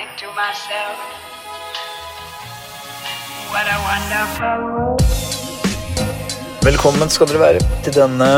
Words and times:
think 0.00 0.16
to 0.16 0.28
myself, 0.32 0.98
what 3.52 3.66
a 3.68 3.78
wonderful. 3.88 4.60
Velkommen 6.64 7.10
skal 7.12 7.28
dere 7.28 7.40
være 7.42 7.60
til 7.84 7.96
denne 7.98 8.28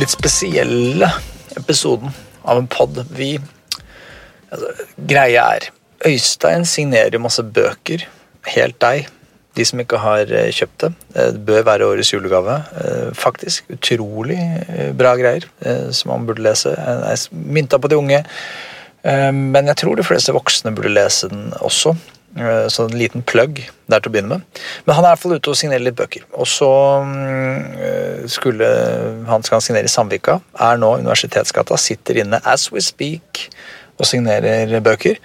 litt 0.00 0.12
spesielle 0.12 1.10
episoden 1.58 2.14
av 2.48 2.62
en 2.62 2.68
pod. 2.72 3.02
Vi 3.18 3.34
altså, 3.36 4.70
Greia 5.10 5.42
er 5.58 5.68
Øystein 6.08 6.64
signerer 6.68 7.20
masse 7.20 7.44
bøker. 7.44 8.06
Helt 8.54 8.78
deg. 8.80 9.10
De 9.56 9.64
som 9.68 9.80
ikke 9.82 10.00
har 10.00 10.32
eh, 10.32 10.48
kjøpt 10.52 10.86
det. 10.86 10.90
Eh, 11.16 11.28
Det 11.34 11.42
bør 11.48 11.66
være 11.66 11.90
årets 11.90 12.12
julegave. 12.14 12.56
Eh, 12.84 13.10
Faktisk. 13.16 13.68
Utrolig 13.72 14.38
bra 14.96 15.12
greier 15.20 15.44
som 15.92 16.12
man 16.14 16.26
burde 16.28 16.44
lese. 16.46 16.72
Jeg 16.76 17.18
mynta 17.32 17.80
på 17.80 17.92
de 17.92 18.00
unge. 18.00 18.22
Eh, 19.06 19.32
Men 19.32 19.70
jeg 19.70 19.82
tror 19.82 19.96
de 19.98 20.06
fleste 20.06 20.34
voksne 20.34 20.74
burde 20.74 20.92
lese 20.94 21.30
den 21.30 21.52
også. 21.60 21.94
Eh, 22.36 22.66
Så 22.68 22.84
en 22.84 22.98
liten 22.98 23.22
plugg 23.22 23.62
der 23.88 24.00
til 24.00 24.10
å 24.10 24.14
begynne 24.14 24.28
med. 24.36 24.60
Men 24.86 24.96
han 24.96 25.04
er 25.04 25.08
i 25.08 25.14
hvert 25.14 25.22
fall 25.22 25.36
ute 25.38 25.52
og 25.52 25.56
signerer 25.56 25.84
litt 25.86 25.96
bøker. 25.96 26.26
Og 26.34 26.46
så 26.46 26.70
mm, 27.06 27.78
eh, 27.78 28.26
skulle 28.26 28.68
han 29.28 29.46
skal 29.46 29.62
signere 29.62 29.88
i 29.88 29.92
Sandvika. 29.92 30.40
Er 30.58 30.80
nå 30.80 30.96
Universitetsgata. 30.98 31.78
Sitter 31.78 32.22
inne 32.24 32.40
as 32.44 32.70
we 32.72 32.80
speak 32.80 33.48
og 33.98 34.06
signerer 34.06 34.80
bøker. 34.84 35.16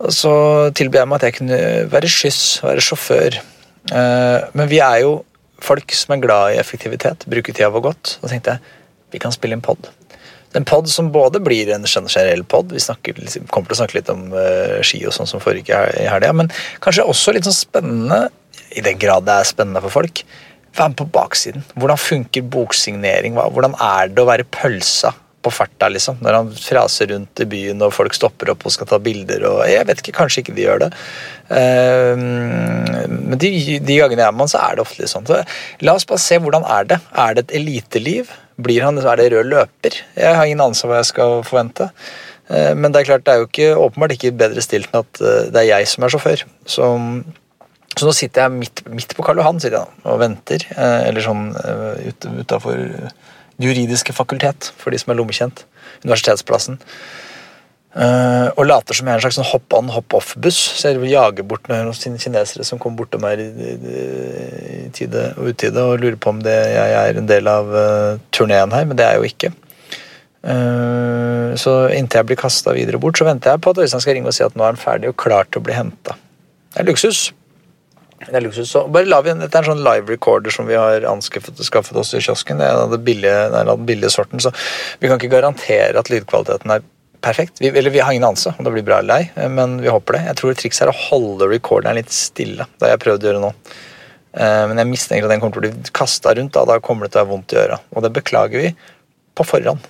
Og 0.00 0.10
så 0.14 0.32
tilbød 0.78 1.00
jeg 1.00 1.08
meg 1.10 1.18
at 1.18 1.26
jeg 1.26 1.36
kunne 1.40 1.60
være 1.90 2.10
skyss, 2.10 2.42
være 2.62 2.82
sjåfør. 2.86 3.38
Men 4.54 4.68
vi 4.70 4.78
er 4.78 5.00
jo 5.02 5.24
folk 5.58 5.90
som 5.94 6.14
er 6.14 6.22
glad 6.22 6.52
i 6.54 6.60
effektivitet, 6.60 7.26
bruker 7.26 7.54
tida 7.54 7.70
vår 7.74 7.82
godt. 7.88 8.12
Og 8.22 8.30
tenkte 8.30 8.54
jeg 8.54 8.76
vi 9.10 9.18
kan 9.18 9.34
spille 9.34 9.58
en 9.58 9.64
pod. 9.64 9.88
En 10.56 10.64
pod 10.64 10.88
som 10.88 11.10
både 11.12 11.42
blir 11.44 11.68
en 11.74 11.84
generell 11.84 12.44
pod, 12.48 12.72
vi 12.72 12.80
snakker, 12.80 13.18
kommer 13.52 13.68
til 13.68 13.76
å 13.76 13.80
snakke 13.82 13.98
litt 13.98 14.12
om 14.12 14.28
uh, 14.32 14.78
ski 14.86 15.02
og 15.04 15.12
sånn 15.12 15.28
som 15.28 15.42
forrige 15.44 15.76
helga, 15.98 16.32
men 16.36 16.48
kanskje 16.84 17.04
også 17.04 17.34
litt 17.36 17.48
sånn 17.48 17.56
spennende, 17.56 18.28
i 18.76 18.84
den 18.84 19.00
grad 19.00 19.26
det 19.28 19.36
er 19.36 19.48
spennende 19.48 19.82
for 19.84 20.00
folk, 20.00 20.22
være 20.76 20.92
med 20.92 20.98
på 21.00 21.08
baksiden. 21.12 21.64
Hvordan 21.76 22.00
funker 22.00 22.48
boksignering? 22.52 23.36
Hvordan 23.36 23.76
er 23.82 24.12
det 24.12 24.24
å 24.24 24.28
være 24.28 24.48
pølsa 24.52 25.14
på 25.48 25.54
farta, 25.56 25.88
liksom? 25.90 26.20
Når 26.24 26.36
han 26.38 26.52
fraser 26.54 27.10
rundt 27.14 27.42
i 27.42 27.48
byen 27.50 27.82
og 27.86 27.94
folk 27.96 28.14
stopper 28.16 28.52
opp 28.54 28.66
og 28.68 28.74
skal 28.76 28.88
ta 28.92 29.00
bilder 29.02 29.48
og 29.50 29.64
Jeg 29.68 29.88
vet 29.88 30.04
ikke, 30.04 30.16
kanskje 30.20 30.44
ikke 30.44 30.54
de 30.56 30.66
gjør 30.68 30.84
det. 30.86 30.92
Eh, 31.58 32.14
men 32.18 33.38
de, 33.40 33.50
de 33.80 33.96
gangene 33.98 34.22
jeg 34.22 34.28
er 34.28 34.36
med 34.36 34.44
han, 34.46 34.52
så 34.52 34.60
er 34.62 34.76
det 34.78 34.84
ofte 34.84 35.02
litt 35.02 35.12
sånn. 35.12 35.26
Så 35.28 35.40
la 35.84 35.96
oss 35.98 36.06
bare 36.08 36.22
se 36.22 36.38
hvordan 36.42 36.66
er 36.68 36.88
det. 36.92 37.00
Er 37.24 37.34
det 37.38 37.46
et 37.48 37.56
eliteliv? 37.60 38.30
Blir 38.58 38.82
han, 38.82 38.98
Er 38.98 39.20
det 39.20 39.28
rød 39.32 39.50
løper? 39.52 40.00
Jeg 40.18 40.34
har 40.34 40.46
ingen 40.48 40.64
anelse 40.64 40.88
hva 40.90 41.00
jeg 41.00 41.10
skal 41.12 41.42
forvente. 41.46 41.90
Eh, 42.50 42.72
Men 42.74 42.92
det 42.92 43.02
er 43.02 43.10
klart, 43.12 43.24
det 43.26 43.34
er 43.34 43.42
jo 43.42 43.50
ikke, 43.50 43.68
åpenbart 43.86 44.16
ikke 44.16 44.34
bedre 44.38 44.64
stilt 44.64 44.88
enn 44.92 45.04
at 45.04 45.20
eh, 45.22 45.44
det 45.54 45.62
er 45.64 45.70
jeg 45.76 45.90
som 45.92 46.04
er 46.06 46.14
sjåfør. 46.14 46.42
Så, 46.66 46.88
så 47.98 48.06
nå 48.08 48.14
sitter 48.16 48.46
jeg 48.46 48.56
midt, 48.58 48.82
midt 48.94 49.14
på 49.16 49.24
Karl 49.26 49.40
Johan 49.42 49.60
sitter 49.62 49.78
jeg 49.80 49.86
da, 49.86 50.10
og 50.12 50.20
venter. 50.24 50.66
eh, 50.74 51.00
Eller 51.08 51.24
sånn 51.24 51.48
eh, 51.62 52.10
ut, 52.10 52.28
utafor 52.42 52.82
juridiske 53.62 54.14
fakultet, 54.14 54.70
for 54.78 54.94
de 54.94 55.00
som 55.00 55.12
er 55.12 55.18
lommekjent. 55.18 55.64
Universitetsplassen. 56.04 56.78
Uh, 57.98 58.52
og 58.52 58.66
later 58.68 58.94
som 58.94 59.08
jeg 59.08 59.16
er 59.16 59.18
en 59.18 59.22
slags 59.24 59.38
sånn 59.40 59.48
hopp-on, 59.48 59.88
hopp-off-buss. 59.90 60.58
Så 60.78 60.92
jeg 60.92 61.08
jager 61.10 61.46
bort 61.48 61.66
noen 61.70 62.18
kinesere 62.20 62.66
som 62.66 62.78
kommer 62.78 63.00
bortom 63.00 63.24
her 63.26 63.40
i, 63.42 63.48
i, 63.48 64.02
i 64.84 64.90
tide 64.94 65.32
og 65.38 65.54
utide 65.54 65.82
og 65.82 66.04
lurer 66.04 66.18
på 66.20 66.34
om 66.34 66.42
det, 66.44 66.58
jeg 66.76 66.98
er 67.00 67.18
en 67.18 67.30
del 67.30 67.50
av 67.50 67.72
uh, 67.72 68.20
turneen 68.34 68.76
her, 68.76 68.86
men 68.86 69.00
det 69.00 69.06
er 69.06 69.16
jeg 69.16 69.24
jo 69.24 69.32
ikke. 69.32 69.52
Uh, 70.38 71.56
så 71.58 71.74
inntil 71.96 72.20
jeg 72.20 72.28
blir 72.28 72.38
kasta 72.38 72.76
videre 72.76 73.00
bort, 73.02 73.18
så 73.18 73.26
venter 73.26 73.56
jeg 73.56 73.64
på 73.64 73.74
at 73.74 73.82
Øystein 73.82 74.04
skal 74.04 74.18
ringe 74.20 74.30
og 74.30 74.36
si 74.36 74.46
at 74.46 74.54
nå 74.54 74.62
er 74.62 74.76
han 74.76 74.80
ferdig 74.80 75.10
og 75.10 75.18
klar 75.18 75.48
til 75.48 75.62
å 75.62 75.66
bli 75.66 75.74
henta. 75.74 76.14
Det 76.76 76.84
er 76.84 76.90
luksus. 76.92 77.30
Det 78.18 78.34
er 78.34 78.42
luksus. 78.42 78.66
Så 78.70 78.82
bare 78.90 79.06
la 79.06 79.20
vi, 79.22 79.32
dette 79.38 79.54
er 79.54 79.62
en 79.62 79.72
sånn 79.76 79.84
live 79.86 80.10
recorder 80.10 80.50
som 80.54 80.66
vi 80.66 80.74
har 80.74 81.04
anskaffet 81.06 81.60
skaffet 81.64 81.96
oss 82.00 82.14
i 82.18 82.22
kiosken. 82.24 82.58
Det 82.58 82.66
er 82.66 82.90
det 82.90 82.98
billige, 83.06 83.42
den 83.54 83.84
billige 83.86 84.10
sorten, 84.10 84.42
så 84.42 84.50
vi 84.98 85.10
kan 85.10 85.20
ikke 85.20 85.36
garantere 85.36 86.00
at 86.00 86.10
lydkvaliteten 86.10 86.74
er 86.74 86.82
perfekt. 87.22 87.62
Vi, 87.62 87.70
eller 87.70 87.94
vi 87.94 88.02
har 88.02 88.12
ingen 88.12 88.26
anelse 88.26 88.54
om 88.58 88.66
det 88.66 88.72
blir 88.74 88.86
bra 88.86 88.98
eller 89.02 89.22
ei, 89.22 89.48
men 89.54 89.78
vi 89.82 89.90
håper 89.90 90.18
det. 90.18 90.24
Jeg 90.32 90.40
tror 90.40 90.58
trikset 90.58 90.86
er 90.86 90.92
å 90.92 90.98
holde 91.08 91.48
recorderen 91.50 91.98
litt 91.98 92.12
stille. 92.14 92.66
Det 92.78 92.88
har 92.88 92.96
jeg 92.96 93.04
prøvd 93.06 93.24
å 93.24 93.30
gjøre 93.30 93.44
nå. 93.46 93.52
Eh, 94.38 94.66
Men 94.70 94.82
jeg 94.82 94.90
mistenker 94.90 95.26
at 95.26 95.34
den 95.34 95.40
kommer 95.42 95.56
til 95.58 95.70
å 95.70 95.72
bli 95.78 95.94
kasta 95.94 96.34
rundt. 96.34 96.54
Da, 96.58 96.66
da 96.68 96.78
kommer 96.82 97.06
det 97.06 97.14
til 97.14 97.22
å 97.22 97.24
være 97.24 97.32
vondt 97.32 97.54
i 97.54 97.62
øra. 97.62 97.80
Og 97.94 98.06
det 98.06 98.12
beklager 98.18 98.66
vi 98.66 98.74
på 99.38 99.46
forhånd. 99.46 99.86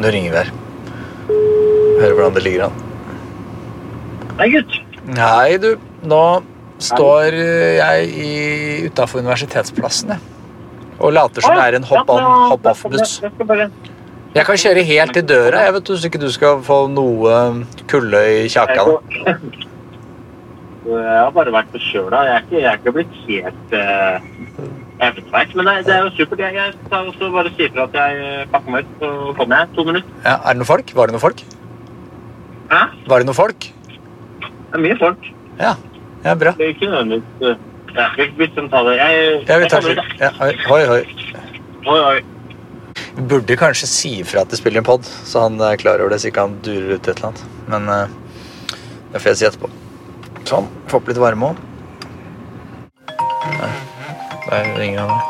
Nå 0.00 0.10
ringer 0.14 0.32
vi 0.32 0.38
her. 0.42 0.54
Hører 2.00 2.14
hvordan 2.16 2.38
det 2.38 2.46
ligger 2.46 2.70
an. 2.70 2.89
Nei, 4.40 4.48
gutt. 4.56 4.76
Nei, 5.16 5.56
du. 5.62 5.70
Nå 6.08 6.22
står 6.80 7.36
jeg 7.36 8.90
utafor 8.90 9.20
Universitetsplassen, 9.20 10.14
jeg. 10.16 10.20
Og 11.00 11.12
later 11.16 11.44
som 11.44 11.56
det 11.56 11.64
er 11.64 11.76
en 11.78 11.86
hopp-off-buss. 11.88 13.18
Jeg 13.24 13.70
Jeg 14.34 14.44
kan 14.46 14.58
kjøre 14.62 14.82
helt 14.86 15.12
til 15.16 15.24
døra, 15.26 15.64
jeg 15.66 15.72
vet 15.74 15.88
du, 15.88 15.96
så 15.98 16.06
ikke 16.06 16.20
du 16.22 16.28
skal 16.30 16.60
få 16.62 16.84
noe 16.92 17.32
kulde 17.90 18.20
i 18.44 18.48
kjakan. 18.52 18.96
Jeg 20.90 21.06
har 21.20 21.30
bare 21.36 21.52
vært 21.52 21.68
forkjøla. 21.74 22.20
Jeg, 22.26 22.34
er 22.34 22.44
ikke- 22.44 22.60
jeg 22.60 22.68
er 22.70 22.78
ikke 22.78 22.92
blitt 22.96 23.16
helt 23.28 23.74
uh, 23.76 24.16
evneveis. 25.06 25.52
Men 25.54 25.66
det, 25.68 25.74
det 25.86 25.94
er 25.94 26.06
jo 26.06 26.10
supert. 26.16 26.40
Jeg, 26.40 26.54
jeg 26.56 26.74
tar 26.90 27.04
også 27.10 27.28
bare 27.34 27.52
sier 27.56 27.70
fra 27.74 27.84
at 27.84 27.98
jeg 28.00 28.22
eh, 28.24 28.46
pakker 28.50 28.70
meg 28.74 28.86
ut, 28.88 28.94
så 29.02 29.10
kommer 29.38 29.60
jeg. 29.60 29.68
To 29.76 29.84
minutter. 29.84 30.08
Ja, 30.24 30.34
er 30.40 30.48
det 30.48 30.56
noen 30.62 30.70
folk? 30.70 30.94
Var 30.96 31.06
det 31.10 31.14
noen 31.16 31.24
folk? 31.26 31.42
Hæ? 32.72 32.80
Var 33.12 33.18
det 33.22 33.28
noen 33.28 33.38
folk? 33.38 33.68
Det 34.70 34.78
er 34.78 34.84
mye 34.86 34.98
folk. 35.00 35.30
Ja, 35.58 35.74
ja 36.24 36.34
bra. 36.38 36.54
Det 36.58 36.66
er 36.66 36.74
ikke 36.74 36.90
nødvendigvis 36.90 37.42
uh, 37.42 37.56
ja, 37.96 38.06
vi, 38.16 38.26
vi 38.38 38.46
kan 38.54 38.68
ta 38.70 38.82
det. 38.86 38.96
Jeg, 39.00 39.10
Ja, 39.48 39.56
vi 39.56 39.64
jeg 39.66 39.70
tar 39.72 39.80
kommer 39.82 39.98
ut, 39.98 40.20
ja, 40.20 40.30
Hoi, 40.38 40.52
hoi. 40.70 40.84
hoi. 40.86 41.02
da. 41.34 41.40
Oi, 41.90 42.00
oi. 42.00 42.20
Vi 43.16 43.22
burde 43.32 43.56
kanskje 43.58 43.88
si 43.90 44.12
ifra 44.20 44.44
at 44.44 44.52
det 44.52 44.60
spiller 44.60 44.82
en 44.82 44.86
pod, 44.86 45.04
så 45.26 45.46
han 45.48 45.58
er 45.64 45.78
klar 45.80 45.98
over 46.02 46.14
det, 46.14 46.20
så 46.22 46.30
ikke 46.30 46.44
han 46.46 46.54
durer 46.62 46.94
ut 46.94 47.08
et 47.08 47.16
eller 47.16 47.32
annet. 47.32 47.42
Men 47.72 47.88
uh, 47.90 48.06
det 49.10 49.22
får 49.22 49.32
jeg 49.32 49.40
si 49.40 49.48
etterpå. 49.50 49.72
Sånn. 50.48 50.70
Få 50.90 51.00
opp 51.00 51.10
litt 51.10 51.20
varme 51.20 51.50
òg. 51.50 51.66
Der 54.50 54.70
ringer 54.78 55.06
han. 55.06 55.20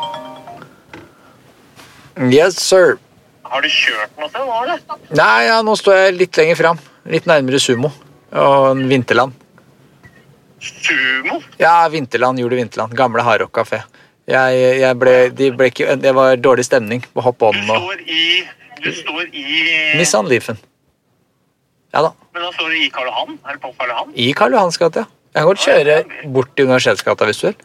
Yes, 2.31 2.57
sir. 2.61 2.97
Har 3.51 3.61
du 3.61 3.69
kjørt 3.69 4.13
noe 4.19 4.29
sted? 4.29 4.41
Hva 4.45 4.61
var 4.61 4.69
det? 4.69 4.77
Nei, 5.17 5.41
ja, 5.49 5.57
nå 5.65 5.75
står 5.77 5.97
jeg 5.97 6.15
litt 6.19 6.37
lenger 6.39 6.57
fram. 6.59 6.81
Litt 7.09 7.27
nærmere 7.29 7.59
Sumo. 7.61 7.91
Og 8.31 8.67
en 8.71 8.85
Vinterland. 8.89 9.33
Sumo? 10.61 11.41
Ja, 11.59 11.87
Vinterland, 11.89 12.39
Jul 12.39 12.53
i 12.53 12.55
Vinterland. 12.61 12.93
Gamle 12.97 13.23
Hardrock 13.25 13.51
kafé. 13.55 13.81
Jeg, 14.29 14.59
jeg 14.79 14.97
ble, 15.01 15.13
de 15.35 15.47
ble 15.57 15.71
ikke, 15.71 15.95
det 15.99 16.11
var 16.15 16.35
dårlig 16.39 16.63
stemning 16.67 17.01
på 17.13 17.23
Hopp 17.25 17.41
om. 17.49 17.57
Du 17.57 17.65
står 17.67 18.03
i 18.05 18.27
Du 18.81 18.91
står 18.95 19.25
i 19.33 19.45
Nissan 19.99 20.29
Leafen. 20.29 20.57
Ja 21.93 22.05
da. 22.05 22.13
Men 22.33 22.45
da 22.45 22.51
står 22.55 22.69
du 22.71 22.77
i 22.79 22.87
Karl 22.93 23.09
Johan? 23.09 23.35
Er 23.45 23.57
det 23.57 23.61
på 23.65 23.73
Karl 23.77 23.91
Johan? 23.91 24.13
I 24.15 24.29
Karl 24.37 24.55
Johans 24.55 24.77
gate, 24.79 25.03
ja. 25.03 25.17
Jeg 25.31 25.41
kan 25.41 25.49
godt 25.49 25.65
kjøre 25.65 26.31
bort 26.35 26.49
til 26.55 26.67
Universitetsgata 26.69 27.27
hvis 27.27 27.41
du 27.41 27.45
vil. 27.49 27.59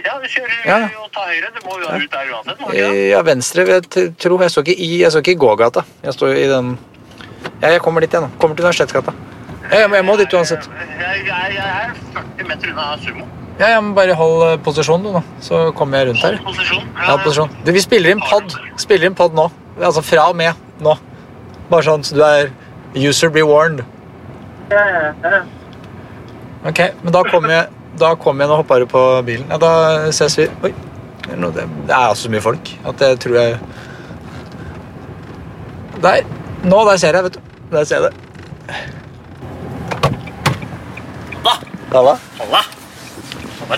Ja, 0.00 0.14
du 0.20 0.26
kjører 0.32 0.52
Ja. 0.64 0.76
og 1.02 1.10
tar 1.12 1.26
høyre. 1.28 1.48
Du 1.56 1.66
må 1.68 1.78
jo 1.80 1.88
ut 1.92 2.12
der 2.12 2.30
uansett, 2.34 2.60
må? 2.60 2.70
Ja, 2.76 3.20
venstre, 3.26 3.66
jeg 3.68 3.88
tror. 4.20 4.40
Jeg 4.44 4.50
så 4.54 4.62
ikke 4.64 4.76
i, 4.76 4.90
jeg 5.02 5.12
så 5.12 5.20
ikke 5.20 5.34
i 5.36 5.40
gågata. 5.40 5.82
Jeg 6.04 6.16
står 6.16 6.36
i 6.40 6.46
den 6.50 6.70
Ja, 7.62 7.70
jeg 7.74 7.80
kommer 7.84 8.00
dit, 8.04 8.12
igjen 8.12 8.24
nå. 8.28 8.30
Kommer 8.40 8.56
til 8.56 8.64
Universitetsgata. 8.64 9.12
Ja, 9.70 9.86
må, 9.86 9.98
jeg 9.98 10.06
må 10.06 10.16
dit 10.18 10.32
uansett. 10.34 10.66
Jeg, 10.98 11.20
jeg, 11.26 11.52
jeg 11.54 11.66
er 11.66 11.92
40 12.16 12.48
meter 12.48 12.72
unna 12.72 12.88
sumo. 13.02 13.26
Ja, 13.60 13.68
jeg 13.74 13.82
men 13.84 13.92
Bare 13.94 14.14
hold 14.16 14.42
eh, 14.46 14.56
posisjon, 14.64 15.02
du, 15.04 15.12
nå. 15.12 15.20
Så 15.44 15.60
kommer 15.76 16.00
jeg 16.00 16.10
rundt 16.10 16.24
her. 16.24 16.38
Posisjon. 16.46 16.86
Ja, 16.96 17.16
posisjon. 17.20 17.52
Du, 17.66 17.70
vi 17.76 17.82
spiller 17.84 18.14
inn 18.14 18.22
pod. 18.24 18.56
Spiller 18.80 19.10
inn 19.10 19.16
pod 19.18 19.36
nå. 19.36 19.46
Altså 19.78 20.02
fra 20.04 20.30
og 20.32 20.38
med 20.40 20.56
nå. 20.82 20.94
Bare 21.70 21.86
sånn 21.86 22.04
så 22.06 22.16
du 22.16 22.22
er 22.26 22.50
User 22.96 23.30
be 23.30 23.44
warned. 23.46 23.84
Ja, 24.72 24.80
ja, 24.90 25.10
ja. 25.22 25.42
Ok, 26.66 26.80
men 27.02 27.14
da 27.14 27.22
kommer 27.26 27.52
jeg 27.54 27.68
Da 28.00 28.10
kommer 28.20 28.44
jeg 28.44 28.52
og 28.52 28.60
hopper 28.62 28.84
på 28.90 29.02
bilen. 29.26 29.46
Ja, 29.50 29.58
da 29.60 30.10
ses 30.14 30.38
vi. 30.40 30.48
Oi. 30.66 30.72
Det 31.30 31.36
er 31.36 31.94
altså 31.94 32.24
så 32.26 32.32
mye 32.32 32.42
folk 32.42 32.72
at 32.90 33.02
jeg 33.04 33.18
tror 33.22 33.36
jeg 33.38 33.58
Der. 36.02 36.24
Nå, 36.64 36.80
der 36.88 36.96
ser 37.00 37.14
jeg, 37.16 37.24
vet 37.28 37.36
du. 37.36 37.40
Der 37.70 37.84
ser 37.84 38.00
jeg 38.00 38.10
det. 38.10 38.90
Halla. 41.90 42.18
Halla, 42.38 42.62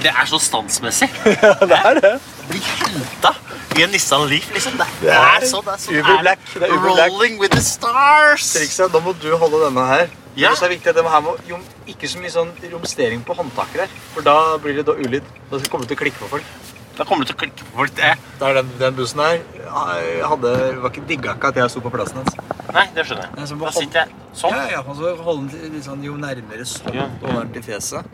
Det 0.03 0.11
er 0.13 0.27
så 0.29 0.39
standsmessig. 0.41 1.09
Ja, 1.43 1.53
det 1.61 1.79
er 1.79 2.01
det. 2.01 2.13
Bli 2.49 2.61
henta 2.61 3.33
i 3.77 3.85
en 3.87 3.93
Nissan 3.95 4.27
Leaf, 4.29 4.51
liksom. 4.53 4.75
Det, 4.77 4.87
Det 5.01 5.13
er 5.17 5.47
sånn. 5.49 5.65
Det 5.65 5.73
er 5.75 5.81
sånn. 5.81 6.01
Uber 6.01 6.19
Black, 6.25 6.43
det 6.55 6.67
er 6.67 6.75
Uber 6.75 6.91
Black. 6.91 7.13
Rolling 7.15 7.39
with 7.41 7.55
the 7.57 7.63
stars. 7.65 8.51
Trikset, 8.53 8.93
da 8.93 9.01
må 9.01 9.15
du 9.23 9.31
holde 9.41 9.63
denne 9.65 9.87
her. 9.89 10.11
Ja. 10.37 10.53
Det 10.57 10.67
er 10.69 10.73
viktig, 10.75 10.93
at 10.93 10.99
det 10.99 11.05
her 11.13 11.25
må 11.25 11.37
jo 11.49 11.61
ikke 11.89 12.09
så 12.09 12.21
mye 12.21 12.33
sånn 12.33 12.53
romstering 12.73 13.25
på 13.25 13.37
håndtaket 13.37 13.85
her. 13.85 13.97
For 14.15 14.25
da 14.27 14.37
blir 14.61 14.77
det 14.81 14.87
da 14.89 14.97
ulyd. 14.97 15.25
Da 15.51 15.61
kommer 15.73 15.87
det 15.87 15.93
til 15.95 16.01
å 16.01 16.03
klikke 16.05 16.21
for 16.25 16.37
folk. 16.37 16.53
Da 17.03 17.07
kommer 17.09 17.27
du 17.27 17.33
til 17.33 17.35
å 17.35 17.41
klikke 17.41 17.65
på 17.67 17.73
folk. 17.81 17.95
Det. 17.99 18.13
Er 18.47 18.55
den, 18.61 18.69
den 18.79 18.95
bussen 18.95 19.19
her 19.25 19.41
jeg 19.59 20.27
hadde, 20.31 20.51
var 20.85 20.93
ikke 20.93 21.03
digga 21.09 21.33
ikke 21.35 21.49
at 21.51 21.57
jeg 21.59 21.73
sto 21.73 21.81
på 21.83 21.91
plassen 21.91 22.21
hans. 22.21 22.37
Nei, 22.77 22.85
det 22.95 23.03
skjønner 23.09 23.25
jeg. 23.27 23.57
må 23.59 23.67
Da 23.67 23.73
sitter 23.75 23.99
jeg 24.05 24.13
sånn. 24.39 24.55
Ja, 24.55 24.69
ja, 24.77 24.83
så 24.95 25.11
holde 25.27 25.49
den 25.51 25.75
litt 25.75 25.87
sånn, 25.89 26.05
jo 26.07 26.15
nærmere 26.21 26.67
sånn 26.69 26.95
Ja. 26.95 27.09
og 27.25 27.33
den 27.41 27.51
til 27.57 27.65
fjeset. 27.67 28.07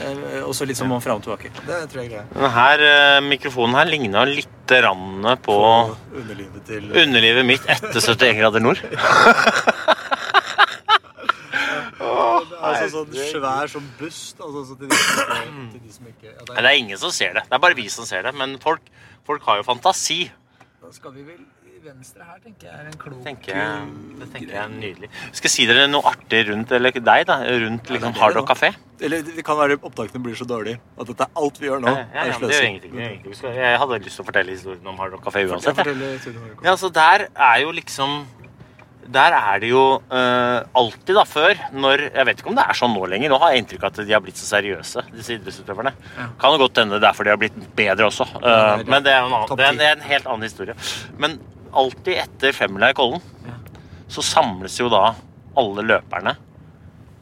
Eh, 0.00 0.40
Og 0.40 0.54
så 0.56 0.64
litt 0.64 0.78
sånn 0.80 0.88
fram 1.04 1.20
og 1.20 1.26
tilbake. 1.26 1.50
Det 1.66 1.82
tror 1.92 2.00
jeg 2.06 2.16
er. 2.22 2.24
Denne 2.32 2.50
her, 2.56 2.86
eh, 2.88 3.20
mikrofonen 3.28 3.76
her 3.76 3.92
ligna 3.92 4.24
litt 4.24 4.72
rann 4.86 5.26
på 5.44 5.58
underlivet 6.16 6.64
til 6.64 6.88
underlivet 6.94 7.44
mitt 7.44 7.68
etter 7.68 8.00
71 8.00 8.38
grader 8.40 8.64
nord. 8.64 8.80
Altså 12.86 13.04
sånn 13.04 13.30
svær 13.34 13.72
som 13.76 13.86
bust. 14.00 14.40
Altså, 14.40 14.64
så 14.70 14.78
til, 14.80 14.90
de 14.90 14.98
som 14.98 15.22
ikke, 15.22 15.54
til 15.76 15.86
de 15.86 15.94
som 15.94 16.10
ikke 16.10 16.28
ja, 16.32 16.48
Nei, 16.50 16.58
det 16.58 16.72
er 16.72 16.82
ingen 16.82 17.00
som 17.04 17.14
ser 17.14 17.38
det. 17.38 17.46
Det 17.46 17.56
er 17.58 17.64
bare 17.68 17.78
vi 17.78 17.86
som 17.92 18.08
ser 18.08 18.26
det. 18.26 18.34
Men 18.36 18.58
folk, 18.62 18.92
folk 19.28 19.48
har 19.48 19.62
jo 19.62 19.70
fantasi. 19.70 20.20
Da 20.80 20.92
skal 20.94 21.14
vi 21.16 21.26
vel 21.28 21.40
i 21.80 21.86
venstre 21.88 22.24
her, 22.26 22.36
tenker 22.44 22.66
jeg 22.68 22.76
er 22.76 22.88
en 22.90 22.96
klok 23.00 23.20
tenker 23.24 23.56
jeg, 23.56 23.84
det 24.20 24.26
tenker 24.34 24.50
jeg 24.52 24.60
er 24.60 24.72
nydelig. 24.72 25.08
Skal 25.32 25.48
jeg 25.48 25.52
si 25.54 25.64
dere 25.70 25.86
noe 25.88 26.10
artig 26.10 26.42
rundt 26.50 26.74
eller 26.76 26.92
deg 26.92 27.22
da, 27.30 27.36
rundt 27.62 27.92
liksom 27.94 28.16
Hard. 28.18 28.36
Rock 28.36 28.50
Café? 28.50 28.70
Eller 29.00 29.24
det 29.24 29.44
kan 29.46 29.56
være 29.56 29.78
opptakene 29.78 30.20
blir 30.26 30.36
så 30.36 30.44
dårlige 30.48 30.76
at 30.76 31.08
dette 31.08 31.24
er 31.24 31.40
alt 31.40 31.60
vi 31.60 31.70
gjør 31.70 31.80
nå. 31.86 31.94
Ja, 31.94 32.02
ja, 32.18 32.26
ja, 32.28 32.36
det 32.42 32.50
gjør 32.52 32.66
ingenting. 32.68 32.98
Det 33.24 33.54
Jeg 33.56 33.78
hadde 33.80 34.00
lyst 34.04 34.20
til 34.20 34.26
å 34.26 34.28
fortelle 34.28 34.56
historien 34.58 34.92
om 34.92 35.00
Hard 35.00 35.16
Rock 35.16 35.24
Café 35.30 35.46
uansett. 35.48 35.80
Ja, 36.66 36.76
så 36.76 36.92
der 37.00 37.30
er 37.32 37.56
jo 37.64 37.72
liksom 37.80 38.20
Der 39.10 39.34
er 39.34 39.60
det 39.62 39.70
jo 39.72 39.82
uh, 39.98 40.58
alltid, 40.78 41.14
da, 41.16 41.24
før 41.26 41.58
når 41.74 42.02
Jeg 42.06 42.26
vet 42.28 42.42
ikke 42.42 42.50
om 42.52 42.58
det 42.58 42.64
er 42.70 42.78
sånn 42.78 42.92
nå 42.94 43.06
lenger. 43.10 43.32
Nå 43.32 43.38
har 43.42 43.54
jeg 43.54 43.64
inntrykk 43.64 43.86
av 43.86 43.90
at 43.90 44.02
de 44.06 44.14
har 44.14 44.22
blitt 44.22 44.38
så 44.38 44.46
seriøse, 44.52 45.02
disse 45.16 45.34
idrettsutøverne. 45.34 45.92
Kan 46.40 46.54
jo 46.54 46.60
godt 46.62 46.78
hende 46.82 47.00
det 47.02 47.08
er 47.10 47.16
fordi 47.18 47.30
de 47.30 47.34
har 47.34 47.40
blitt 47.42 47.56
bedre 47.78 48.06
også. 48.10 48.26
uh, 48.36 48.44
Ja, 48.44 48.76
det 48.78 48.86
men 48.90 49.06
det 49.06 49.14
er, 49.16 49.24
en 49.24 49.34
annen, 49.34 49.56
det, 49.58 49.66
er, 49.66 49.80
det 49.80 49.88
er 49.88 49.96
en 49.98 50.06
helt 50.12 50.28
annen 50.30 50.46
historie. 50.46 50.76
Men 51.18 51.38
alltid 51.72 52.20
etter 52.22 52.54
femmila 52.54 52.92
i 52.92 52.96
Kollen 52.98 53.22
så 54.10 54.22
samles 54.26 54.74
jo 54.80 54.88
da 54.90 55.12
alle 55.60 55.84
løperne 55.86 56.32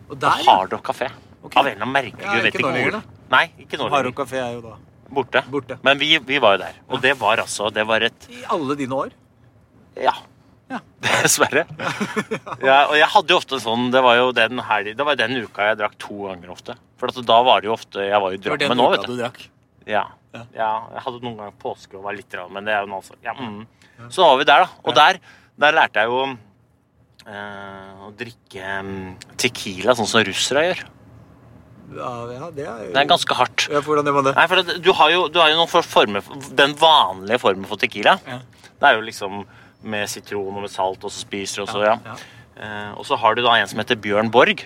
Og 0.08 0.14
på 0.14 0.20
der, 0.23 0.44
ja. 0.44 0.52
Hard 0.55 0.76
Kafé. 0.85 1.08
Okay. 1.43 1.61
Av 1.61 1.67
en 1.67 1.73
eller 1.73 1.85
annen 1.85 1.94
merkelig 1.94 2.25
Ja, 2.25 2.35
Du 2.35 2.44
vet 2.46 2.56
ikke 2.56 2.70
hvor. 2.73 3.00
Nei, 3.32 3.44
ikke 3.61 3.79
nå 3.81 3.88
Hard 3.88 3.93
lenger. 4.02 4.08
Rock 4.11 4.23
kafé 4.25 4.40
er 4.43 4.55
jo 4.56 4.62
da 4.64 4.75
Borte. 5.08 5.40
borte. 5.49 5.76
Men 5.87 6.00
vi, 6.00 6.11
vi 6.20 6.37
var 6.43 6.56
jo 6.56 6.61
der. 6.67 6.81
Og 6.93 7.00
det 7.00 7.14
var 7.20 7.40
altså 7.40 7.70
Det 7.73 7.85
var 7.88 8.05
et 8.05 8.26
I 8.29 8.43
alle 8.52 8.76
dine 8.76 8.93
år. 9.05 9.14
Ja. 9.96 10.12
Ja. 10.68 10.80
Dessverre. 11.22 11.64
Ja, 12.60 12.78
og 12.90 12.96
jeg 12.98 13.08
hadde 13.08 13.32
jo 13.32 13.38
ofte 13.40 13.56
sånn 13.62 13.86
Det 13.94 14.02
var 14.04 14.18
jo 14.18 14.26
den, 14.36 14.60
helg, 14.68 14.90
det 14.98 15.06
var 15.06 15.16
den 15.16 15.38
uka 15.40 15.70
jeg 15.70 15.78
drakk 15.80 15.94
to 16.02 16.26
ganger 16.26 16.52
ofte. 16.52 16.76
For 17.00 17.08
at 17.12 17.20
da 17.30 17.38
var 17.46 17.62
det 17.64 17.70
jo 17.70 17.76
ofte 17.76 18.04
Jeg 18.04 18.20
var 18.20 18.34
jo 18.34 18.40
den 18.42 18.58
Drammen 18.60 18.80
nå, 18.80 18.88
uka 18.90 18.98
vet 18.98 19.08
du. 19.08 19.14
drakk. 19.22 19.40
Ja. 19.88 20.04
Ja. 20.36 20.42
ja. 20.52 20.70
Jeg 20.98 21.04
hadde 21.06 21.22
noen 21.24 21.38
ganger 21.40 21.56
påske 21.62 21.96
og 21.96 22.04
var 22.04 22.18
litt 22.18 22.36
rann, 22.36 22.52
men 22.52 22.68
det 22.68 22.74
er 22.76 22.84
jo 22.84 22.90
noe 22.92 23.06
sånt. 23.06 23.22
Ja, 23.24 23.32
mm. 23.32 23.62
Så 24.12 24.26
var 24.26 24.36
vi 24.38 24.46
der, 24.50 24.66
da. 24.66 24.82
Og 24.84 24.94
der, 24.98 25.18
der 25.64 25.78
lærte 25.78 26.04
jeg 26.04 26.12
jo 26.12 26.20
eh, 27.26 28.04
å 28.04 28.12
drikke 28.18 28.76
mm, 28.84 29.08
tequila, 29.40 29.96
sånn 29.98 30.10
som 30.10 30.24
russere 30.28 30.66
gjør. 30.68 30.84
Ja, 31.96 32.10
ja, 32.28 32.50
det 32.52 32.66
er 32.68 32.90
Det 32.92 33.00
er 33.00 33.08
ganske 33.08 33.34
hardt. 33.38 33.64
ja, 33.72 33.80
Hvordan 33.80 34.04
gjør 34.04 34.18
man 34.18 34.26
det? 34.28 34.34
Nei, 34.36 34.44
for 34.50 34.60
du 34.84 34.90
har 34.98 35.12
jo, 35.14 35.22
du 35.32 35.38
har 35.40 35.48
jo 35.48 35.56
noen 35.56 35.70
former 35.72 36.26
Den 36.52 36.74
vanlige 36.76 37.40
formen 37.40 37.64
for 37.70 37.80
tequila. 37.80 38.18
Ja. 38.28 38.42
Det 38.68 38.90
er 38.90 38.98
jo 38.98 39.06
liksom 39.06 39.40
med 39.82 40.10
sitron 40.10 40.56
og 40.56 40.64
med 40.64 40.72
salt, 40.72 41.04
og 41.04 41.12
så 41.12 41.22
spiser 41.22 41.62
du 41.62 41.66
også, 41.66 41.84
ja. 41.86 41.96
ja. 42.04 42.16
Uh, 42.58 42.98
og 42.98 43.06
så 43.06 43.19
har 43.20 43.36
du 43.38 43.44
da 43.44 43.54
en 43.54 43.69
som 43.70 43.78
heter 43.78 43.98
Bjørn 44.02 44.32
Borg. 44.34 44.64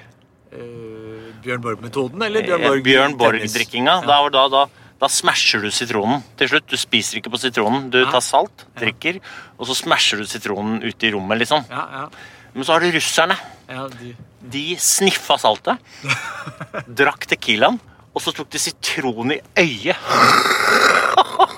Uh, 0.52 1.28
Bjørn 1.44 1.60
Borg-metoden, 1.64 2.22
eller 2.24 2.46
Bjørn 2.46 2.62
Eh, 2.62 2.68
Borg 2.68 2.84
Bjørn? 2.86 3.16
Borg-drikkinga. 3.20 3.98
Da, 4.08 4.18
da, 4.32 4.46
da, 4.52 4.62
da 5.02 5.10
smasher 5.10 5.64
du 5.64 5.70
sitronen 5.74 6.22
til 6.38 6.52
slutt. 6.52 6.68
Du 6.70 6.78
spiser 6.80 7.18
ikke 7.18 7.32
på 7.34 7.40
sitronen. 7.42 7.90
Du 7.92 7.98
tar 8.08 8.22
salt, 8.24 8.64
drikker, 8.78 9.18
og 9.58 9.68
så 9.68 9.76
smasher 9.82 10.22
du 10.22 10.28
sitronen 10.30 10.80
ut 10.84 11.04
i 11.04 11.12
rommet, 11.12 11.42
liksom. 11.42 11.66
Ja, 11.72 11.86
ja. 11.98 12.04
Men 12.52 12.68
så 12.68 12.76
har 12.76 12.84
du 12.84 12.92
russerne. 12.94 13.36
ja 13.68 13.88
de. 14.00 14.14
De 14.52 14.64
sniffa 14.80 15.36
saltet, 15.38 15.78
drakk 16.98 17.28
tequilaen, 17.30 17.78
og 18.12 18.20
så 18.24 18.32
tok 18.34 18.50
de 18.52 18.58
sitron 18.60 19.36
i 19.36 19.40
øyet. 19.62 19.96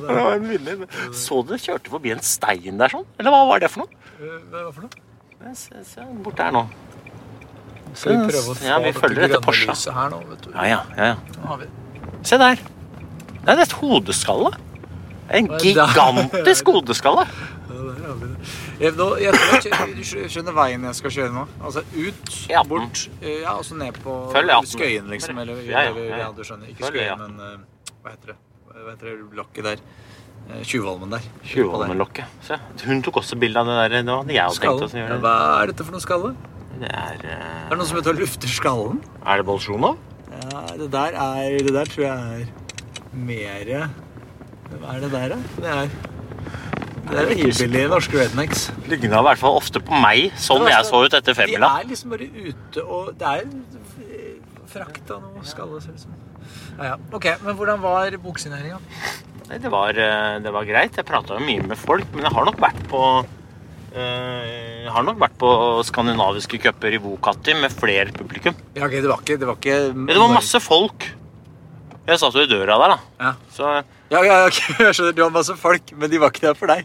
Det 0.08 0.16
var 0.20 0.34
en 0.38 0.48
villig- 0.48 0.88
Så 1.14 1.40
du 1.46 1.54
kjørte 1.58 1.90
forbi 1.92 2.12
en 2.14 2.22
stein 2.24 2.78
der 2.80 2.88
sånn? 2.92 3.04
Eller 3.18 3.30
hva 3.34 3.42
var 3.48 3.60
det 3.64 3.70
for 3.70 3.84
noe? 3.84 4.02
Eh, 4.20 4.40
Hva 4.50 4.72
for 4.72 4.86
noe? 4.88 5.54
Se, 5.54 5.76
se 5.84 6.00
bort 6.24 6.36
der 6.40 6.50
nå. 6.54 6.64
Skal 7.94 8.16
vi 8.16 8.30
prøve 8.32 8.50
å 8.50 8.54
få 8.58 8.64
Ja, 8.66 8.78
vi 8.82 8.92
følger 8.96 9.20
dette 9.26 9.36
grønne 9.36 9.44
Porsche. 9.44 9.70
lyset 9.70 9.94
her 9.94 10.08
nå, 10.10 10.20
vet 10.30 10.46
du. 10.46 10.50
Ja, 10.54 10.64
ja, 10.66 10.78
ja, 10.96 11.10
ja. 11.12 11.58
Se 12.26 12.38
der. 12.40 12.62
Det 13.44 13.52
er 13.52 13.60
et 13.66 13.74
hodeskalle. 13.78 14.54
En 15.30 15.48
gigantisk 15.60 16.66
hodeskalle. 16.72 17.26
Jeg, 18.80 18.92
nå, 18.98 19.06
jeg 19.22 19.34
skjønner 20.32 20.54
veien 20.56 20.82
jeg 20.88 20.98
skal 20.98 21.12
kjøre 21.14 21.32
nå. 21.34 21.44
Altså 21.62 21.84
ut, 21.94 22.32
E18. 22.50 22.68
bort, 22.72 23.04
eh, 23.22 23.40
ja, 23.44 23.54
og 23.60 23.64
så 23.68 23.76
ned 23.78 23.94
på 24.02 24.16
Skøyen, 24.66 25.06
liksom. 25.12 25.38
Eller, 25.38 25.60
Ja, 25.62 25.84
ja, 25.86 25.90
eller 25.92 26.02
ja, 26.02 26.16
ja. 26.16 26.18
ja, 26.24 26.32
du 26.34 26.42
skjønner. 26.42 26.72
Ikke 26.72 26.90
Skøyen, 26.90 27.18
men 27.22 27.38
eh, 27.40 27.92
hva 28.02 28.10
heter 28.16 28.32
det? 28.32 28.36
Hva 28.74 28.90
heter 28.90 29.06
det 29.12 29.36
lokket 29.38 29.66
der? 29.68 29.82
Eh, 30.50 30.62
Tjuvholmen 30.66 31.12
der. 31.14 31.26
Tjuvholmenlokket. 31.46 32.32
Se, 32.42 32.56
hun 32.88 33.02
tok 33.06 33.20
også 33.20 33.38
bilde 33.38 33.60
av 33.60 33.68
det 33.70 33.76
der. 33.78 33.92
Det 34.02 34.16
hadde 34.16 34.34
jeg 34.34 34.48
også 34.50 34.64
tenkt 34.64 34.82
å 34.82 34.88
gjøre. 34.98 35.18
hva 35.22 35.34
er 35.60 35.70
dette 35.70 35.86
for 35.86 35.94
noe 35.94 36.02
skalle? 36.02 36.32
Det 36.80 36.90
er 36.90 37.20
uh... 37.22 37.36
Er 37.36 37.70
det 37.70 37.78
noen 37.78 37.90
som 37.92 38.00
heter 38.00 38.18
lufter 38.18 38.50
skallen? 38.50 38.98
Er 39.22 39.38
det 39.38 39.46
Bolsjunov? 39.46 40.00
Ja, 40.34 40.64
det 40.80 40.88
der 40.90 41.14
er 41.22 41.54
Det 41.62 41.76
der 41.76 41.92
tror 41.92 42.02
jeg 42.02 42.40
er 42.40 43.14
mere 43.14 43.84
Hva 44.72 44.96
er 44.96 45.04
det 45.04 45.12
der, 45.14 45.36
da? 45.36 45.38
Det 45.60 45.76
er 45.76 45.94
det 47.04 47.20
er 47.20 47.34
hillbilly 47.36 47.82
norske 47.92 48.16
rednecks. 48.16 48.62
Ligna 48.88 49.18
i 49.20 49.26
hvert 49.26 49.38
fall 49.38 49.58
ofte 49.58 49.78
på 49.84 49.98
meg, 50.00 50.30
sånn 50.40 50.64
jeg 50.66 50.86
så 50.88 51.02
ut 51.04 51.12
etter 51.12 51.34
De 51.34 51.36
femmila. 51.36 51.68
er 51.78 51.90
liksom 51.90 52.14
bare 52.14 52.26
ute 52.32 52.82
og 52.82 53.10
Det 53.20 53.28
er 53.28 53.44
frakt 54.72 55.12
av 55.12 55.20
noe 55.28 55.44
skalle, 55.46 55.82
ser 55.84 55.92
det 55.92 56.00
ut 56.00 56.06
som. 56.08 56.16
Ja, 56.78 56.84
ja. 56.92 56.96
Ok, 57.14 57.28
men 57.44 57.56
hvordan 57.58 57.80
var 57.82 58.16
boksigneringa? 58.22 58.78
Nei, 59.48 59.58
Det 59.60 59.70
var, 59.70 59.90
eh, 59.90 60.38
det 60.42 60.52
var 60.52 60.64
greit. 60.64 60.96
Jeg 60.96 61.06
prata 61.06 61.38
mye 61.38 61.62
med 61.68 61.78
folk, 61.78 62.06
men 62.14 62.24
jeg 62.24 62.32
har 62.34 62.44
nok 62.48 62.56
vært 62.62 62.80
på 62.90 63.00
eh, 63.94 64.84
Jeg 64.84 64.92
har 64.94 65.04
nok 65.06 65.18
vært 65.20 65.36
på 65.40 65.50
skandinaviske 65.86 66.58
cuper 66.62 66.96
i 66.96 67.00
Vokati 67.02 67.54
med 67.60 67.72
flere 67.74 68.12
publikum. 68.14 68.56
Ja, 68.76 68.86
ok, 68.88 68.96
det 69.04 69.10
var 69.10 69.20
ikke 69.22 69.38
Det 69.38 69.46
var, 69.50 69.60
ikke 69.60 69.78
det 70.08 70.18
var 70.18 70.32
masse 70.34 70.60
folk. 70.64 71.06
Jeg 72.04 72.20
satt 72.20 72.34
jo 72.36 72.42
i 72.44 72.50
døra 72.50 72.76
der, 72.82 72.96
da. 72.96 72.98
Ja. 73.20 73.34
Så 73.54 73.70
Ja, 74.12 74.20
ja, 74.22 74.40
ok, 74.48 74.58
jeg 74.84 74.94
skjønner. 74.98 75.14
Du 75.16 75.22
har 75.24 75.30
masse 75.32 75.54
folk, 75.56 75.94
men 75.96 76.10
de 76.12 76.20
var 76.20 76.30
ikke 76.34 76.48
der 76.50 76.58
for 76.58 76.70
deg. 76.70 76.84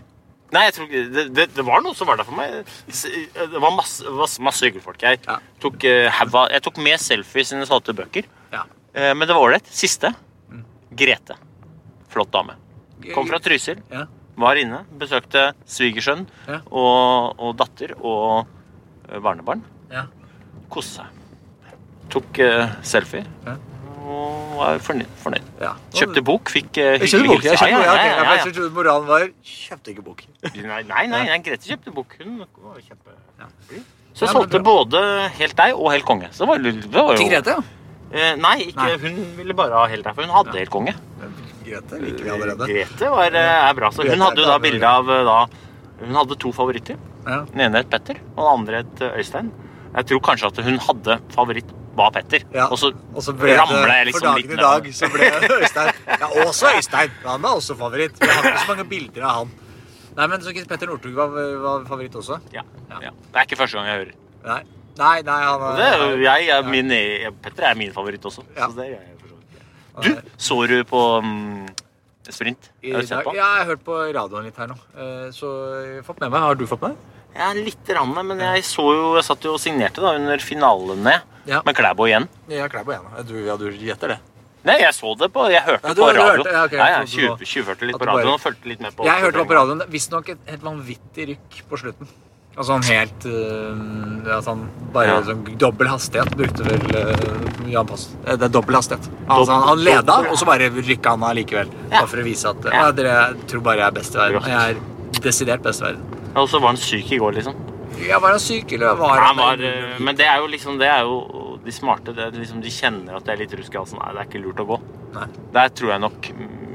Nei, 0.50 0.64
jeg 0.66 0.74
tror 0.74 0.86
ikke 0.88 1.02
det, 1.14 1.24
det, 1.38 1.44
det 1.54 1.64
var 1.68 1.84
noe 1.86 1.94
som 1.94 2.08
var 2.10 2.18
der 2.18 2.26
for 2.26 2.34
meg. 2.34 2.64
Det 2.90 3.60
var 3.62 3.74
masse, 3.76 4.02
masse, 4.18 4.42
masse 4.42 4.66
hyggelige 4.66 4.86
folk. 4.88 5.02
Jeg, 5.04 5.20
Ja. 5.28 5.36
tok, 5.62 5.84
eh, 5.86 6.10
jeg 6.10 6.62
tok 6.66 6.80
med 6.82 6.98
selfies 7.04 7.52
sine 7.52 7.68
salte 7.70 7.94
bøker. 7.94 8.26
Eh, 8.94 9.14
Men 9.16 9.28
det 9.28 9.36
var 9.36 9.42
ålreit. 9.42 9.68
Siste. 9.68 10.14
Grete. 10.90 11.38
Flott 12.10 12.32
dame. 12.34 12.56
Kom 13.14 13.28
fra 13.30 13.40
Trysil. 13.40 13.82
Var 14.40 14.62
inne. 14.62 14.84
Besøkte 15.00 15.50
svigersønn 15.68 16.26
og, 16.72 17.40
og 17.40 17.56
datter 17.60 17.96
og 18.00 18.48
eh, 19.10 19.20
barnebarn. 19.20 19.64
Ja. 19.92 20.08
Koste 20.72 21.02
seg. 21.02 21.16
Tok 22.10 22.40
uh, 22.42 22.72
selfie. 22.82 23.22
Og 24.10 24.56
var 24.58 24.80
fornøyd. 24.82 25.10
fornøyd. 25.22 25.50
Kjøpte 25.94 26.24
bok. 26.26 26.50
Fikk 26.50 26.72
kjøpte 26.74 27.06
hyggelig 27.06 27.30
bok. 27.30 27.44
Jeg 27.46 27.60
kjøpte, 27.62 27.70
ja, 27.70 27.82
Ja, 27.86 28.08
ja, 28.10 28.38
Jeg 28.40 28.54
trodde 28.56 28.70
moralen 28.74 29.10
var 29.10 29.26
Kjøpte 29.46 29.94
ikke 29.94 30.06
bok. 30.08 30.24
Nei, 30.56 30.82
nei, 30.90 31.04
nei, 31.12 31.38
Grete 31.46 31.70
kjøpte 31.70 31.94
bok. 31.94 32.16
Hun 32.24 32.40
var 32.42 32.82
kjempe... 32.82 33.14
Så 34.18 34.26
jeg 34.26 34.34
solgte 34.34 34.60
både 34.66 35.02
helt 35.38 35.54
deg 35.56 35.78
og 35.78 35.94
helt 35.94 36.08
konge. 36.08 36.32
Så 36.34 36.44
det 36.44 36.50
var, 36.50 36.66
det 36.66 36.90
var 36.96 37.14
jo 37.14 37.20
Til 37.22 37.30
Grete, 37.30 37.60
ja. 37.60 37.79
Eh, 38.12 38.36
nei, 38.42 38.56
ikke, 38.72 38.86
Nei. 38.88 38.98
hun 39.04 39.18
ville 39.38 39.54
bare 39.54 39.74
ha 39.78 39.88
helt 39.92 40.04
deg, 40.08 40.16
for 40.18 40.26
hun 40.26 40.34
hadde 40.34 40.58
helt 40.58 40.72
konge. 40.74 40.94
Grete 41.66 42.00
liker 42.02 42.24
vi 42.26 42.30
allerede. 42.34 42.68
Grete 42.72 43.10
var, 43.14 43.36
eh, 43.38 43.70
er 43.70 43.74
bra. 43.78 43.90
Så 43.94 44.02
Grete 44.02 44.16
hun 44.16 44.22
er 44.22 44.26
hadde 44.30 44.42
jo 44.42 44.46
da 44.50 44.56
bra. 44.58 44.64
bilde 44.70 44.84
av 44.90 45.10
eh, 45.10 45.24
da 45.28 45.40
Hun 46.00 46.16
hadde 46.16 46.36
to 46.40 46.52
favoritter. 46.56 46.96
Ja. 47.28 47.42
Den 47.52 47.60
ene 47.68 47.78
het 47.84 47.90
Petter, 47.92 48.16
og 48.38 48.40
den 48.46 48.54
andre 48.54 48.78
het 48.86 49.02
eh, 49.04 49.18
Øystein. 49.20 49.52
Jeg 49.94 50.06
tror 50.08 50.20
kanskje 50.24 50.48
at 50.48 50.62
hun 50.64 50.78
hadde 50.80 51.20
favoritt 51.36 51.74
var 52.00 52.12
Petter. 52.16 52.46
Ja. 52.56 52.68
Og 52.72 52.78
så, 52.80 52.94
Og 53.14 53.22
så 53.22 53.34
ble 53.36 53.58
ramla 53.60 53.98
jeg 54.00 54.08
liksom 54.08 54.22
for 54.22 54.30
dagen 54.30 54.42
litt 54.42 54.46
i 54.46 54.56
ned. 54.56 54.64
dag, 54.64 54.88
så 54.96 55.10
ble 55.12 55.60
Øystein 55.60 55.92
Ja, 56.08 56.28
også 56.48 56.72
Øystein. 56.78 57.12
Han 57.26 57.44
er 57.46 57.50
også 57.60 57.76
favoritt. 57.78 58.16
Vi 58.22 58.28
har 58.32 58.44
ikke 58.54 58.64
så 58.66 58.72
mange 58.74 58.86
bilder 58.90 59.22
av 59.28 59.36
han. 59.42 59.52
Nei, 60.18 60.28
men 60.28 60.42
så 60.42 60.54
Petter 60.68 60.88
Northug 60.88 61.14
var, 61.20 61.28
var 61.68 61.86
favoritt 61.86 62.16
også? 62.16 62.40
Ja, 62.56 62.64
ja. 62.90 63.12
Det 63.12 63.36
er 63.36 63.46
ikke 63.46 63.60
første 63.60 63.78
gang 63.78 63.86
jeg 63.92 64.00
hører. 64.00 64.14
Nei. 64.48 64.62
Nei, 64.98 65.22
nei, 65.22 65.42
han 65.44 65.62
er, 65.62 65.76
Det 65.78 65.86
er, 65.86 66.18
jeg, 66.24 66.50
er 66.50 66.64
min, 66.68 66.90
Petter 67.42 67.64
er 67.70 67.76
min 67.76 67.92
favoritt 67.94 68.26
også. 68.26 68.44
Ja. 68.58 68.68
Så 68.68 68.76
det 68.76 68.86
er 68.88 68.96
jeg 68.98 69.20
for 69.20 69.30
så 69.30 69.36
vidt. 69.38 70.04
Du, 70.04 70.34
så 70.38 70.58
du 70.68 70.84
på 70.90 71.04
um, 71.20 71.68
Sprint? 72.30 72.70
I 72.84 72.92
Har 72.94 73.02
du 73.02 73.08
sett 73.08 73.24
på? 73.26 73.34
ja, 73.36 73.46
jeg 73.56 73.64
har 73.64 73.70
hørt 73.72 73.84
på 73.86 73.96
radioen 74.14 74.44
litt 74.50 74.58
her 74.58 74.68
nå. 74.68 74.76
Eh, 74.98 75.30
Så 75.34 75.48
jeg 75.86 75.96
har 76.02 76.04
fått 76.10 76.20
med 76.22 76.32
meg. 76.32 76.40
Har 76.42 76.56
du 76.60 76.66
fått 76.70 76.82
med 76.84 76.92
deg? 76.96 77.16
Ja, 77.40 77.52
litt 77.54 77.90
rann, 77.96 78.14
men 78.26 78.40
jeg 78.42 78.64
så 78.66 78.84
jo 78.90 79.10
Jeg 79.16 79.24
satt 79.28 79.44
jo 79.46 79.54
og 79.54 79.60
signerte 79.62 80.02
da 80.02 80.16
under 80.18 80.38
finalene 80.42 81.20
Ja. 81.48 81.62
med 81.66 81.76
Klæbo 81.78 82.06
igjen. 82.10 82.28
Ja, 82.50 82.68
Klæbo 82.68 82.92
igjen. 82.94 83.08
Du, 83.30 83.36
ja, 83.46 83.56
du 83.58 83.70
gjetter 83.72 84.16
det. 84.16 84.20
Nei, 84.68 84.76
jeg 84.82 84.92
så 84.94 85.14
det 85.18 85.30
på 85.32 85.46
Jeg 85.50 85.64
hørte 85.64 85.88
Ja, 85.88 85.94
du- 85.96 86.02
på 86.02 86.08
radio. 86.14 86.44
hørte- 86.44 86.52
ja, 86.52 86.64
okay, 86.66 86.78
ja, 86.78 86.88
jeg 87.00 87.06
du 87.08 87.46
20 87.46 87.46
20-hørte 87.54 87.86
litt 87.88 87.98
på 87.98 88.06
radioen 88.10 88.34
og 88.34 88.42
fulgte 88.44 88.66
litt 88.68 88.82
med 88.82 88.96
på 88.96 89.06
Jeg 89.08 89.22
hørte 89.24 89.46
på 89.48 89.56
radioen. 89.56 89.84
Visstnok 89.90 90.30
et 90.30 90.38
helt 90.50 90.62
vanvittig 90.62 91.28
rykk 91.34 91.62
på 91.70 91.78
slutten. 91.80 92.08
Altså 92.60 92.74
sånn 92.74 92.84
helt 92.92 93.26
uh, 93.32 94.28
ja, 94.28 94.38
sånn, 94.44 94.66
Bare 94.92 95.14
Ja. 95.14 95.20
sånn 95.24 95.46
dobbel 95.62 95.88
hastighet 95.88 96.34
brukte 96.36 96.66
vel 96.68 96.84
uh, 96.92 97.70
Jan 97.72 97.88
Pass. 97.88 98.10
Eh, 98.26 98.36
Det 98.36 98.50
er 98.50 98.52
dobbel 98.52 98.76
hastighet. 98.76 99.08
Altså, 99.30 99.54
han, 99.54 99.64
han 99.70 99.84
leda, 99.86 100.18
og 100.28 100.36
så 100.42 100.48
bare 100.50 100.68
rykka 100.76 101.14
han 101.16 101.24
av 101.24 101.38
likevel. 101.38 101.72
Ja. 101.88 102.02
Bare 102.02 102.10
for 102.12 102.20
å 102.20 102.26
vise 102.28 102.52
at 102.52 102.68
Ja. 102.68 102.74
ja. 102.82 102.92
dere 102.98 103.16
tror 103.48 103.64
bare 103.64 103.80
jeg 103.86 103.88
er 103.88 103.96
best 104.02 104.16
i 104.18 104.20
verden. 104.20 104.42
Og 104.42 104.50
jeg 104.52 104.76
er 104.76 105.22
desidert 105.24 105.64
best 105.64 105.86
i 105.86 105.88
verden. 105.88 106.04
Og 106.36 106.50
så 106.52 106.60
var 106.60 106.74
han 106.74 106.82
syk 106.82 107.12
i 107.16 107.20
går, 107.22 107.38
liksom. 107.40 107.56
Ja, 108.04 108.20
var 108.20 108.36
han 108.36 108.44
syk, 108.44 108.74
eller 108.76 108.96
var 109.00 109.16
Han 109.16 109.26
han 109.30 109.38
var, 109.38 109.64
men 110.00 110.16
det 110.16 110.28
er 110.28 110.38
jo 110.40 110.48
liksom 110.48 110.78
Det 110.80 110.88
er 110.88 111.02
jo 111.08 111.58
de 111.64 111.72
smarte. 111.76 112.14
Det 112.16 112.24
er 112.28 112.32
liksom, 112.32 112.62
de 112.64 112.72
kjenner 112.72 113.16
at 113.18 113.26
det 113.28 113.34
er 113.34 113.42
litt 113.46 113.56
rusk 113.60 113.74
i 113.76 113.78
halsen. 113.80 114.00
Nei, 114.04 114.12
det 114.16 114.22
er 114.22 114.28
ikke 114.30 114.44
lurt 114.44 114.60
å 114.64 114.68
gå. 114.68 114.78
Nei. 115.16 115.26
Der 115.56 115.72
tror 115.80 115.92
jeg 115.96 116.04
nok 116.04 116.30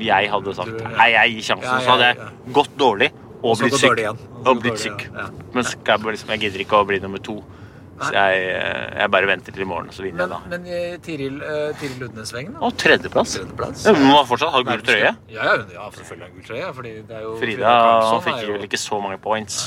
jeg 0.05 0.31
hadde 0.33 0.55
sagt 0.57 0.81
Nei, 0.97 1.11
jeg 1.15 1.37
gir 1.37 1.47
sjansen. 1.53 1.71
Ja, 1.71 1.81
Så 1.85 1.93
hadde 1.95 2.09
jeg 2.11 2.55
gått 2.57 2.73
dårlig 2.81 3.11
og 3.45 3.59
blitt 3.61 3.77
syk. 3.81 4.01
Og 4.45 4.63
blitt 4.63 4.81
syk. 4.83 5.05
ja. 5.13 5.29
Men 5.55 5.65
liksom, 5.65 6.33
jeg 6.35 6.41
gidder 6.47 6.65
ikke 6.65 6.81
å 6.81 6.89
bli 6.89 6.99
nummer 7.05 7.23
to. 7.23 7.37
Så 7.95 8.11
jeg, 8.11 8.39
eh, 8.51 8.99
jeg 8.99 9.11
bare 9.15 9.27
venter 9.31 9.55
til 9.55 9.63
i 9.63 9.67
morgen, 9.71 9.91
så 9.95 10.03
vinner 10.03 10.27
Men, 10.27 10.33
jeg 10.35 10.51
da. 10.51 10.51
men 10.51 11.01
Tiril, 11.05 11.37
uh, 11.39 11.69
Tiril 11.79 12.01
Ludnesvegen, 12.03 12.57
da? 12.57 12.63
Og 12.67 12.75
tredjeplass. 12.81 13.37
Tredjeplass. 13.39 13.85
Ja, 13.87 13.93
Hun 13.95 14.09
må 14.11 14.17
fortsatt 14.27 14.51
ha 14.51 14.63
gul 14.67 14.83
trøye. 14.83 15.13
Ja, 15.31 15.53
ja, 15.71 15.85
selvfølgelig 15.95 16.27
har 16.27 16.33
hun 16.33 16.41
gul 16.41 16.49
trøye. 16.49 16.73
Fordi 16.75 16.95
det 17.07 17.17
er 17.21 17.23
jo 17.23 17.37
Frida 17.39 17.75
Karlsson 17.85 18.25
fikk 18.27 18.41
er 18.41 18.47
jo- 18.49 18.57
vel 18.57 18.67
ikke 18.67 18.81
så 18.83 19.01
mange 19.01 19.21
points. 19.23 19.61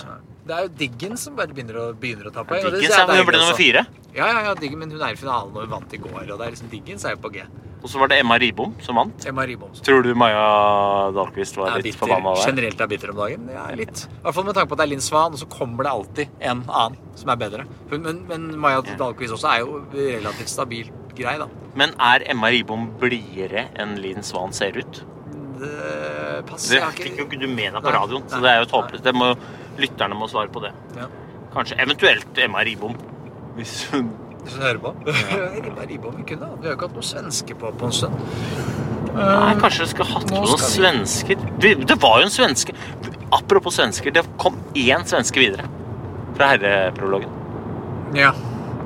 Det 0.48 0.56
er 0.56 0.66
jo 0.68 0.74
Diggen 0.80 1.18
som 1.20 1.36
bare 1.38 1.52
begynner 1.52 1.78
å, 1.82 1.86
begynner 1.98 2.30
å 2.30 2.34
ta 2.34 2.44
poeng. 2.48 2.64
og 2.64 2.72
det 2.72 2.82
Dickens, 2.82 2.96
ja, 2.96 3.06
jeg 3.06 3.20
er 3.20 3.24
hun 3.24 3.30
ble 3.30 3.40
nummer 3.42 3.58
fire. 3.60 3.86
Ja, 4.16 4.28
ja, 4.32 4.44
ja, 4.48 4.54
Diggen, 4.58 4.80
men 4.80 4.92
hun 4.96 5.02
er 5.04 5.16
i 5.16 5.20
finalen 5.20 5.52
og 5.54 5.66
hun 5.66 5.74
vant 5.76 5.94
i 5.94 6.00
går. 6.02 6.22
Og 6.24 6.36
det 6.40 6.46
er 6.46 6.54
liksom 6.56 6.70
Diggins 6.72 7.04
er 7.06 7.18
jo 7.18 7.24
på 7.26 7.34
G. 7.36 7.44
Og 7.78 7.92
så 7.92 8.00
var 8.02 8.10
det 8.10 8.18
Emma 8.24 8.38
Ribom 8.42 8.72
som 8.82 8.98
vant. 8.98 9.26
Emma 9.30 9.44
Ribom 9.46 9.74
Tror 9.86 10.02
du 10.04 10.10
Maja 10.18 11.12
Dahlqvist 11.14 11.60
var 11.60 11.76
litt 11.84 12.00
forbanna 12.00 12.34
der? 12.34 12.48
Generelt 12.50 12.82
er 12.82 12.90
bitter 12.90 13.12
om 13.14 13.20
dagen. 13.22 13.50
Ja, 13.54 13.68
litt. 13.78 14.08
I 14.08 14.24
hvert 14.24 14.38
fall 14.40 14.48
med 14.48 14.58
tanke 14.58 14.72
på 14.72 14.78
at 14.78 14.82
det 14.82 14.88
er 14.88 14.92
Linn 14.96 15.04
Svan, 15.06 15.36
og 15.36 15.42
så 15.44 15.50
kommer 15.52 15.86
det 15.86 15.92
alltid 15.94 16.40
en 16.52 16.64
annen 16.66 16.98
som 17.20 17.34
er 17.34 17.42
bedre. 17.44 17.68
Men, 17.94 18.24
men 18.32 18.48
Maja 18.64 18.82
Dahlqvist 18.88 19.38
også 19.38 19.52
er 19.52 19.62
jo 19.62 19.84
relativt 19.94 20.52
stabil 20.56 20.90
grei, 21.18 21.38
da. 21.42 21.48
Men 21.78 21.94
er 22.02 22.26
Emma 22.32 22.50
Ribom 22.54 22.90
blidere 23.02 23.68
enn 23.78 23.96
Linn 24.02 24.26
Svan 24.26 24.56
ser 24.58 24.78
ut? 24.82 25.04
Passer. 26.48 26.76
Det 26.76 26.82
jeg 26.82 26.94
fikk 27.08 27.18
jo 27.18 27.26
ikke- 27.26 27.40
du 27.42 27.48
med 27.48 27.74
deg 27.74 27.82
på 27.82 27.90
Nei, 27.92 27.98
radioen, 28.00 28.24
så 28.30 28.42
det 28.42 28.50
er 28.52 28.58
jo 28.58 28.68
et 28.68 28.72
håpløst. 28.72 29.04
Det 29.04 29.14
må, 29.16 29.36
lytterne 29.78 30.16
må 30.16 30.28
svare 30.30 30.50
på 30.50 30.62
det. 30.62 30.72
Ja. 30.96 31.08
Kanskje 31.54 31.78
eventuelt 31.80 32.38
Emma 32.38 32.60
Ribom. 32.64 32.96
Hvis 33.58 33.86
hun 33.92 34.12
Hvis 34.44 34.54
hun 34.54 34.62
hører 34.64 34.78
på. 34.80 34.94
Emma 35.68 35.82
Ribom 35.90 36.16
vi 36.18 36.24
kunne, 36.24 36.40
da. 36.40 36.56
Vi 36.62 36.68
har 36.68 36.76
jo 36.76 36.78
ikke 36.78 36.88
hatt 36.88 36.94
noen 36.94 37.04
svenske 37.04 37.56
på 37.60 37.72
på 37.78 37.86
en 37.86 37.92
stund. 37.92 38.14
Nei, 39.18 39.56
kanskje 39.60 39.80
vi 39.80 39.88
skulle 39.88 40.12
hatt 40.14 40.30
med 40.32 40.40
noen 40.46 40.58
svensker. 40.62 41.38
Vi- 41.60 41.74
Det 41.76 41.98
var 42.02 42.20
jo 42.20 42.26
en 42.26 42.30
svenske 42.30 42.74
Apropos 43.34 43.76
svensker, 43.76 44.12
det 44.14 44.24
kom 44.38 44.56
én 44.74 45.04
svenske 45.04 45.36
videre 45.36 45.66
fra 46.38 46.48
herreprologen. 46.54 47.30
Ja. 48.16 48.32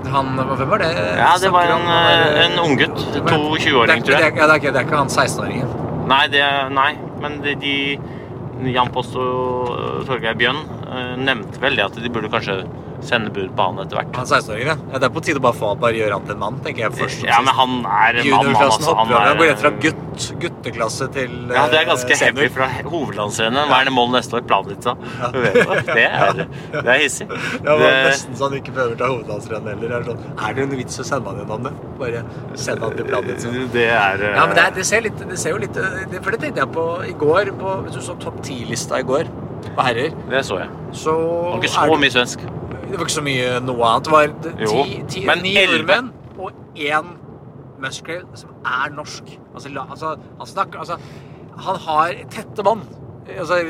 Han, 0.10 0.32
hvem 0.36 0.68
var 0.70 0.80
det? 0.80 0.88
Ja, 1.18 1.38
det 1.38 1.52
var 1.52 1.62
en, 1.70 1.86
eh, 1.86 2.46
en 2.46 2.58
unggutt. 2.60 2.98
Er- 3.16 3.22
22-åring, 3.22 4.02
tror 4.02 4.18
det 4.18 4.18
er- 4.18 4.32
jeg. 4.32 4.36
Ja, 4.38 4.48
det 4.48 4.56
er 4.56 4.60
ikke, 4.60 4.74
det 4.74 4.76
er 4.82 4.86
ikke 4.88 4.98
han 4.98 5.08
16-åringen. 5.10 5.70
Nei, 6.10 6.26
det, 6.34 6.44
nei, 6.74 6.92
men 7.22 7.40
de, 7.44 7.56
de 7.62 7.76
Jan 8.74 8.92
Post 8.94 9.16
og 9.20 10.06
Torgeir 10.08 10.38
Bjønn 10.38 10.60
eh, 10.88 11.14
nevnte 11.22 11.62
vel 11.62 11.78
det 11.78 11.86
at 11.88 12.00
de 12.02 12.12
burde 12.14 12.32
kanskje 12.34 12.62
sende 13.06 13.32
bud 13.34 13.52
på 13.58 13.66
han 13.68 13.80
etter 13.84 13.98
hvert. 14.00 14.12
Han 14.16 14.28
16-åringen, 14.30 14.70
ja. 14.72 14.76
ja. 14.94 15.00
Det 15.02 15.08
er 15.08 15.14
på 15.16 15.24
tide 15.26 15.42
å 15.42 15.44
bare 15.44 15.58
få 15.58 15.72
bare 15.82 15.98
gjøre 15.98 16.18
han 16.18 16.28
til 16.28 16.36
en 16.36 16.42
mann, 16.44 16.60
tenker 16.66 16.86
jeg 16.86 16.94
først. 17.00 17.24
Ja, 17.28 17.40
men 17.46 17.56
han 17.58 17.76
er 17.86 18.20
en 18.22 18.30
mann, 18.34 18.52
han, 18.56 18.66
altså. 18.68 18.96
Han 19.00 19.14
er, 19.18 19.32
går 19.40 19.50
rett 19.52 19.64
fra 19.64 19.72
er, 19.72 19.80
gutt, 19.86 20.28
gutteklasse 20.44 21.08
til 21.16 21.34
ja, 21.52 21.66
det 21.72 21.80
er 21.82 21.88
ganske 21.90 22.14
eh, 22.14 22.20
senior. 22.22 22.44
heavy 22.44 22.54
fra 22.56 22.70
hovedlandsrennet. 22.92 23.70
Hva 23.72 23.82
er 23.82 23.90
det 23.90 23.96
mål 23.96 24.12
neste 24.16 24.38
år? 24.40 24.46
Planica? 24.52 24.96
Du 25.34 25.40
det. 25.42 26.08
Er, 26.08 26.42
det 26.76 26.84
er 26.86 27.02
hissig. 27.02 27.28
Ja, 27.32 27.78
det 27.78 27.80
Det- 27.82 28.06
nesten 28.12 28.38
så 28.38 28.50
han 28.50 28.58
ikke 28.62 28.76
behøver 28.78 28.98
ta 29.02 29.12
hovedlandsrennet 29.12 29.74
heller. 29.76 29.96
Er, 29.98 30.06
det 30.06 30.14
sånn, 30.14 30.26
er 30.48 30.58
det 30.58 30.66
en 30.68 30.76
vits 30.82 31.02
å 31.02 31.08
sende 31.08 31.34
han 31.34 31.42
gjennom 31.44 31.70
det? 31.70 31.74
Bare 32.02 32.24
send 32.56 32.86
han 32.86 32.98
til 32.98 33.10
Planica. 33.12 33.56
Det 33.78 33.88
er 33.90 34.26
eh, 34.30 34.36
Ja, 34.38 34.46
men 34.46 34.58
det, 34.58 34.66
er, 34.68 34.76
det, 34.78 34.88
ser 34.90 35.06
litt, 35.08 35.26
det 35.32 35.40
ser 35.42 35.56
jo 35.56 35.62
litt 35.62 35.78
For 36.22 36.32
det 36.34 36.42
tenkte 36.46 36.66
jeg 36.66 36.74
på 36.76 36.88
i 37.08 37.16
går. 37.26 37.56
På, 37.62 37.80
hvis 37.86 37.98
du 37.98 38.04
så 38.06 38.16
topp 38.22 38.40
10-lista 38.46 39.02
i 39.02 39.06
går 39.08 39.30
på 39.76 39.84
herrer, 39.86 40.14
det 40.32 40.42
så 40.48 40.58
jeg. 40.58 40.70
så 40.98 41.14
Det 41.14 41.52
var 41.52 41.60
ikke 41.62 41.70
er 41.70 41.92
så 41.94 41.98
mye 42.02 42.14
svensk. 42.16 42.46
Det 42.92 43.00
var 43.00 43.08
ikke 43.08 43.16
så 43.16 43.24
mye 43.26 43.50
noe 43.64 43.90
annet. 43.90 44.08
Det 44.44 44.68
var 44.68 44.86
ti, 44.86 45.02
ti, 45.10 45.26
ni 45.42 45.54
nordmenn 45.56 46.12
og 46.38 46.52
én 46.76 47.18
Musgrave 47.82 48.38
som 48.38 48.52
er 48.68 48.92
norsk. 48.94 49.32
Altså, 49.56 49.72
altså, 49.90 50.16
han 50.38 50.48
snakker 50.48 50.80
Altså, 50.80 50.98
han 51.66 51.80
har 51.88 52.20
tette 52.30 52.64
bånd. 52.64 52.84
Altså, 53.38 53.62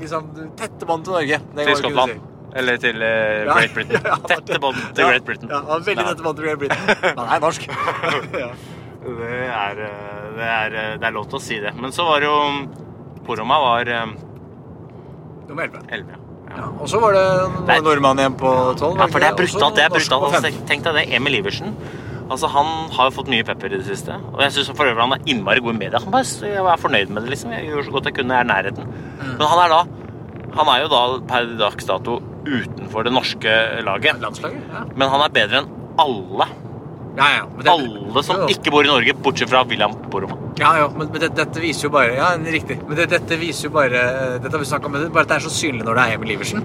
liksom 0.00 0.30
Tette 0.56 0.86
bånd 0.86 1.04
til 1.04 1.16
Norge. 1.18 1.40
Det 1.56 1.66
Til 1.66 1.76
Skottland. 1.82 2.20
Eller 2.56 2.76
til 2.80 2.96
uh, 2.96 3.50
Great 3.50 3.74
Britain. 3.74 4.00
ja, 4.08 4.14
ja, 4.14 4.36
Tette 4.36 4.60
bånd 4.60 4.78
til 4.94 5.04
Ja, 5.04 5.10
Great 5.10 5.24
Britain. 5.24 5.50
Ja, 5.52 5.60
han 5.68 5.86
veldig 5.86 6.06
tette 6.06 6.24
bånd 6.24 6.38
til 6.38 6.46
Great 6.48 6.62
Britain. 6.62 6.86
Men 7.02 7.18
han 7.18 7.34
er 7.36 7.44
norsk. 7.44 7.68
ja. 8.44 8.50
Det 9.08 9.34
er, 9.46 9.82
eh, 9.88 10.24
det, 10.36 10.46
er, 10.46 10.74
eh, 10.74 10.94
det 11.00 11.06
er 11.06 11.14
lov 11.14 11.28
til 11.30 11.38
å 11.38 11.42
si 11.42 11.60
det. 11.62 11.74
Men 11.78 11.94
så 11.94 12.04
var 12.08 12.24
jo 12.24 12.34
Poroma 13.28 13.60
var 13.62 13.92
um, 14.02 14.16
Nummer 15.48 15.68
11. 15.68 15.84
11. 16.00 16.17
Ja. 16.56 16.66
Og 16.80 16.88
så 16.90 17.00
var 17.02 17.16
det 17.16 17.24
en 17.76 17.84
nordmann 17.84 18.20
igjen 18.22 18.36
på 18.40 18.50
12. 18.78 18.98
Ja, 18.98 19.06
for 19.06 19.22
det 19.22 19.28
er 19.28 19.38
brutalt. 19.38 19.76
Det 19.76 19.84
er 19.84 19.92
brutalt. 19.92 20.36
Altså, 20.38 20.66
tenk 20.70 20.86
deg 20.86 20.96
det. 21.00 21.04
Emil 21.18 21.38
Iversen. 21.40 21.74
Altså, 22.28 22.48
Han 22.52 22.90
har 22.92 23.08
jo 23.08 23.14
fått 23.18 23.30
mye 23.32 23.44
pepper 23.46 23.72
i 23.72 23.80
det 23.80 23.86
siste. 23.88 24.16
Og 24.34 24.42
jeg 24.44 24.56
syns 24.56 24.72
for 24.72 24.88
øvrig 24.88 25.04
han 25.04 25.16
er 25.16 25.30
innmari 25.32 25.62
god 25.64 25.76
i 25.76 25.80
media. 25.84 26.00
Han 26.04 26.12
bare, 26.12 26.24
jeg 26.44 26.60
er 26.60 26.80
fornøyd 26.80 27.12
med 27.12 27.24
det, 27.24 27.32
liksom. 27.34 27.52
Jeg 27.56 27.70
gjorde 27.70 27.86
så 27.88 27.94
godt 27.96 28.10
jeg 28.10 28.16
kunne, 28.18 28.36
jeg 28.36 28.46
er 28.46 28.50
nærheten. 28.52 28.88
Mm. 28.88 29.34
Men 29.38 29.46
han 29.52 29.64
er 29.64 29.74
da 29.76 29.80
Han 30.58 30.68
er 30.72 30.80
jo 30.82 30.88
da 30.88 31.00
per 31.28 31.50
dags 31.60 31.84
dato 31.84 32.14
utenfor 32.48 33.04
det 33.04 33.12
norske 33.12 33.52
laget. 33.84 34.20
Landslaget? 34.20 34.64
Ja. 34.72 34.84
Men 34.96 35.12
han 35.12 35.20
er 35.20 35.34
bedre 35.34 35.60
enn 35.62 35.68
alle. 36.00 36.46
Ja, 37.18 37.28
ja. 37.34 37.46
Men 37.54 37.64
det, 37.64 37.72
Alle 37.72 38.22
som 38.22 38.44
Jo, 38.44 38.50
ikke 38.54 38.72
bor 38.74 38.86
i 38.86 38.90
Norge, 38.90 39.14
bortsett 39.24 39.50
fra 39.50 39.64
William 39.66 39.96
Boroma. 40.12 40.38
Ja, 40.58 40.72
ja, 40.80 40.86
men, 40.94 41.10
men 41.10 41.22
det, 41.22 41.32
dette 41.38 41.62
viser 41.62 41.88
jo 41.88 41.94
bare 41.94 42.14
Ja, 42.18 42.30
riktig. 42.38 42.78
Men 42.86 42.98
det, 42.98 43.08
dette 43.14 43.38
viser 43.40 43.68
jo 43.68 43.74
bare 43.74 44.04
Dette 44.38 44.54
har 44.54 44.62
vi 44.62 44.70
snakket 44.70 44.90
om, 44.90 44.96
bare 45.14 45.26
at 45.26 45.34
det 45.34 45.40
er 45.40 45.46
så 45.48 45.52
synlig 45.54 45.86
når 45.86 45.98
det 45.98 46.06
er 46.06 46.18
Emil 46.18 46.34
Iversen. 46.36 46.64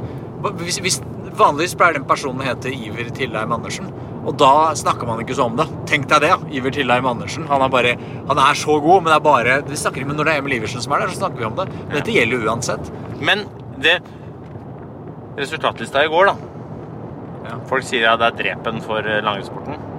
Hvis, 0.59 0.79
hvis, 0.83 0.97
vanligvis 1.37 1.75
pleier 1.79 1.97
den 1.97 2.07
personen 2.07 2.43
hete 2.45 2.71
Iver 2.73 3.09
Tillheim 3.15 3.53
Andersen. 3.55 3.89
Og 4.23 4.35
da 4.39 4.71
snakker 4.79 5.07
man 5.09 5.21
ikke 5.23 5.35
så 5.35 5.47
om 5.49 5.57
det. 5.59 5.65
Tenk 5.89 6.05
deg 6.11 6.23
det, 6.23 6.31
ja. 6.31 6.39
Iver 6.59 6.75
Tillheim 6.75 7.07
Andersen. 7.09 7.47
Han 7.49 7.65
er 7.65 7.71
bare 7.73 7.95
Han 8.29 8.41
er 8.45 8.59
så 8.59 8.77
god, 8.83 9.03
men 9.03 9.11
det 9.11 9.17
er 9.17 9.25
bare 9.25 9.59
Vi 9.67 9.79
snakker 9.79 10.03
ikke, 10.03 10.11
men 10.11 10.21
når 10.21 10.29
det 10.29 10.35
er 10.35 10.43
Emil 10.43 10.57
Iversen 10.59 10.85
som 10.85 10.95
er 10.95 11.05
der, 11.05 11.13
så 11.13 11.23
snakker 11.23 11.41
vi 11.41 11.49
om 11.49 11.57
det. 11.59 11.69
Men 11.79 11.97
dette 11.97 12.17
gjelder 12.17 12.37
jo 12.37 12.51
uansett. 12.51 12.93
Men 13.21 13.47
det 13.83 13.99
Resultatlista 15.33 16.03
i 16.05 16.11
går, 16.13 16.29
da. 16.29 16.35
Ja. 17.49 17.55
Folk 17.69 17.85
sier 17.87 18.05
at 18.11 18.21
det 18.21 18.27
er 18.27 18.37
drepen 18.37 18.83
for 18.85 19.01
eh, 19.01 19.23
langrennssporten. 19.25 19.92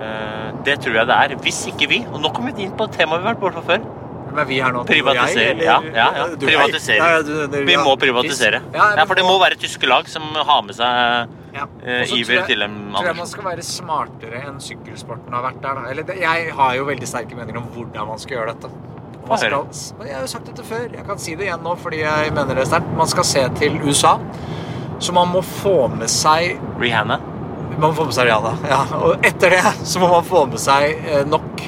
Eh, 0.00 0.52
Det 0.64 0.78
tror 0.80 0.94
jeg 0.94 1.06
det 1.06 1.16
er. 1.16 1.36
Hvis 1.44 1.66
ikke 1.70 1.88
vi 1.88 1.98
Og 2.12 2.20
nå 2.20 2.30
kommer 2.34 2.54
vi 2.56 2.64
inn 2.64 2.72
på 2.76 2.84
et 2.88 2.92
tema 2.98 3.18
vi 3.18 3.24
har 3.26 3.34
vært 3.34 3.40
borte 3.44 3.62
før. 3.66 3.84
Men 4.30 4.38
er 4.42 4.44
vi 4.48 4.56
her 4.58 4.72
nå? 4.72 4.82
Privatisere. 4.88 5.54
Jeg, 5.58 5.62
Ja, 5.62 5.76
ja, 5.94 6.06
ja. 6.16 6.24
Privatisere. 6.40 7.62
Vi 7.68 7.76
må 7.76 7.92
privatisere. 8.00 8.62
Ja, 8.74 9.04
for 9.04 9.14
det 9.14 9.24
må 9.24 9.36
være 9.38 9.54
tyske 9.60 9.86
lag 9.86 10.08
som 10.08 10.22
har 10.34 10.62
med 10.62 10.74
seg 10.74 11.28
Ja. 11.54 11.66
eh, 11.86 12.02
Iver 12.10 12.42
til 12.46 12.58
jeg- 12.58 12.68
annen. 12.68 12.92
tror 12.94 13.04
jeg 13.06 13.16
man 13.16 13.26
skal 13.26 13.44
være 13.44 13.62
smartere 13.62 14.42
enn 14.48 14.58
sykkelsporten 14.58 15.32
har 15.32 15.42
vært 15.52 15.60
der. 15.62 15.74
Da. 15.74 15.80
Eller 15.90 16.02
jeg 16.14 16.52
har 16.52 16.74
jo 16.74 16.84
veldig 16.84 17.06
sterke 17.06 17.36
meninger 17.36 17.58
om 17.58 17.68
hvordan 17.76 18.08
man 18.08 18.18
skal 18.18 18.38
gjøre 18.38 18.46
dette. 18.54 18.70
Skal, 19.24 19.94
men 19.98 20.06
jeg 20.06 20.14
har 20.16 20.20
jo 20.22 20.26
sagt 20.26 20.44
dette 20.46 20.62
før. 20.64 20.92
Jeg 20.92 21.06
kan 21.06 21.16
si 21.18 21.34
det 21.34 21.46
igjen 21.46 21.62
nå 21.62 21.78
fordi 21.78 22.00
jeg 22.00 22.32
mener 22.34 22.54
det 22.54 22.66
sterkt. 22.66 22.90
Man 22.96 23.06
skal 23.06 23.24
se 23.24 23.48
til 23.56 23.78
USA, 23.82 24.18
Så 25.00 25.12
man 25.12 25.28
må 25.28 25.42
få 25.42 25.88
med 25.90 26.08
seg 26.08 26.58
Rihanna. 26.78 27.18
Man 27.78 27.90
må 27.90 27.94
få 27.96 28.06
med 28.08 28.16
seg 28.16 28.28
Rihanna. 28.28 28.54
Ja. 28.70 28.82
Og 29.00 29.26
etter 29.26 29.56
det 29.56 29.62
så 29.82 30.02
må 30.02 30.10
man 30.12 30.26
få 30.26 30.44
med 30.50 30.62
seg 30.62 31.04
eh, 31.08 31.24
nok 31.28 31.64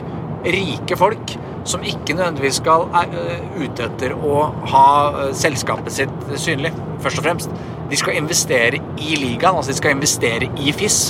rike 0.47 0.99
folk 0.99 1.35
som 1.67 1.83
ikke 1.83 2.15
nødvendigvis 2.15 2.61
skal 2.61 2.87
er 2.95 3.17
eh, 3.19 3.47
ute 3.59 3.89
etter 3.89 4.15
å 4.15 4.45
ha 4.71 4.87
eh, 5.11 5.33
selskapet 5.35 5.97
sitt 5.97 6.31
synlig, 6.39 6.71
først 7.03 7.23
og 7.23 7.27
fremst. 7.27 7.57
De 7.91 7.99
skal 7.99 8.19
investere 8.21 8.79
i 8.79 9.19
ligaen, 9.19 9.59
altså 9.59 9.75
de 9.75 9.81
skal 9.81 9.97
investere 9.97 10.51
i 10.59 10.73
FIS, 10.75 11.01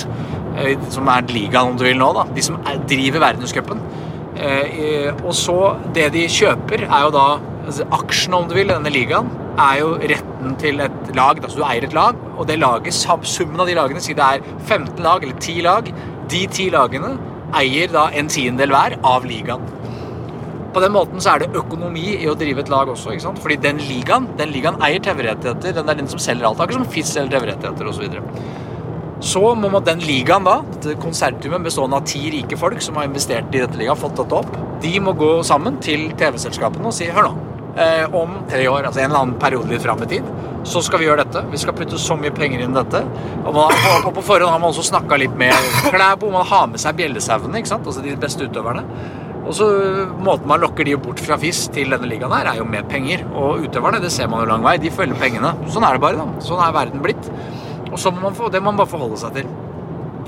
som 0.93 1.09
er 1.09 1.25
ligaen 1.29 1.71
om 1.71 1.77
du 1.77 1.83
vil 1.85 1.97
nå, 1.97 2.09
da. 2.17 2.25
De 2.33 2.43
som 2.45 2.57
er, 2.63 2.77
driver 2.89 3.21
verdenscupen. 3.21 3.81
Og 5.23 5.33
så, 5.37 5.57
det 5.93 6.11
de 6.13 6.23
kjøper, 6.29 6.85
er 6.85 7.05
jo 7.07 7.13
da 7.13 7.25
altså, 7.65 7.87
Aksjene, 7.97 8.37
om 8.37 8.49
du 8.49 8.53
vil, 8.57 8.69
i 8.69 8.75
denne 8.75 8.93
ligaen, 8.93 9.29
er 9.57 9.79
jo 9.81 9.93
retten 9.97 10.57
til 10.61 10.83
et 10.85 11.15
lag. 11.17 11.39
Altså 11.41 11.59
du 11.59 11.65
eier 11.65 11.87
et 11.87 11.95
lag, 11.97 12.19
og 12.37 12.47
det 12.49 12.59
laget, 12.61 12.93
summen 12.93 13.63
av 13.63 13.69
de 13.69 13.77
lagene, 13.77 14.03
si 14.03 14.15
det 14.17 14.27
er 14.27 14.45
15 14.67 15.01
lag 15.03 15.23
eller 15.23 15.39
10 15.39 15.65
lag, 15.65 15.89
de 16.31 16.43
10 16.45 16.69
lagene 16.75 17.15
eier 17.57 17.91
da 17.93 18.09
en 18.13 18.29
tiendedel 18.31 18.75
hver 18.75 18.97
av 19.07 19.25
ligaen. 19.27 19.63
På 20.75 20.83
den 20.83 20.93
måten 20.93 21.21
så 21.23 21.33
er 21.33 21.41
det 21.41 21.57
økonomi 21.57 22.05
i 22.19 22.27
å 22.29 22.35
drive 22.37 22.61
et 22.61 22.69
lag 22.69 22.89
også. 22.91 23.15
ikke 23.15 23.23
sant? 23.23 23.41
Fordi 23.41 23.57
den 23.63 23.79
ligaen 23.87 24.27
den 24.37 24.51
ligaen 24.53 24.77
eier 24.83 25.01
TV-rettigheter. 25.01 25.73
Den 25.79 25.89
er 25.89 25.97
den 25.97 26.09
som 26.11 26.21
selger 26.21 26.51
alt. 26.51 26.61
Akkurat 26.61 26.83
som 26.83 26.91
FIS 26.93 27.15
selger 27.15 27.39
TV-rettigheter 27.39 27.89
osv. 27.89 28.19
Så 29.25 29.41
må 29.57 29.79
den 29.81 30.03
ligaen, 30.05 30.45
da, 30.45 30.59
dette 30.75 30.99
konsertumet 31.01 31.65
bestående 31.65 31.97
av 31.97 32.05
ti 32.05 32.27
rike 32.29 32.59
folk 32.59 32.83
som 32.85 32.99
har 32.99 33.07
investert 33.09 33.49
i 33.55 33.63
dette 33.63 33.79
ligaen, 33.79 33.97
fått 33.97 34.19
dette 34.19 34.37
opp, 34.43 34.53
de 34.83 34.93
må 35.01 35.15
gå 35.17 35.31
sammen 35.47 35.79
til 35.81 36.11
TV-selskapene 36.19 36.91
og 36.91 36.93
si 36.93 37.09
hør 37.09 37.31
nå. 37.31 37.56
Eh, 37.77 38.15
om 38.15 38.31
tre 38.49 38.63
år, 38.67 38.87
altså 38.87 39.03
en 39.03 39.11
eller 39.11 39.19
annen 39.19 39.39
periode 39.41 39.69
litt 39.69 39.83
fram 39.83 39.99
i 40.01 40.07
tid, 40.09 40.25
så 40.65 40.81
skal 40.81 41.01
vi 41.01 41.05
gjøre 41.05 41.21
dette. 41.27 41.43
Vi 41.51 41.59
skal 41.61 41.75
putte 41.77 41.99
så 42.01 42.17
mye 42.17 42.33
penger 42.33 42.63
inn 42.63 42.73
i 42.73 42.79
dette. 42.79 43.03
Og, 43.43 43.51
man, 43.53 43.75
og 44.01 44.09
på 44.15 44.23
forhånd 44.25 44.49
har 44.49 44.63
man 44.63 44.71
også 44.71 44.87
snakka 44.89 45.19
litt 45.21 45.35
med 45.37 45.53
Klæbo. 45.93 46.31
Man 46.33 46.47
har 46.49 46.65
med 46.71 46.81
seg 46.81 46.97
bjellesauene, 46.97 47.61
altså 47.61 48.01
de 48.01 48.15
beste 48.17 48.49
utøverne. 48.49 48.81
Og 49.47 49.53
så 49.55 49.67
Måten 50.19 50.49
man 50.49 50.59
lokker 50.59 50.83
de 50.83 50.97
bort 50.99 51.21
fra 51.23 51.37
FIS 51.39 51.67
til 51.75 51.93
denne 51.93 52.09
ligaen, 52.09 52.33
her 52.33 52.49
er 52.51 52.57
jo 52.59 52.65
med 52.67 52.89
penger. 52.89 53.23
Og 53.29 53.67
utøverne 53.67 54.01
det 54.03 54.11
ser 54.15 54.27
man 54.31 54.41
jo 54.43 54.49
lang 54.49 54.65
vei. 54.65 54.75
De 54.81 54.91
følger 54.91 55.21
pengene. 55.21 55.53
Sånn 55.71 55.85
er 55.87 55.95
det 55.95 56.03
bare. 56.03 56.25
da. 56.25 56.43
Sånn 56.43 56.63
er 56.65 56.75
verden 56.75 57.05
blitt. 57.05 57.29
Og 57.91 58.01
så 58.01 58.11
må 58.11 58.25
man 58.25 58.35
få, 58.35 58.49
Det 58.51 58.59
må 58.59 58.73
man 58.73 58.81
bare 58.81 58.95
forholde 58.97 59.21
seg 59.21 59.37
til. 59.37 59.53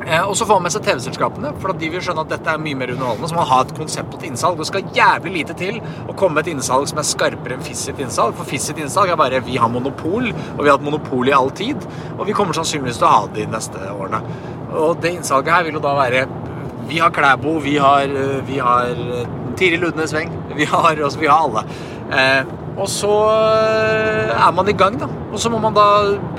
Eh, 0.09 0.23
og 0.25 0.37
så 0.37 0.45
får 0.45 0.57
man 0.57 0.65
med 0.65 0.73
seg 0.73 0.85
TV-selskapene, 0.87 1.51
for 1.61 1.77
de 1.77 1.89
vil 1.93 2.01
skjønne 2.01 2.23
at 2.25 2.31
dette 2.31 2.49
er 2.49 2.61
mye 2.61 2.77
mer 2.79 2.93
underholdende. 2.95 3.29
Så 3.29 3.37
man 3.37 3.49
ha 3.49 3.59
et 3.61 3.73
konsept 3.77 4.15
og 4.15 4.23
et 4.23 4.29
innsalg. 4.31 4.57
Det 4.57 4.65
skal 4.69 4.87
jævlig 4.95 5.33
lite 5.35 5.55
til 5.59 5.77
å 5.79 6.15
komme 6.17 6.39
med 6.39 6.47
et 6.47 6.55
innsalg 6.55 6.89
som 6.89 7.01
er 7.01 7.05
skarpere 7.05 7.57
enn 7.57 7.65
FIS 7.65 7.83
sitt 7.89 8.01
innsalg. 8.01 8.33
For 8.39 8.49
FIS 8.49 8.71
sitt 8.71 8.81
innsalg 8.81 9.13
er 9.13 9.19
bare 9.21 9.43
vi 9.45 9.59
har 9.61 9.69
monopol, 9.69 10.31
og 10.31 10.63
vi 10.63 10.65
har 10.65 10.79
hatt 10.79 10.87
monopol 10.87 11.29
i 11.29 11.35
all 11.37 11.53
tid. 11.53 11.85
Og 12.17 12.25
vi 12.25 12.37
kommer 12.37 12.57
sannsynligvis 12.57 12.97
til 13.01 13.09
å 13.09 13.13
ha 13.13 13.27
det 13.27 13.43
de 13.43 13.53
neste 13.53 13.91
årene. 13.93 14.23
Og 14.79 14.97
det 15.03 15.13
innsalget 15.19 15.53
her 15.53 15.67
vil 15.67 15.77
jo 15.77 15.85
da 15.85 15.95
være 15.97 16.27
Vi 16.89 16.97
har 16.97 17.11
Klæbo, 17.13 17.59
vi 17.61 17.75
har, 17.77 18.09
eh, 18.09 18.39
vi 18.47 18.57
har 18.57 18.89
eh, 18.89 19.27
Tiril 19.59 19.83
Ludnes 19.83 20.13
Weng, 20.13 20.31
vi 20.57 20.65
har, 20.65 20.97
altså, 20.97 21.19
vi 21.21 21.27
har 21.29 21.43
alle. 21.45 21.61
Eh, 22.09 22.55
og 22.79 22.87
så 22.87 23.11
eh, 23.59 24.31
er 24.31 24.51
man 24.55 24.69
i 24.71 24.75
gang, 24.77 24.95
da. 25.01 25.09
Og 25.33 25.39
så 25.41 25.51
må 25.51 25.59
man 25.59 25.75
da 25.75 25.85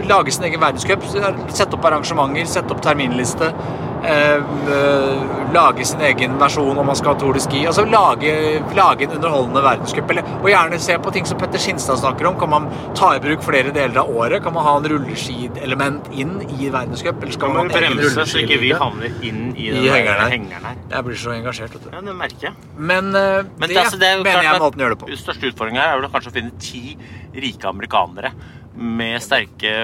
lage 0.09 0.32
sin 0.32 0.47
egen 0.49 0.62
verdenscup. 0.62 1.04
Sette 1.52 1.76
opp 1.76 1.85
arrangementer, 1.85 2.49
sette 2.49 2.73
opp 2.75 2.80
terminliste. 2.85 3.52
Eh, 4.00 5.52
lage 5.52 5.85
sin 5.85 6.00
egen 6.00 6.38
versjon 6.40 6.78
om 6.78 6.87
man 6.87 6.97
skal 6.97 7.12
ha 7.14 7.21
Tour 7.21 7.35
de 7.37 7.40
Ski. 7.42 7.64
Altså 7.69 7.85
lage, 7.90 8.33
lage 8.76 9.04
en 9.07 9.16
underholdende 9.19 9.62
verdenscup. 9.64 10.12
Og 10.40 10.49
gjerne 10.49 10.78
se 10.80 10.97
på 11.02 11.12
ting 11.12 11.26
som 11.28 11.38
Petter 11.40 11.61
Skinstad 11.61 11.99
snakker 12.00 12.28
om. 12.30 12.38
Kan 12.40 12.52
man 12.52 12.69
ta 12.97 13.12
i 13.16 13.21
bruk 13.23 13.42
flere 13.45 13.75
deler 13.75 14.00
av 14.02 14.11
året? 14.11 14.42
Kan 14.45 14.54
man 14.57 14.64
ha 14.64 14.76
en 14.78 14.88
rulleski-element 14.92 16.09
inn 16.12 16.38
i 16.49 16.71
verdenscup? 16.73 17.21
Eller 17.23 17.33
skal 17.37 17.52
man 17.52 17.66
man 17.66 17.75
ha 17.75 17.80
bremse 17.83 18.26
så 18.30 18.45
ikke 18.45 18.61
vi 18.62 18.71
havner 18.76 19.11
inn 19.26 19.50
i 19.57 19.69
I 19.71 19.88
hengeren 19.90 20.38
her. 20.64 20.78
Jeg 20.90 21.04
blir 21.09 21.19
så 21.21 21.35
engasjert, 21.35 21.75
vet 21.76 21.85
du. 21.88 21.90
Ja, 21.92 22.00
det 22.07 22.16
merker 22.16 22.49
jeg. 22.50 22.54
Men, 22.76 23.11
eh, 23.14 23.42
Men 23.59 23.68
det, 23.68 23.77
altså, 23.77 23.98
det 24.01 24.09
er 24.09 24.22
mener 24.22 24.46
jeg 24.48 24.62
måten 24.62 24.81
å 24.81 24.87
gjøre 24.87 24.96
det 24.96 25.03
på. 25.05 25.11
Største 25.20 25.51
utfordringen 25.53 25.83
her 25.83 25.96
er 25.96 26.01
vel 26.01 26.11
kanskje 26.14 26.33
å 26.33 26.37
finne 26.38 26.57
ti 26.62 26.96
rike 27.35 27.68
amerikanere 27.68 28.33
med 28.81 29.20
sterke 29.20 29.74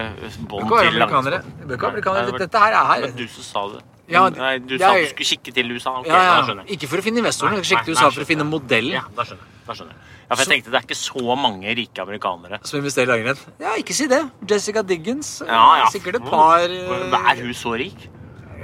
bånd 0.48 0.70
Det 0.70 0.88
til 0.88 1.02
amerikanere. 1.02 1.42
langrennssport. 1.42 1.60
Det 1.60 1.66
bør 1.66 1.74
ikke 1.76 1.82
være 1.82 1.92
amerikanere. 1.92 2.32
Det 2.32 2.40
Dette 2.46 2.58
her 2.64 2.72
er 2.72 2.86
her. 2.92 3.00
Men 3.06 3.16
du 3.16 3.26
som 3.28 3.42
sa 3.42 3.66
det. 3.74 3.84
Ja, 4.08 4.28
Nei, 4.30 4.58
du 4.58 4.76
jeg- 4.76 4.80
sa 4.80 4.94
du 4.94 5.06
skulle 5.10 5.26
kikke 5.26 5.52
til 5.54 5.72
USA. 5.72 5.98
Okay, 6.00 6.10
Ja, 6.10 6.16
da 6.16 6.24
ja. 6.38 6.42
skjønner 6.46 6.66
jeg. 6.66 6.78
Ikke 6.78 6.88
for 6.88 6.98
å 6.98 7.02
finne 7.02 7.18
investoren, 7.18 7.52
men 7.52 7.62
nei, 7.62 7.92
USA 7.92 8.10
for 8.10 8.20
å 8.22 8.26
finne 8.26 8.44
modellen 8.46 8.92
Ja, 8.92 9.02
da 9.16 9.22
skjønner 9.24 9.42
jeg. 9.42 9.52
Da 9.66 9.72
skjønner 9.74 9.92
jeg. 9.96 10.00
Ja, 10.26 10.34
for 10.34 10.36
jeg 10.36 10.46
Så- 10.46 10.52
tenkte 10.52 10.70
det 10.70 10.78
er 10.78 10.86
ikke 10.86 11.00
så 11.02 11.36
mange 11.36 11.74
rike 11.76 11.98
amerikanere. 12.06 12.58
som 12.66 12.80
investerer 12.80 13.08
i 13.08 13.10
langrenn. 13.22 13.38
Ja, 13.58 13.74
ikke 13.76 13.92
si 13.94 14.06
det. 14.06 14.30
Jessica 14.46 14.82
Diggins. 14.82 15.40
eh, 15.42 15.46
Ja, 15.46 15.76
ja. 15.78 15.86
Sikkert 15.90 16.16
et 16.16 16.24
par 16.24 16.60
Er 16.60 17.36
hun 17.42 17.52
så 17.54 17.76
rik? 17.76 18.08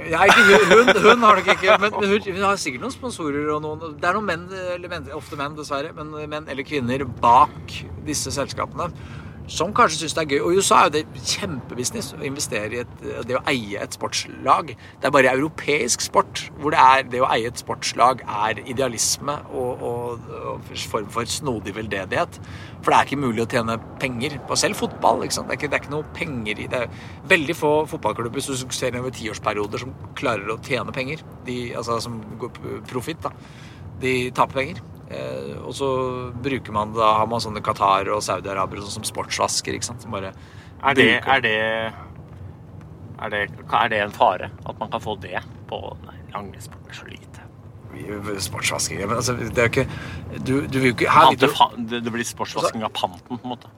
Ja, 0.09 0.19
ikke 0.25 0.43
hun, 0.43 0.87
hun, 0.87 1.01
hun 1.01 1.19
har 1.21 1.35
nok 1.35 1.45
ikke 1.45 1.79
Men 1.79 1.91
hun, 1.93 2.19
hun 2.19 2.41
har 2.43 2.55
sikkert 2.57 2.81
noen 2.81 2.91
sponsorer 2.91 3.55
og 3.55 3.61
noen 3.61 3.99
Det 3.99 4.03
er 4.09 4.13
noen 4.13 4.25
menn, 4.25 4.49
eller 4.51 4.89
menn, 4.89 5.07
ofte 5.13 5.37
menn 5.37 5.55
dessverre, 5.55 5.93
men 5.93 6.11
menn 6.29 6.47
eller 6.49 6.63
kvinner 6.63 7.05
bak 7.21 7.49
disse 8.05 8.31
selskapene 8.31 8.91
som 9.51 9.73
kanskje 9.75 10.03
syns 10.03 10.15
det 10.15 10.23
er 10.23 10.33
gøy. 10.33 10.41
Og 10.41 10.53
i 10.53 10.59
USA 10.61 10.79
er 10.79 10.89
jo 10.89 10.93
det 10.95 11.23
kjempebusiness 11.33 12.11
å 12.15 12.21
investere 12.27 12.77
i 12.77 12.81
et, 12.83 12.93
det 13.27 13.37
å 13.37 13.43
eie 13.49 13.81
et 13.83 13.95
sportslag. 13.95 14.73
Det 14.73 15.09
er 15.09 15.15
bare 15.15 15.33
europeisk 15.33 16.05
sport 16.05 16.45
hvor 16.59 16.75
det, 16.75 16.79
er, 16.79 17.07
det 17.11 17.23
å 17.23 17.29
eie 17.33 17.49
et 17.51 17.59
sportslag 17.59 18.23
er 18.23 18.61
idealisme 18.63 19.35
og, 19.51 19.83
og, 19.83 20.29
og 20.53 20.71
form 20.91 21.09
for 21.13 21.29
snodig 21.29 21.75
veldedighet. 21.75 22.39
For 22.83 22.91
det 22.91 22.99
er 22.99 23.09
ikke 23.09 23.23
mulig 23.23 23.45
å 23.45 23.49
tjene 23.51 23.77
penger 24.01 24.37
på 24.47 24.59
selv 24.59 24.79
fotball. 24.79 25.25
Ikke 25.25 25.39
sant? 25.39 25.51
Det, 25.51 25.57
er 25.57 25.61
ikke, 25.61 25.71
det 25.73 25.79
er 25.79 25.85
ikke 25.85 25.95
noe 25.97 26.15
penger 26.15 26.63
i 26.63 26.69
det. 26.71 26.85
er 26.87 27.27
Veldig 27.33 27.57
få 27.57 27.73
fotballklubber 27.91 28.43
som 28.43 28.73
ser 28.75 28.99
over 28.99 29.13
tiårsperioder 29.15 29.83
som 29.83 29.93
klarer 30.19 30.55
å 30.55 30.59
tjene 30.63 30.95
penger. 30.95 31.23
De, 31.47 31.59
altså 31.77 31.99
som 32.03 32.19
går 32.39 32.81
profitt, 32.89 33.23
da. 33.23 33.33
De 34.03 34.15
taper 34.35 34.63
penger. 34.63 34.83
Eh, 35.13 35.53
og 35.61 35.75
så 35.77 35.89
bruker 36.43 36.75
man 36.75 36.93
da 36.95 37.13
har 37.19 37.29
man 37.29 37.43
sånne 37.43 37.61
Qatar 37.65 38.09
og 38.13 38.23
Saudi-Arabere 38.25 38.83
sånn 38.83 38.99
som 38.99 39.07
sportsvasker. 39.07 39.77
ikke 39.77 39.89
sant? 39.91 40.03
Som 40.05 40.15
bare 40.15 40.33
Er 40.83 40.97
det, 40.97 41.09
er 41.23 41.43
det 41.43 41.57
er 43.23 43.29
det, 43.31 43.43
er 43.71 43.87
det 43.91 43.99
en 44.03 44.11
fare 44.11 44.49
at 44.65 44.79
man 44.79 44.89
kan 44.91 45.01
få 45.03 45.15
det 45.21 45.39
på 45.69 45.79
Nei, 46.03 46.17
langrennssport 46.33 46.89
er 46.89 46.97
så 46.97 47.07
lite. 47.07 47.29
Sportsvasking 48.41 49.03
Men 49.03 49.17
altså, 49.19 49.35
det 49.37 49.57
er 49.57 49.67
jo 49.67 49.71
ikke 49.71 50.39
Du, 50.41 50.53
du 50.65 50.79
vil 50.79 50.89
jo 50.89 50.95
ikke 50.95 51.11
her 51.13 51.35
du, 51.37 51.45
det, 51.91 51.99
det 52.03 52.13
blir 52.13 52.25
sportsvasking 52.25 52.83
av 52.83 52.89
panten, 52.89 53.21
på 53.27 53.37
en 53.37 53.51
måte. 53.53 53.69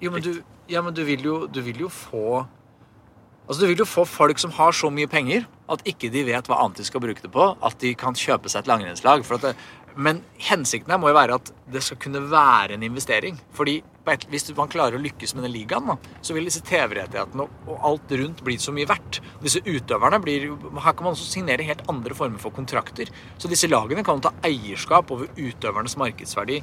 Jo, 0.00 0.12
men 0.14 0.22
du, 0.22 0.42
ja, 0.70 0.82
men 0.82 0.94
du 0.94 1.02
vil 1.04 1.24
jo, 1.26 1.40
du 1.50 1.60
vil 1.64 1.80
jo 1.86 1.90
få 1.90 2.44
Altså, 3.44 3.60
Du 3.60 3.66
vil 3.68 3.82
jo 3.82 3.84
få 3.84 4.06
folk 4.08 4.38
som 4.40 4.54
har 4.56 4.72
så 4.72 4.88
mye 4.94 5.10
penger 5.10 5.44
at 5.68 5.82
ikke 5.88 6.08
de 6.12 6.22
vet 6.24 6.46
hva 6.48 6.62
annet 6.62 6.80
de 6.80 6.86
skal 6.86 7.02
bruke 7.02 7.20
det 7.20 7.30
på, 7.32 7.44
at 7.60 7.76
de 7.80 7.90
kan 7.96 8.16
kjøpe 8.16 8.48
seg 8.48 8.62
et 8.62 8.70
langrennslag. 8.70 9.24
For 9.24 9.36
at 9.36 9.44
det, 9.44 9.52
men 9.96 10.22
hensikten 10.42 10.90
her 10.90 11.00
må 11.00 11.10
jo 11.10 11.16
være 11.16 11.36
at 11.38 11.50
det 11.70 11.82
skal 11.84 11.98
kunne 12.02 12.22
være 12.30 12.74
en 12.76 12.86
investering. 12.86 13.36
Fordi 13.54 13.80
hvis 14.28 14.50
man 14.56 14.68
klarer 14.68 14.98
å 14.98 15.00
lykkes 15.00 15.32
med 15.34 15.46
den 15.46 15.54
ligaen, 15.54 15.86
da, 15.88 15.94
så 16.24 16.34
vil 16.36 16.48
disse 16.48 16.60
TV-rettighetene 16.66 17.46
og, 17.46 17.76
alt 17.88 18.10
rundt 18.20 18.42
bli 18.44 18.56
så 18.60 18.74
mye 18.74 18.88
verdt. 18.88 19.20
Disse 19.42 19.62
utøverne 19.64 20.20
blir 20.20 20.50
Her 20.50 20.96
kan 20.96 21.06
man 21.06 21.14
også 21.14 21.28
signere 21.30 21.64
helt 21.64 21.84
andre 21.88 22.16
former 22.16 22.42
for 22.42 22.54
kontrakter. 22.54 23.08
Så 23.40 23.48
disse 23.48 23.70
lagene 23.70 24.04
kan 24.04 24.20
ta 24.24 24.34
eierskap 24.44 25.12
over 25.14 25.30
utøvernes 25.38 25.96
markedsverdi. 26.00 26.60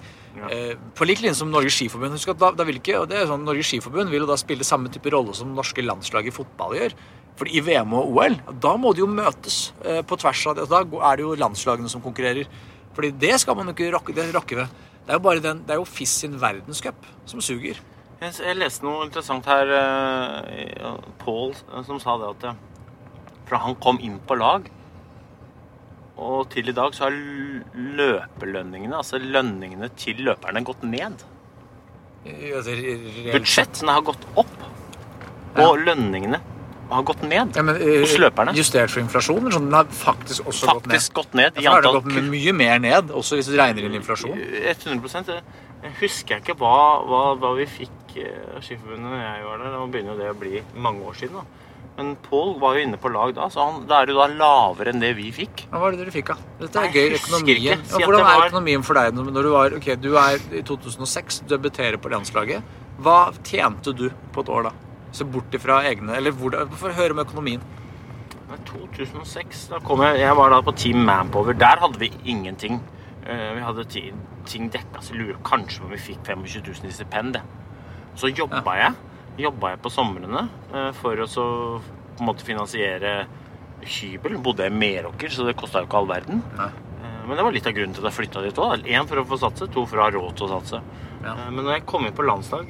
Eh, 0.52 0.76
på 0.98 1.08
lik 1.08 1.24
linje 1.24 1.40
som 1.40 1.50
Norges 1.54 1.80
Skiforbund. 1.80 2.18
Husk 2.20 2.36
at 2.36 2.42
da, 2.42 2.52
da 2.58 2.68
vil 2.68 2.82
ikke, 2.82 3.00
sånn, 3.10 3.48
Norges 3.48 3.72
Skiforbund 3.72 4.14
vil 4.14 4.26
jo 4.26 4.30
da 4.30 4.38
spille 4.40 4.68
samme 4.68 4.92
type 4.94 5.14
rolle 5.14 5.34
som 5.38 5.56
norske 5.56 5.86
landslag 5.86 6.30
i 6.30 6.36
fotball 6.36 6.78
gjør. 6.78 7.00
For 7.40 7.50
i 7.50 7.62
VM 7.64 7.96
og 7.98 8.12
OL, 8.14 8.36
da 8.62 8.76
må 8.78 8.92
de 8.94 9.02
jo 9.02 9.10
møtes 9.10 9.72
eh, 9.82 10.04
på 10.06 10.18
tvers 10.20 10.44
av 10.52 10.60
det. 10.60 10.68
Da 10.70 10.84
er 10.84 11.18
det 11.18 11.26
jo 11.26 11.38
landslagene 11.40 11.90
som 11.90 12.04
konkurrerer. 12.04 12.46
Fordi 12.96 13.12
det 13.22 13.38
skal 13.42 13.58
man 13.58 13.70
jo 13.70 13.76
ikke 13.76 13.92
rakke, 13.96 14.16
det 14.16 14.28
rokke 14.36 14.60
ved. 14.60 14.82
Det 15.06 15.14
er 15.14 15.18
jo 15.18 15.26
bare 15.26 15.44
den, 15.44 15.64
det 15.66 15.74
er 15.76 15.80
jo 15.82 15.88
FIS 15.88 16.18
sin 16.24 16.36
verdenscup 16.42 17.08
som 17.30 17.42
suger. 17.44 17.80
Jeg, 18.22 18.36
jeg 18.38 18.58
leste 18.60 18.86
noe 18.86 19.08
interessant 19.08 19.48
her. 19.50 19.72
Uh, 19.72 21.00
Paul 21.24 21.56
eh, 21.56 21.82
som 21.88 21.98
sa 22.02 22.20
det 22.22 22.30
at 22.36 22.46
eh, 22.52 22.60
Fra 23.50 23.64
han 23.64 23.74
kom 23.82 23.98
inn 24.04 24.20
på 24.28 24.38
lag, 24.38 24.68
og 26.22 26.52
til 26.54 26.70
i 26.70 26.76
dag 26.76 26.94
så 26.94 27.08
har 27.08 27.18
løpelønningene, 27.98 28.96
altså 28.96 29.20
lønningene 29.20 29.90
til 30.00 30.22
løperne, 30.28 30.62
gått 30.64 30.86
ned. 30.86 31.26
Ja, 32.28 32.60
altså. 32.60 32.76
Budsjettene 33.34 33.96
har 33.98 34.06
gått 34.06 34.28
opp, 34.40 34.54
og 35.60 35.82
lønningene 35.82 36.40
har 36.98 37.08
gått 37.08 37.24
ned. 37.24 37.56
Ja, 37.58 37.64
men, 37.66 37.80
uh, 37.80 37.96
hos 38.04 38.18
løperne. 38.20 38.54
Justert 38.58 38.94
for 38.94 39.04
inflasjon? 39.04 39.50
Sånn, 39.54 39.68
den 39.70 39.80
har 39.80 39.90
faktisk 39.96 40.48
også 40.52 40.78
gått 40.78 40.88
ned. 40.88 40.98
Faktisk 40.98 41.18
gått 41.22 41.36
ned 41.38 41.58
i 41.58 41.66
antall... 41.66 41.74
har 41.74 41.88
det 41.88 41.96
gått 41.98 42.32
mye 42.36 42.56
mer 42.58 42.80
ned, 42.84 43.12
også 43.22 43.40
hvis 43.40 43.52
du 43.52 43.58
regner 43.60 43.88
inn 43.88 44.00
inflasjon. 44.02 44.36
100 44.36 45.24
Jeg 45.32 45.44
jeg 45.82 45.98
husker 45.98 46.42
ikke 46.42 46.54
hva, 46.62 47.02
hva, 47.10 47.22
hva 47.42 47.56
vi 47.58 47.66
fikk 47.66 48.14
eh, 48.22 48.54
av 48.54 48.62
Skiforbundet 48.62 49.16
da 49.16 49.22
jeg 49.24 49.46
var 49.48 49.64
der. 49.64 49.74
Nå 49.74 49.88
begynner 49.90 50.14
jo 50.14 50.20
det 50.20 50.30
å 50.30 50.38
bli 50.38 50.62
mange 50.78 51.08
år 51.10 51.18
siden. 51.18 51.42
da. 51.42 51.70
Men 51.98 52.12
Pål 52.24 52.54
var 52.62 52.78
jo 52.78 52.84
inne 52.86 53.00
på 53.02 53.10
lag 53.12 53.34
da, 53.36 53.48
så 53.52 53.66
han, 53.66 53.82
da 53.90 54.00
er 54.02 54.14
jo 54.14 54.20
da 54.20 54.28
lavere 54.30 54.94
enn 54.94 55.02
det 55.02 55.12
vi 55.18 55.32
fikk. 55.36 55.66
Hva 55.72 55.82
var 55.82 55.96
det 55.96 56.04
dere 56.04 56.14
fikk, 56.14 56.30
da? 56.32 56.54
Dette 56.62 56.86
er 56.86 56.94
gøy. 56.94 57.18
Økonomien. 57.18 57.84
Ja, 57.90 58.04
hvordan 58.06 58.30
er 58.30 58.46
økonomien 58.46 58.86
for 58.86 59.02
deg 59.02 59.18
når 59.18 59.42
du 59.42 59.52
var 59.56 59.76
Ok, 59.80 59.90
du 60.02 60.14
er 60.22 60.38
i 60.54 60.64
2006, 60.70 61.42
debuterer 61.50 61.98
på 62.02 62.14
landslaget. 62.14 62.78
Hva 63.02 63.20
tjente 63.42 63.96
du 63.98 64.08
på 64.32 64.46
et 64.46 64.54
år 64.54 64.70
da? 64.70 64.78
Så 65.12 65.26
bort 65.28 65.52
ifra 65.58 65.82
egne 65.90 66.16
Eller 66.16 66.32
hvordan, 66.32 66.70
for 66.80 66.90
å 66.92 66.96
høre 66.96 67.12
om 67.16 67.20
økonomien. 67.26 67.62
Nei, 68.50 68.58
2006, 68.68 69.68
da 69.72 69.80
kom 69.84 70.02
jeg 70.06 70.20
Jeg 70.24 70.36
var 70.40 70.50
da 70.54 70.62
på 70.64 70.74
Team 70.76 71.04
Manpower. 71.08 71.54
Der 71.54 71.80
hadde 71.84 72.00
vi 72.00 72.12
ingenting. 72.26 72.82
Eh, 73.26 73.54
Vi 73.56 73.62
hadde 73.62 73.86
ting 74.46 74.70
dekka, 74.74 75.02
så 75.02 75.14
jeg 75.14 75.22
lurer 75.22 75.42
kanskje 75.46 75.84
om 75.86 75.92
vi 75.94 75.98
fikk 76.02 76.24
25 76.26 76.64
000 76.82 76.90
i 76.90 76.92
stipend. 76.96 77.38
Så 78.16 78.32
jobba 78.36 78.76
jeg 78.80 78.94
Jobba 79.40 79.70
jeg 79.72 79.80
på 79.82 79.90
somrene 79.90 80.42
eh, 80.76 80.90
for 81.00 81.16
å 81.16 81.28
så 81.30 81.44
på 82.18 82.20
en 82.20 82.28
måte 82.28 82.44
finansiere 82.44 83.26
hybel. 83.82 84.36
Bodde 84.44 84.66
jeg 84.68 84.74
i 84.74 84.76
Meråker, 84.82 85.32
så 85.32 85.46
det 85.48 85.56
kosta 85.58 85.80
jo 85.80 85.88
ikke 85.88 86.02
all 86.02 86.10
verden. 86.10 86.42
Nei. 86.58 86.68
Eh, 87.02 87.22
Men 87.28 87.38
det 87.40 87.46
var 87.46 87.52
litt 87.56 87.68
av 87.70 87.74
grunnen 87.78 87.96
til 87.96 88.04
at 88.04 88.12
jeg 88.12 88.18
flytta 88.20 88.44
dit 88.44 88.60
òg. 88.60 88.84
Én 88.92 89.08
for 89.08 89.22
å 89.22 89.26
få 89.30 89.40
satse, 89.40 89.68
to 89.72 89.86
for 89.88 90.02
å 90.02 90.04
ha 90.04 90.12
råd 90.12 90.36
til 90.36 90.48
å 90.50 90.60
satse. 90.60 90.82
Ja. 91.24 91.36
Men 91.50 91.64
når 91.64 91.78
jeg 91.78 91.86
kom 91.86 92.06
inn 92.06 92.14
på 92.18 92.26
landslag 92.28 92.68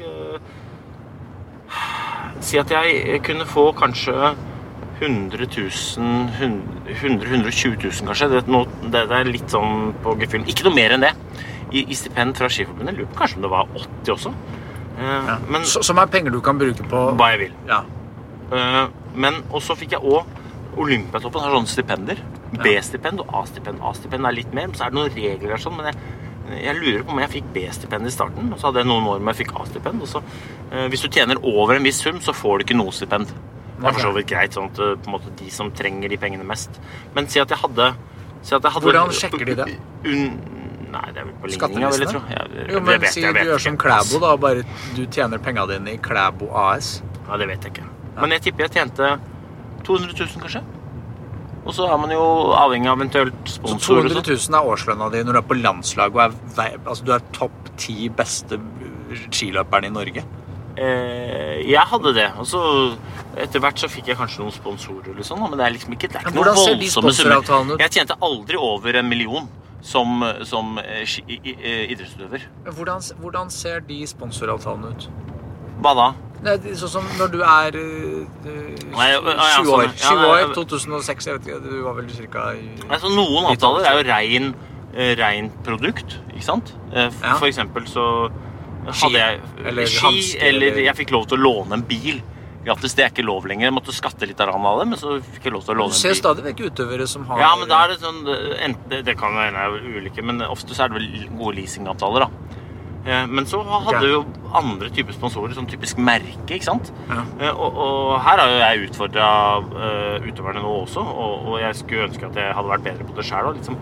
Si 2.42 2.58
at 2.58 2.72
jeg 2.74 3.22
kunne 3.26 3.46
få 3.46 3.68
kanskje 3.78 4.34
100 5.02 5.48
000 5.58 6.30
100 6.38 7.26
120 7.30 7.78
000 7.84 8.10
kanskje. 8.10 8.28
Det, 8.30 8.42
nå- 8.48 8.68
det, 8.84 9.06
det 9.10 9.18
er 9.20 9.30
litt 9.30 9.50
sånn 9.54 9.94
på 10.04 10.16
gefühlen. 10.22 10.48
Ikke 10.52 10.66
noe 10.68 10.76
mer 10.78 10.96
enn 10.98 11.06
det. 11.06 11.14
I, 11.72 11.86
i 11.88 11.96
stipend 11.96 12.36
fra 12.38 12.50
Skiforbundet. 12.52 12.98
Lurer 12.98 13.10
på 13.14 13.22
kanskje 13.22 13.40
om 13.40 13.46
det 13.48 13.52
var 13.54 13.70
80 13.80 14.14
også. 14.18 14.34
Eh, 15.00 15.32
Men 15.50 15.64
Så, 15.66 15.82
som 15.88 15.98
er 16.02 16.10
penger 16.12 16.34
du 16.36 16.42
kan 16.44 16.60
bruke 16.60 16.84
på 16.92 17.04
hva 17.18 17.30
jeg 17.34 17.40
vil. 17.46 17.54
Ja. 17.70 17.82
Uh, 18.52 18.90
Men 19.16 19.42
og 19.52 19.62
så 19.64 19.78
fikk 19.80 19.94
jeg 19.96 20.04
òg 20.04 20.38
Olympiatoppen 20.82 21.42
har 21.44 21.52
sånne 21.56 21.68
stipender. 21.72 22.20
B-stipend 22.64 23.20
og 23.24 23.32
A-stipend. 23.42 23.80
A-stipend 23.84 24.28
er 24.28 24.36
litt 24.36 24.54
mer, 24.56 24.68
men 24.70 24.76
så 24.76 24.86
er 24.86 24.92
det 24.94 24.98
noen 25.00 25.12
regler 25.16 25.52
der 25.56 25.60
sånn. 25.60 25.76
Men 25.76 25.90
jeg, 25.90 25.98
jeg 26.58 26.76
lurer 26.78 27.04
på 27.08 27.14
om 27.16 27.20
jeg 27.24 27.32
fikk 27.38 27.48
B-stipend 27.56 28.08
i 28.08 28.12
starten, 28.14 28.52
og 28.54 28.60
så 28.60 28.70
hadde 28.70 28.84
jeg 28.84 28.90
noen 28.90 29.08
år 29.12 29.20
med 29.24 29.36
jeg 29.36 29.46
fikk 29.46 29.56
A-stipend. 29.62 30.02
Og 30.02 30.08
så, 30.12 30.22
eh, 30.72 30.88
hvis 30.92 31.02
du 31.06 31.10
tjener 31.10 31.40
over 31.44 31.76
en 31.76 31.84
viss 31.88 32.02
sum, 32.04 32.20
så 32.20 32.34
får 32.36 32.60
du 32.60 32.66
ikke 32.66 32.78
noe 32.80 32.92
stipend. 32.96 33.28
Det 33.82 33.88
er 33.88 33.94
for 33.96 34.04
så 34.06 34.14
vidt 34.14 34.28
greit, 34.30 34.54
sånn 34.54 34.70
at 34.72 34.80
eh, 34.80 35.10
måte, 35.10 35.34
de 35.40 35.50
som 35.50 35.72
trenger 35.72 36.10
de 36.10 36.18
pengene 36.22 36.46
mest. 36.46 36.82
Men 37.16 37.28
si 37.28 37.40
at 37.42 37.50
jeg 37.50 37.58
hadde, 37.64 37.94
si 38.42 38.56
at 38.56 38.62
jeg 38.62 38.72
hadde 38.78 38.92
Hvordan 38.92 39.16
sjekker 39.18 39.46
de 39.46 39.56
det? 39.62 39.70
Nei, 40.92 41.06
det 41.16 41.22
er 41.22 41.28
vel 41.30 41.36
på 41.40 41.48
ligninga, 41.48 41.90
vil 41.94 42.04
jeg 42.04 42.12
tro. 42.12 42.22
Jeg, 42.28 42.68
Jo, 42.74 42.80
men 42.84 43.00
vet 43.00 43.14
si 43.14 43.22
du 43.24 43.40
gjør 43.48 43.62
som 43.64 43.78
Klæbo, 43.80 44.20
da. 44.20 44.36
Bare 44.36 44.66
du 44.98 45.06
tjener 45.08 45.40
penga 45.40 45.64
dine 45.70 45.94
i 45.96 46.00
Klæbo 46.04 46.52
AS. 46.52 47.02
Ja, 47.30 47.38
det 47.40 47.48
vet 47.48 47.64
jeg 47.64 47.78
ikke. 47.78 47.88
Men 48.20 48.36
jeg 48.36 48.42
tipper 48.48 48.68
jeg 48.68 48.74
tjente 48.76 49.14
200 49.88 50.12
000, 50.20 50.42
kanskje. 50.44 50.62
Og 51.66 51.74
så 51.78 51.86
er 51.94 51.98
man 52.02 52.10
jo 52.10 52.22
avhengig 52.58 52.90
av 52.90 52.98
eventuelt 52.98 53.42
Så 53.46 53.60
sponsor. 53.60 54.00
og 54.02 54.10
200 54.10 54.24
sånn. 54.24 54.52
000 54.52 54.60
er 54.60 54.70
årslønna 54.74 55.10
di 55.14 55.24
når 55.24 55.34
du 55.34 55.40
er 55.44 55.50
på 55.52 55.58
landslag 55.62 56.16
og 56.16 56.22
er, 56.24 56.32
vei- 56.58 56.78
altså, 56.86 57.06
du 57.06 57.12
er 57.14 57.20
topp 57.38 57.70
ti 57.78 58.10
beste 58.10 58.58
skiløperen 59.32 59.86
i 59.86 59.94
Norge. 59.94 60.24
Eh, 60.82 61.62
jeg 61.70 61.84
hadde 61.92 62.14
det. 62.16 62.30
Og 62.40 62.46
så 62.48 62.62
etter 63.38 63.60
hvert 63.64 63.78
så 63.82 63.90
fikk 63.92 64.08
jeg 64.12 64.18
kanskje 64.18 64.40
noen 64.42 64.54
sponsorer, 64.56 65.12
eller 65.14 65.24
sånn, 65.28 65.42
men 65.44 65.58
det 65.60 65.66
er 65.68 65.74
liksom 65.76 65.94
ikke, 65.98 66.10
det 66.12 66.16
er 66.22 66.26
ikke 66.30 66.36
noen 66.40 66.56
voldsomme 66.56 67.14
summer. 67.14 67.78
Jeg 67.84 67.92
tjente 67.98 68.18
aldri 68.24 68.58
over 68.58 68.96
en 69.02 69.10
million 69.12 69.50
som, 69.82 70.24
som 70.48 70.78
eh, 70.82 71.04
eh, 71.28 71.92
idrettsutøver. 71.94 72.48
Hvordan, 72.72 73.02
hvordan 73.22 73.50
ser 73.54 73.82
de 73.86 74.02
sponsoravtalene 74.08 74.96
ut? 74.96 75.08
Hva 75.82 75.94
da? 75.98 76.10
Sånn 76.42 76.90
som 76.90 77.06
når 77.20 77.32
du 77.36 77.42
er 77.46 77.76
Nei, 77.76 79.08
ja, 79.12 79.20
ja, 79.22 79.62
20 79.62 79.68
sånn, 79.68 79.72
år. 79.76 79.84
ja. 79.86 80.10
20 80.10 80.26
år, 80.32 80.54
2006, 80.58 81.28
jeg 81.30 81.38
vet 81.38 81.48
ikke, 81.52 81.60
du 81.70 81.76
var 81.86 81.94
vel 82.00 82.10
cirka 82.10 82.46
i 82.58 82.64
Altså, 82.90 83.12
noen 83.14 83.46
avtaler 83.52 83.86
er 83.86 84.00
jo 84.00 84.08
rein, 84.10 84.48
eh, 84.96 85.14
rein 85.20 85.52
produkt, 85.64 86.18
ikke 86.34 86.48
sant? 86.48 86.74
For, 86.90 87.28
Ja. 87.28 87.36
For 87.38 87.48
eksempel 87.48 87.86
så 87.88 88.06
hadde 88.90 89.14
jeg 89.22 89.40
eller 89.70 89.86
ski, 89.86 90.02
hansker, 90.08 90.44
eller 90.50 90.82
jeg 90.82 90.96
fikk 90.98 91.12
lov 91.14 91.28
til 91.30 91.38
å 91.38 91.42
låne 91.46 91.78
en 91.78 91.86
bil. 91.86 92.22
Grattis, 92.66 92.94
det 92.94 93.06
er 93.06 93.10
ikke 93.10 93.26
lov 93.26 93.46
lenger. 93.50 93.70
Jeg 93.70 93.74
måtte 93.74 93.94
skatte 93.94 94.28
litt 94.30 94.40
av 94.42 94.52
det, 94.54 94.88
men 94.88 94.98
så 94.98 95.16
fikk 95.22 95.46
jeg 95.46 95.54
lov 95.54 95.64
til 95.66 95.74
å 95.74 95.78
Du 95.78 95.82
låne 95.82 95.94
ser 95.98 96.10
en 96.10 96.14
bil. 96.14 96.22
stadig 96.22 96.44
vekk 96.46 96.60
utøvere 96.70 97.08
som 97.08 97.26
har 97.26 97.40
Ja, 97.40 97.56
men 97.58 97.68
da 97.70 97.84
er 97.86 97.88
det 97.94 98.00
sånn 98.02 98.22
eh, 98.28 98.74
det, 98.90 99.06
det 99.06 99.18
kan 99.18 99.34
være 99.34 99.82
ulike, 99.82 100.22
men 100.24 100.42
ofte 100.42 100.74
så 100.74 100.86
er 100.86 100.90
det 100.90 100.98
vel 101.02 101.30
gode 101.38 101.56
leasingavtaler, 101.58 102.26
da. 102.26 102.30
Eh, 103.06 103.26
Men 103.28 103.46
så 103.50 103.64
hadde 103.66 104.00
vi 104.04 104.12
jo 104.12 104.26
andre 104.54 104.90
typer 104.94 105.16
sponsorer, 105.16 105.56
sånn 105.58 105.66
typisk 105.70 105.98
merke, 105.98 106.46
ikke 106.54 106.68
sant? 106.68 106.92
Ja. 107.10 107.24
Eh, 107.40 107.50
Og, 107.52 107.78
og 107.86 108.20
her 108.22 108.38
har 108.44 108.52
jo 108.52 108.60
jeg 108.62 108.90
utfordra 108.90 109.30
utøverne 110.28 110.62
nå 110.62 110.74
også, 110.84 111.02
og, 111.02 111.48
og 111.50 111.60
jeg 111.64 111.76
skulle 111.80 112.08
ønske 112.10 112.28
at 112.30 112.36
jeg 112.42 112.54
hadde 112.58 112.74
vært 112.74 112.86
bedre 112.86 113.08
på 113.10 113.16
det 113.18 113.26
sjøl. 113.26 113.52
Liksom 113.58 113.78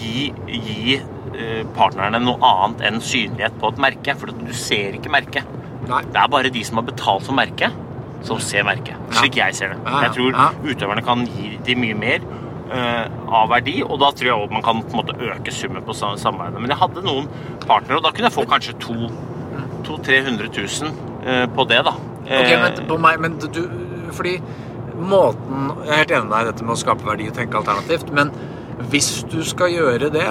gi, 0.00 0.32
gi 0.48 0.98
uh, 0.98 1.62
partnerne 1.76 2.20
noe 2.24 2.38
annet 2.50 2.82
enn 2.88 3.00
synlighet 3.04 3.56
på 3.60 3.70
et 3.72 3.80
merke, 3.86 4.14
for 4.18 4.32
du 4.34 4.52
ser 4.56 4.96
ikke 4.98 5.12
merket. 5.12 5.46
Det 5.84 6.16
er 6.16 6.30
bare 6.32 6.50
de 6.50 6.62
som 6.64 6.78
har 6.80 6.86
betalt 6.88 7.26
for 7.26 7.36
merket, 7.36 7.74
som 8.24 8.38
ser 8.40 8.64
merket. 8.64 8.96
Slik 9.12 9.36
jeg 9.36 9.54
ser 9.58 9.74
det. 9.74 9.78
Jeg 9.84 10.14
tror 10.16 10.38
utøverne 10.64 11.02
kan 11.04 11.26
gi 11.28 11.58
dem 11.66 11.82
mye 11.84 11.98
mer 12.00 12.22
eh, 12.24 12.43
av 12.74 13.48
verdi, 13.50 13.82
og 13.84 13.98
da 14.00 14.10
tror 14.12 14.28
jeg 14.30 14.34
også 14.34 14.52
man 14.52 14.62
kan 14.66 14.82
på 14.82 14.90
en 14.94 15.00
måte 15.02 15.16
øke 15.30 15.52
summen 15.54 15.82
på 15.86 15.94
sam- 15.94 16.16
samarbeidet. 16.18 16.60
Men 16.60 16.70
jeg 16.74 16.78
hadde 16.80 17.02
noen 17.06 17.28
partnere, 17.66 17.98
og 18.00 18.02
da 18.06 18.10
kunne 18.10 18.28
jeg 18.30 18.36
få 18.38 18.46
kanskje 18.50 18.74
200 18.80 19.10
000-300 19.84 20.48
000 20.82 20.92
eh, 21.26 21.46
på 21.54 21.64
det, 21.70 21.82
da. 21.86 21.94
Ok, 22.24 22.30
Eh, 22.30 22.56
men 22.62 22.86
på 22.88 22.96
meg, 22.98 23.18
men 23.20 23.34
du, 23.38 23.60
fordi 24.16 24.38
måten, 24.96 25.70
jeg 25.84 25.92
er 25.92 25.98
helt 26.04 26.12
enig 26.16 26.24
med 26.28 26.32
deg 26.32 26.46
i 26.46 26.50
dette 26.52 26.64
med 26.64 26.72
å 26.74 26.80
skape 26.80 27.04
verdi 27.04 27.26
og 27.28 27.34
tenke 27.36 27.58
alternativt, 27.60 28.12
men 28.16 28.30
hvis 28.90 29.10
du 29.30 29.42
skal 29.46 29.70
gjøre 29.74 30.08
det, 30.14 30.24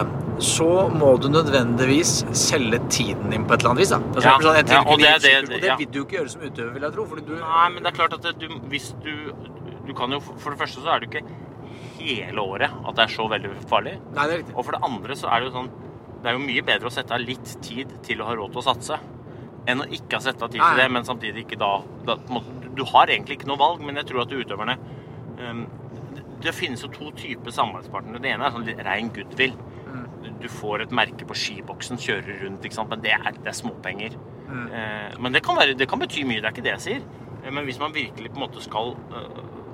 så 0.44 0.90
må 0.92 1.12
du 1.22 1.28
nødvendigvis 1.30 2.24
selge 2.36 2.80
tiden 2.90 3.30
din 3.32 3.46
på 3.46 3.54
et 3.54 3.62
eller 3.62 3.76
annet 3.76 3.84
vis. 3.84 3.94
Da. 3.94 4.00
Altså, 4.02 4.26
Ja, 4.26 4.34
sånn, 4.42 4.72
ja, 4.74 4.82
og 4.82 4.98
det 5.00 5.22
det- 5.22 5.38
og 5.54 5.62
det 5.62 5.70
ja. 5.70 5.76
vil 5.78 5.88
du 5.94 6.00
ikke 6.04 6.18
gjøre 6.18 6.30
som 6.34 6.42
utøver, 6.42 6.74
vil 6.74 6.82
jeg 6.82 6.94
tro. 6.94 7.06
Fordi 7.06 7.22
du, 7.28 7.36
Nei, 7.36 7.70
men 7.70 7.84
det 7.84 7.92
er 7.94 7.98
klart 8.00 8.14
at 8.14 8.22
det, 8.24 8.40
du, 8.40 8.48
hvis 8.70 8.94
du 9.04 9.14
Du 9.86 9.94
kan 9.94 10.10
jo 10.12 10.20
For 10.22 10.50
det 10.52 10.60
første 10.60 10.80
så 10.82 10.96
er 10.96 11.00
du 11.00 11.06
ikke 11.08 11.26
hele 11.98 12.44
året 12.44 12.72
at 12.84 12.96
det 12.98 13.04
er 13.06 13.14
så 13.16 13.26
veldig 13.32 13.52
farlig. 13.70 13.96
Nei, 14.16 14.28
det 14.30 14.36
er 14.36 14.42
riktig. 14.44 14.56
Og 14.58 14.66
for 14.68 14.78
det 14.78 14.84
andre 14.90 15.18
så 15.20 15.30
er 15.32 15.40
det 15.44 15.50
jo 15.50 15.56
sånn 15.60 15.72
Det 16.24 16.32
er 16.32 16.38
jo 16.38 16.44
mye 16.46 16.64
bedre 16.64 16.88
å 16.88 16.94
sette 16.96 17.12
av 17.18 17.20
litt 17.20 17.50
tid 17.66 17.90
til 18.08 18.22
å 18.24 18.28
ha 18.30 18.36
råd 18.40 18.54
til 18.54 18.62
å 18.62 18.68
satse 18.70 19.00
enn 19.68 19.80
å 19.84 19.88
ikke 19.96 20.18
ha 20.20 20.24
sett 20.24 20.42
av 20.44 20.50
tid 20.52 20.60
til 20.60 20.80
det, 20.80 20.86
men 20.92 21.06
samtidig 21.08 21.46
ikke 21.46 21.58
da, 21.60 21.72
da 22.08 22.18
Du 22.76 22.84
har 22.90 23.08
egentlig 23.12 23.38
ikke 23.38 23.48
noe 23.48 23.60
valg, 23.60 23.84
men 23.84 23.96
jeg 24.00 24.08
tror 24.10 24.24
at 24.26 24.32
utøverne 24.36 24.76
um, 25.40 25.62
det, 26.16 26.24
det 26.48 26.54
finnes 26.56 26.82
jo 26.84 26.90
to 26.92 27.12
typer 27.16 27.52
samarbeidspartnere. 27.56 28.20
Det 28.24 28.32
ene 28.34 28.48
er 28.48 28.56
sånn 28.56 28.66
litt 28.68 28.82
rein 28.84 29.12
goodwill. 29.16 29.54
Du, 30.24 30.30
du 30.44 30.48
får 30.52 30.84
et 30.86 30.92
merke 30.96 31.28
på 31.28 31.36
skiboksen, 31.36 32.00
kjører 32.00 32.42
rundt, 32.44 32.64
ikke 32.68 32.76
sant? 32.80 32.90
men 32.92 33.04
det 33.04 33.12
er, 33.16 33.30
det 33.40 33.52
er 33.52 33.58
småpenger. 33.60 34.16
Eh, 34.54 35.16
men 35.20 35.36
det 35.36 35.44
kan, 35.44 35.56
være, 35.60 35.76
det 35.80 35.88
kan 35.92 36.00
bety 36.04 36.24
mye, 36.28 36.40
det 36.44 36.50
er 36.50 36.56
ikke 36.56 36.66
det 36.68 36.74
jeg 36.78 36.84
sier. 36.88 37.06
Eh, 37.44 37.52
Men 37.52 37.64
hvis 37.68 37.80
man 37.80 37.96
virkelig 37.96 38.32
på 38.32 38.40
en 38.40 38.46
måte 38.46 38.64
skal 38.64 38.96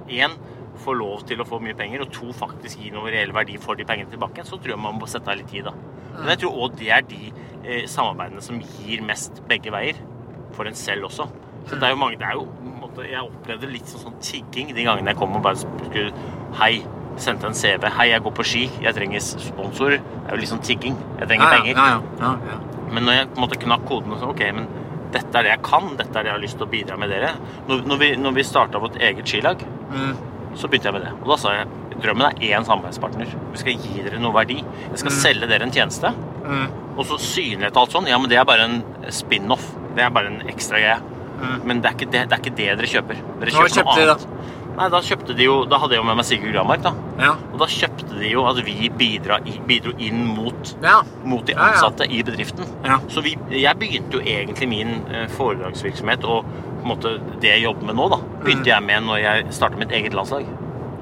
én 0.09 0.37
få 0.81 0.93
lov 0.97 1.23
til 1.29 1.41
å 1.41 1.47
få 1.47 1.59
mye 1.63 1.75
penger, 1.77 2.03
og 2.05 2.11
to 2.15 2.31
faktisk 2.35 2.79
gi 2.81 2.91
noe 2.93 3.11
reell 3.11 3.33
verdi 3.35 3.57
for 3.61 3.75
de 3.79 3.85
pengene 3.87 4.09
tilbake, 4.11 4.45
så 4.47 4.57
tror 4.57 4.75
jeg 4.75 4.81
man 4.83 4.99
må 4.99 5.07
sette 5.09 5.31
av 5.31 5.37
litt 5.39 5.49
tid. 5.51 5.67
da. 5.69 5.73
Men 6.19 6.33
jeg 6.33 6.41
tror 6.43 6.57
òg 6.65 6.77
det 6.79 6.89
er 6.95 7.05
de 7.07 7.31
eh, 7.63 7.85
samarbeidene 7.87 8.41
som 8.43 8.59
gir 8.59 9.03
mest 9.05 9.43
begge 9.49 9.71
veier. 9.71 9.99
For 10.57 10.65
en 10.65 10.75
selv 10.75 11.05
også. 11.07 11.27
Så 11.69 11.75
det 11.77 11.85
er 11.85 11.93
jo 11.93 11.99
mange, 12.01 12.17
det 12.17 12.25
er 12.25 12.33
jo, 12.39 12.47
måte, 12.81 13.03
Jeg 13.05 13.21
opplevde 13.21 13.67
litt 13.69 13.87
sånn, 13.87 14.01
sånn 14.07 14.15
tigging 14.23 14.71
de 14.73 14.83
gangene 14.87 15.11
jeg 15.13 15.19
kom 15.19 15.35
og 15.37 15.43
bare 15.45 15.59
skulle 15.61 16.09
Hei, 16.57 16.81
sendte 17.21 17.45
en 17.47 17.53
CV. 17.53 17.85
Hei, 17.93 18.07
jeg 18.09 18.23
går 18.25 18.33
på 18.39 18.45
ski. 18.47 18.63
Jeg 18.81 18.95
trenger 18.97 19.21
sponsor. 19.21 19.93
Det 19.99 20.25
er 20.25 20.33
jo 20.33 20.39
litt 20.41 20.49
sånn 20.51 20.63
tigging. 20.65 20.97
Jeg 21.19 21.29
trenger 21.29 21.45
ja, 21.45 21.51
penger. 21.53 21.77
Ja, 21.77 21.87
ja, 21.93 22.31
ja, 22.49 22.55
ja. 22.55 22.87
Men 22.89 23.05
når 23.05 23.19
jeg 23.19 23.27
på 23.29 23.37
en 23.37 23.43
måte 23.45 23.59
knakk 23.61 23.85
koden 23.85 24.15
og 24.15 24.23
sånn 24.23 24.33
ok, 24.33 24.43
men 24.57 24.67
dette 25.13 25.37
er 25.37 25.45
det 25.45 25.51
jeg 25.53 25.61
kan, 25.65 25.91
dette 25.99 26.13
er 26.17 26.25
det 26.25 26.29
jeg 26.31 26.37
har 26.37 26.43
lyst 26.43 26.57
til 26.57 26.65
å 26.65 26.71
bidra 26.73 26.97
med 27.01 27.13
dere. 27.13 27.31
Når, 27.69 27.85
når 27.91 28.01
vi, 28.01 28.09
når 28.23 28.35
vi 28.39 28.45
starta 28.49 28.81
vårt 28.81 28.97
eget 29.01 29.29
skilag, 29.29 29.63
Mm. 29.89 30.11
Så 30.55 30.67
begynte 30.69 30.89
jeg 30.89 30.93
med 30.97 31.03
det. 31.05 31.13
Og 31.21 31.27
da 31.33 31.37
sa 31.37 31.53
jeg 31.59 31.67
drømmen 31.99 32.25
er 32.29 32.57
én 32.57 32.65
samarbeidspartner. 32.65 33.33
Vi 33.53 33.59
skal 33.61 33.73
gi 33.83 34.03
dere 34.05 34.19
noe 34.23 34.33
verdi. 34.33 34.61
Jeg 34.63 35.01
skal 35.01 35.11
selge 35.11 35.49
dere 35.51 35.67
en 35.67 35.73
tjeneste. 35.75 36.11
Mm. 36.45 36.67
Og 36.97 37.05
så 37.05 37.19
synlighet 37.21 37.75
og 37.75 37.83
alt 37.83 37.95
sånn, 37.97 38.07
ja, 38.09 38.17
men 38.19 38.31
det 38.31 38.39
er 38.39 38.47
bare 38.47 38.65
en 38.69 38.83
spin-off. 39.13 39.65
Det 39.95 40.03
er 40.05 40.13
bare 40.15 40.31
en 40.31 40.41
ekstra 40.49 40.79
greie. 40.81 40.99
Men 41.63 41.79
det 41.79 41.87
er, 41.87 41.95
ikke 41.95 42.09
det, 42.11 42.21
det 42.27 42.35
er 42.35 42.41
ikke 42.41 42.55
det 42.57 42.65
dere 42.79 42.89
kjøper. 42.91 43.19
Dere 43.39 43.51
Mm. 43.53 43.67
Kjøper 43.69 43.83
noe 43.85 43.93
annet. 43.95 44.25
da? 44.25 44.57
Nei, 44.79 44.87
da 44.93 45.01
kjøpte 45.03 45.35
de 45.35 45.43
jo 45.43 45.55
Da 45.67 45.79
hadde 45.81 45.97
jeg 45.97 45.99
jo 45.99 46.07
med 46.07 46.19
meg 46.21 46.27
Sigurd 46.27 46.53
Gramark, 46.55 46.83
da. 46.85 46.93
Ja. 47.19 47.33
Og 47.51 47.59
da 47.59 47.67
kjøpte 47.71 48.07
de 48.15 48.31
jo 48.31 48.45
at 48.47 48.61
vi 48.63 48.87
bidra, 48.99 49.41
bidro 49.67 49.91
inn 49.99 50.23
mot 50.37 50.73
ja. 50.83 51.01
mot 51.27 51.43
de 51.47 51.55
Ja, 51.55 51.59
ja. 51.59 51.67
ansatte 51.73 52.07
i 52.07 52.21
bedriften. 52.23 52.67
Ja. 52.87 52.99
Så 53.11 53.23
vi, 53.25 53.35
jeg 53.51 53.75
begynte 53.81 54.19
jo 54.19 54.23
egentlig 54.23 54.69
min 54.71 54.95
eh, 55.11 55.27
foredragsvirksomhet 55.35 56.23
og 56.23 56.47
på 56.79 56.85
en 56.85 56.91
måte 56.93 57.17
det 57.43 57.51
jeg 57.57 57.65
jobber 57.65 57.89
med 57.89 57.99
nå, 57.99 58.07
da, 58.13 58.21
begynte 58.45 58.71
jeg 58.71 58.85
med 58.87 59.03
når 59.09 59.19
jeg 59.19 59.55
starta 59.57 59.79
mitt 59.81 59.91
eget 59.95 60.15
landslag. 60.15 60.47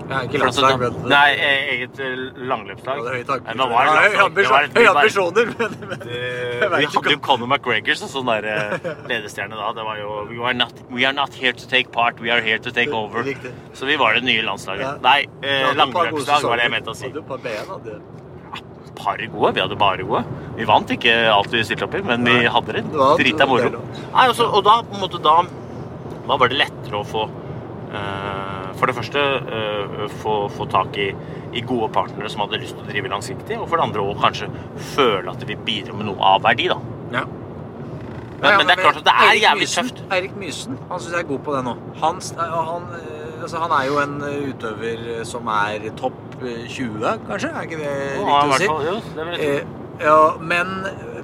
Ja 0.08 0.20
ikke 0.24 0.40
altså, 0.46 0.64
landslag, 0.64 0.80
men 0.82 1.10
nei, 1.12 1.30
e- 1.36 1.64
eget 1.74 2.00
eh, 2.04 2.14
langløpslag. 2.50 3.02
Ja, 3.04 3.16
det 3.18 3.36
er 3.36 4.52
høye 4.52 4.84
Ja, 4.84 4.92
ambisjoner, 4.94 5.52
men, 5.60 5.76
men 5.90 6.04
det, 6.04 6.22
Vi 6.62 6.90
hadde 6.94 7.14
jo 7.16 7.20
Conor 7.24 7.50
McGregor 7.50 8.00
som 8.00 8.12
sånn 8.12 8.30
der 8.32 8.48
eh, 8.54 8.88
ledestjerne 9.12 9.58
da. 9.60 9.72
Det 9.78 9.88
var 9.88 10.00
jo 10.00 10.20
we 10.30 10.40
are, 10.44 10.54
not, 10.58 10.84
we 10.94 11.04
are 11.08 11.16
not 11.16 11.36
here 11.36 11.54
to 11.54 11.68
take 11.68 11.92
part, 11.92 12.22
we 12.24 12.32
are 12.32 12.42
here 12.42 12.60
to 12.60 12.72
take 12.72 12.94
over. 12.96 13.26
Riktig. 13.28 13.52
Så 13.74 13.90
vi 13.90 13.98
var 14.00 14.16
det 14.16 14.24
nye 14.28 14.46
landslaget. 14.48 14.86
Ja. 14.86 14.94
Nei, 15.04 15.20
eh, 15.44 15.68
langløpslag 15.78 16.48
var 16.48 16.62
det 16.62 16.70
jeg 16.70 16.76
mente 16.78 16.94
å 16.94 16.98
si. 16.98 17.12
Hadde 17.12 17.26
par 17.28 17.44
ben, 17.44 17.60
hadde. 17.74 18.00
par 18.98 19.22
gode. 19.34 19.54
Vi 19.54 19.62
hadde 19.62 19.80
bare 19.80 20.06
gode. 20.08 20.24
Vi 20.58 20.66
vant 20.68 20.94
ikke 20.96 21.18
alt 21.32 21.52
vi 21.54 21.66
stilte 21.68 21.86
opp 21.86 21.98
i, 22.00 22.04
men 22.06 22.24
vi 22.26 22.40
hadde 22.50 22.80
det 22.80 22.86
drita 23.22 23.50
moro. 23.50 23.84
Nei, 24.14 24.30
også, 24.32 24.48
og 24.50 24.64
da 24.66 24.80
på 24.88 24.98
en 24.98 25.04
måte 25.04 25.22
da 25.24 25.42
Da 26.28 26.36
var 26.36 26.50
det 26.52 26.58
lettere 26.60 26.98
å 27.00 27.06
få 27.08 27.22
eh, 27.96 28.67
For 28.78 28.90
det 28.90 28.96
første 28.98 29.22
uh, 29.50 30.06
få, 30.22 30.36
få 30.54 30.68
tak 30.70 30.98
i, 31.02 31.10
i 31.58 31.64
gode 31.66 31.90
partnere 31.96 32.30
som 32.30 32.44
hadde 32.46 32.60
lyst 32.62 32.78
til 32.78 32.86
å 32.86 32.92
drive 32.92 33.10
langsiktig, 33.10 33.58
og 33.58 33.66
for 33.72 33.80
det 33.80 33.88
andre 33.88 34.06
òg 34.06 34.22
kanskje 34.22 34.50
føle 34.94 35.34
at 35.34 35.44
vi 35.50 35.58
bidrar 35.68 35.98
med 35.98 36.10
noe 36.12 36.34
av 36.36 36.44
verdi, 36.46 36.70
da. 36.70 36.78
Ja. 37.16 37.26
Men, 38.38 38.54
men 38.60 38.68
det 38.70 38.76
er 38.76 38.82
klart 38.84 39.00
at 39.00 39.06
det 39.08 39.14
er 39.16 39.32
Erik 39.32 39.42
jævlig 39.42 39.66
Mysen- 39.66 39.88
tøft. 39.88 40.02
Eirik 40.14 40.36
Mysen 40.38 40.76
han 40.92 41.00
syns 41.02 41.14
jeg 41.16 41.24
er 41.24 41.30
god 41.32 41.40
på 41.48 41.56
det 41.56 41.62
nå. 41.66 41.74
Han, 42.04 42.20
han, 42.38 42.84
eh, 43.00 43.42
altså, 43.42 43.62
han 43.64 43.74
er 43.80 43.88
jo 43.88 43.98
en 44.04 44.14
eh, 44.28 44.36
utøver 44.52 45.08
som 45.26 45.50
er 45.50 45.88
topp 45.98 46.20
eh, 46.44 46.68
20, 46.70 47.26
kanskje? 47.26 47.50
Er 47.50 47.66
ikke 47.66 47.80
det 47.82 47.96
riktig 48.20 48.54
å 48.54 48.60
si? 48.62 48.70
jo, 48.92 49.00
det 49.16 49.26
vil. 49.32 49.42
Eh, 49.48 49.74
ja, 50.06 50.20
men, 50.38 50.76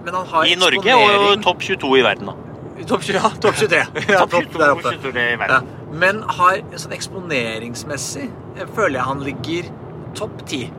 men 0.07 0.17
han 0.17 0.25
har 0.31 0.49
I 0.49 0.57
Norge 0.57 0.97
og 0.97 1.45
topp 1.45 1.61
22 1.61 1.93
i 2.01 2.05
verden, 2.07 2.33
da. 2.33 2.52
Topp 2.89 3.03
20, 3.07 3.17
ja, 3.17 3.31
topp 3.41 3.59
23. 3.59 3.81
Ja, 4.13 4.23
Topp 4.23 4.31
topp 4.35 4.57
der 4.59 4.75
oppe. 4.75 4.93
22 4.99 5.23
i 5.23 5.49
Ja. 5.49 5.59
Men 5.93 6.23
har 6.39 6.61
sånn 6.81 6.95
eksponeringsmessig 6.95 8.29
eh, 8.29 8.71
føler 8.75 8.97
jeg 8.99 9.07
han 9.09 9.21
ligger 9.25 9.69
topp 10.17 10.41
10. 10.45 10.71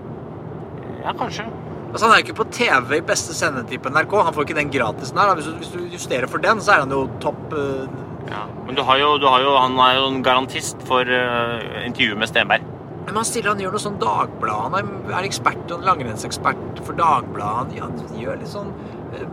Ja, 1.05 1.14
kanskje. 1.19 1.47
Altså, 1.95 2.09
han 2.09 2.14
er 2.14 2.21
jo 2.21 2.27
ikke 2.27 2.40
på 2.40 2.49
TV 2.51 2.97
i 2.99 3.05
beste 3.07 3.37
sendetid 3.38 3.83
på 3.85 3.93
NRK. 3.95 4.14
Han 4.27 4.35
får 4.35 4.49
ikke 4.49 4.59
den 4.59 4.73
gratisen 4.75 5.21
her. 5.21 5.35
Hvis 5.38 5.47
du, 5.47 5.59
hvis 5.61 5.75
du 5.75 5.95
justerer 5.95 6.31
for 6.31 6.43
den, 6.43 6.62
så 6.64 6.75
er 6.75 6.85
han 6.87 6.95
jo 6.95 7.05
topp 7.23 7.55
uh... 7.55 7.85
Ja. 8.25 8.47
Men 8.67 8.75
du 8.75 8.83
har 8.88 8.99
jo, 8.99 9.12
du 9.21 9.29
har 9.29 9.45
jo, 9.45 9.53
han 9.61 9.77
er 9.85 9.99
jo 10.01 10.09
en 10.09 10.23
garantist 10.25 10.81
for 10.88 11.07
uh, 11.07 11.61
intervjuet 11.85 12.19
med 12.19 12.31
Stenberg. 12.31 12.64
Men 13.05 13.21
han 13.21 13.29
stiller, 13.29 13.53
han 13.53 13.61
gjør 13.61 13.77
noe 13.77 13.85
sånn 13.85 13.99
Dagblad. 14.01 14.62
Han 14.64 14.77
er, 14.81 14.90
er 15.12 15.29
ekspert, 15.29 15.64
og 15.77 15.85
langrennsekspert 15.87 16.81
for 16.87 16.97
Dagbladet. 16.99 17.59
Han, 17.61 17.75
ja, 17.77 17.90
han 17.90 18.21
gjør 18.21 18.40
litt 18.40 18.51
sånn 18.51 18.73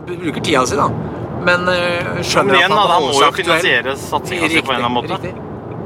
Bruker 0.06 0.44
tida 0.44 0.62
si, 0.68 0.76
da. 0.78 0.86
Men 1.42 1.68
eh, 1.72 2.22
skjønner 2.22 2.52
Men 2.52 2.60
igjen, 2.60 2.72
at 2.72 2.78
han 2.78 2.90
han 2.92 3.06
må 3.08 3.14
jo 3.18 3.30
finansiere 3.36 3.96
satsinga 3.98 4.50
si 4.52 4.62
på 4.62 4.72
en 4.72 4.78
eller 4.78 4.88
annen 4.88 4.98
måte. 4.98 5.18
Riktig. 5.18 5.34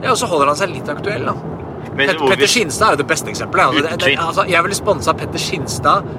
Ja, 0.03 0.13
og 0.13 0.19
så 0.21 0.29
holder 0.31 0.53
han 0.53 0.59
seg 0.61 0.75
litt 0.75 0.91
aktuell, 0.93 1.29
da. 1.31 1.37
Men 1.97 2.11
Pet 2.13 2.23
Petter 2.29 2.51
Skinstad 2.51 2.91
er 2.91 2.97
jo 2.97 3.01
det 3.01 3.09
beste 3.09 3.33
eksempelet. 3.33 3.67
Altså, 3.67 3.83
det, 3.87 3.99
det, 4.05 4.15
altså, 4.21 4.45
jeg 4.53 4.67
ville 4.67 4.77
sponsa 4.77 5.15
Petter 5.17 5.41
Skinstad 5.41 6.11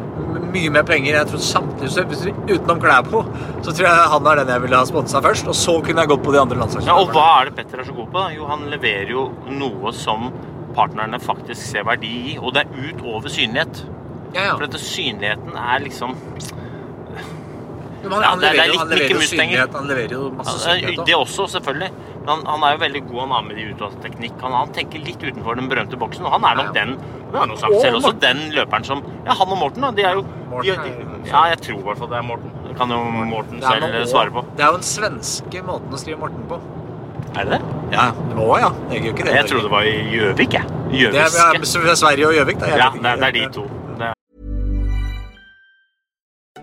mye 0.52 0.72
mer 0.74 0.86
penger. 0.88 1.18
Jeg 1.20 1.30
tror 1.32 1.44
samtidig, 1.44 1.92
så 1.94 2.34
Utenom 2.48 2.82
Klæbo, 2.82 3.24
så 3.66 3.72
tror 3.72 3.88
jeg 3.88 4.12
han 4.14 4.30
er 4.32 4.42
den 4.42 4.54
jeg 4.54 4.64
ville 4.66 4.82
ha 4.82 4.90
sponsa 4.90 5.22
først. 5.24 5.50
Og 5.52 5.58
så 5.58 5.78
kunne 5.86 6.04
jeg 6.04 6.12
gått 6.14 6.24
på 6.26 6.34
de 6.36 6.42
andre 6.42 6.70
Ja, 6.82 6.98
og 6.98 7.14
hva 7.16 7.28
er 7.42 7.50
det 7.50 7.58
Petter 7.60 7.84
er 7.84 7.90
så 7.90 7.96
god 7.98 8.10
på? 8.14 8.20
da? 8.20 8.30
Jo, 8.36 8.48
han 8.52 8.66
leverer 8.72 9.14
jo 9.14 9.28
noe 9.50 9.94
som 9.96 10.32
partnerne 10.78 11.20
faktisk 11.22 11.62
ser 11.62 11.86
verdi 11.88 12.14
i, 12.34 12.38
og 12.38 12.54
det 12.56 12.66
er 12.66 12.90
utover 12.90 13.32
synlighet. 13.34 13.84
Ja, 14.34 14.50
ja. 14.50 14.54
For 14.56 14.66
dette 14.66 14.82
synligheten 14.82 15.56
er 15.58 15.82
liksom 15.86 16.18
han, 18.12 18.22
Ja, 18.24 18.36
det 18.36 18.44
er- 18.44 18.48
det 18.48 18.48
er 18.48 18.54
leverer, 18.54 18.68
jo- 18.68 18.72
litt 18.72 18.80
han 18.80 18.90
leverer 18.90 19.10
jo 19.10 19.18
Mustanger. 19.18 19.44
synlighet. 19.48 19.74
Han 19.74 19.88
leverer 19.88 20.12
jo 20.12 20.32
masse 20.38 20.58
synlighet. 20.64 21.06
Det 21.06 21.16
også, 21.16 21.44
selvfølgelig. 21.56 21.92
Men 22.20 22.28
han, 22.28 22.46
han 22.46 22.64
er 22.64 22.72
jo 22.76 22.80
veldig 22.86 23.02
god. 23.08 23.20
Han 23.20 23.30
har 23.32 23.42
med 23.44 23.56
de 23.58 23.90
teknikk. 24.04 24.42
Han, 24.42 24.52
han 24.52 24.74
tenker 24.74 25.00
litt 25.06 25.20
utenfor 25.24 25.56
den 25.56 25.70
berømte 25.70 25.98
boksen. 25.98 26.26
Og 26.26 26.32
han 26.32 26.44
er 26.44 26.56
nok 26.64 26.76
Ja, 26.76 26.82
ja. 26.82 26.86
den 26.86 26.98
det 27.28 27.36
har 27.40 27.48
han 27.48 27.58
sagt 27.58 27.82
selv 27.82 27.96
også, 28.00 28.14
den 28.20 28.38
løperen 28.56 28.86
som 28.86 29.04
Ja, 29.26 29.34
han 29.34 29.48
og 29.52 29.58
Morten, 29.58 29.82
da. 29.82 29.92
De 29.92 30.02
er 30.04 30.14
jo 30.14 30.22
de, 30.24 30.70
er 30.72 30.76
de, 30.84 30.92
Ja, 31.28 31.44
jeg 31.52 31.60
tror 31.62 31.80
i 31.80 31.84
hvert 31.84 31.98
fall 31.98 32.08
det 32.08 32.18
er 32.18 32.24
Morten. 32.24 32.52
Det 32.68 32.78
kan 32.78 32.90
jo 32.90 32.98
Morten 33.04 33.58
er 33.58 33.68
selv 33.68 33.84
noe- 33.84 34.08
svare 34.08 34.32
på. 34.32 34.46
Det 34.56 34.64
er 34.64 34.68
jo 34.68 34.78
den 34.78 34.88
svenske 34.88 35.64
måten 35.64 35.92
å 35.92 35.98
skrive 36.00 36.20
Morten 36.20 36.44
på. 36.48 36.60
Er 37.38 37.44
det 37.44 37.52
det? 37.52 37.62
Ja, 37.92 38.12
det 38.12 38.36
ja. 38.62 38.70
Jeg 38.90 39.02
gjør 39.04 39.14
ikke 39.14 39.26
det. 39.26 39.34
Jeg 39.36 39.46
trodde 39.50 39.64
det 39.64 39.72
var 39.72 39.82
i 39.84 39.96
Gjøvik, 40.16 40.54
jeg. 40.54 40.64
det 40.64 41.16
er, 41.16 41.28
Gjøviske. 41.28 41.82
det 41.84 41.90
er 41.92 41.96
Sverige 41.96 42.28
og 42.28 42.34
Gjøvik, 42.34 42.60
da. 42.60 42.66
Ja, 42.68 42.90
det 42.90 43.06
er, 43.06 43.16
det 43.16 43.28
er 43.28 43.32
de 43.32 43.54
to. 43.54 43.68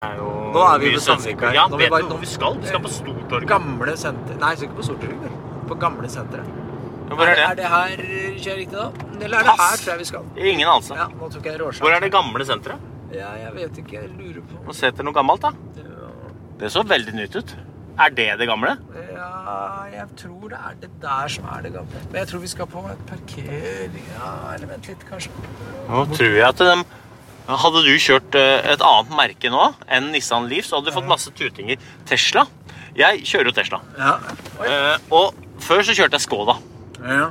Er 0.00 0.14
jo 0.16 0.28
Nå 0.54 0.60
er 0.64 0.78
vi 0.80 0.90
ved 0.94 1.02
Sandvika. 1.04 1.50
Ja, 1.52 1.66
Nå 1.68 1.76
vet 1.76 1.90
du 1.92 2.06
hvor 2.08 2.20
vi 2.22 2.28
skal? 2.28 2.54
Vi 2.62 2.68
skal 2.70 2.80
på 2.80 2.88
Stortorget. 2.88 3.48
Gamle 3.50 3.96
senter 4.00 4.38
Nei, 4.40 4.52
vi 4.54 4.60
skal 4.62 4.68
ikke 4.70 4.76
på 4.78 4.84
Stortorget. 4.86 5.34
På 5.68 5.74
gamle 5.82 6.08
senteret. 6.08 6.46
Ja, 7.10 7.18
Hvor 7.18 7.26
er 7.28 7.34
Er 7.42 7.50
det? 7.50 7.56
det 7.58 7.66
her, 7.68 7.92
kjører 8.40 8.56
riktig 8.62 8.78
da? 8.78 8.86
Eller 9.26 9.38
er 9.38 9.42
det 9.50 9.56
her, 9.60 9.76
tror 9.82 9.90
jeg 9.92 9.98
vi 10.00 10.06
skal? 10.08 10.24
Ingen 10.38 10.68
anelse. 10.68 10.94
Ja, 10.96 11.06
nå 11.20 11.28
tok 11.34 11.44
jeg 11.50 11.60
råsjansen. 11.60 11.84
Hvor 11.84 11.96
er 11.96 12.00
det 12.06 12.10
gamle 12.14 12.46
senteret? 12.48 12.86
Ja, 13.12 13.32
jeg 13.42 13.52
vet 13.58 13.80
ikke, 13.82 13.92
jeg 13.98 14.08
lurer 14.16 14.40
på. 14.48 14.62
Nå 14.70 14.72
ser 14.78 14.88
etter 14.94 15.04
noe 15.04 15.12
gammelt, 15.18 15.44
da. 15.44 15.52
Ja. 15.76 16.08
Det 16.62 16.70
så 16.72 16.82
veldig 16.94 17.14
nytt 17.20 17.36
ut. 17.36 17.54
Er 18.00 18.14
det 18.16 18.28
det 18.40 18.46
gamle? 18.48 18.72
Ja, 19.12 19.84
jeg 19.92 20.06
tror 20.16 20.48
det 20.54 20.62
er 20.70 20.78
det 20.80 20.90
der 21.02 21.28
som 21.36 21.44
er 21.52 21.60
det 21.66 21.74
gamle. 21.76 22.04
Men 22.08 22.22
jeg 22.22 22.28
tror 22.32 22.40
vi 22.46 22.52
skal 22.54 22.70
på 22.72 22.86
et 22.88 23.04
parkering. 23.10 24.00
Ja, 24.16 24.32
eller 24.54 24.66
vent 24.72 24.88
litt, 24.88 25.04
kanskje. 25.10 25.34
Nå 25.90 26.06
tror 26.14 26.38
jeg 26.40 26.46
at 26.48 26.64
dem 26.72 26.86
Hadde 27.50 27.82
du 27.86 27.92
kjørt 27.98 28.34
eh, 28.38 28.72
et 28.74 28.82
annet 28.84 29.12
merke 29.16 29.50
nå 29.50 29.70
enn 29.90 30.10
Nissan 30.14 30.46
Leaf, 30.50 30.66
så 30.68 30.78
hadde 30.78 30.90
du 30.90 30.96
fått 30.96 31.08
masse 31.10 31.30
tutinger. 31.34 31.80
Tesla. 32.06 32.46
Jeg 32.98 33.22
kjører 33.26 33.50
jo 33.50 33.54
Tesla. 33.56 33.80
Ja. 33.98 34.16
Eh, 34.66 34.96
og 35.14 35.34
før 35.62 35.82
så 35.86 35.94
kjørte 35.96 36.18
jeg 36.20 36.26
Skoda. 36.28 36.58
ja. 37.04 37.30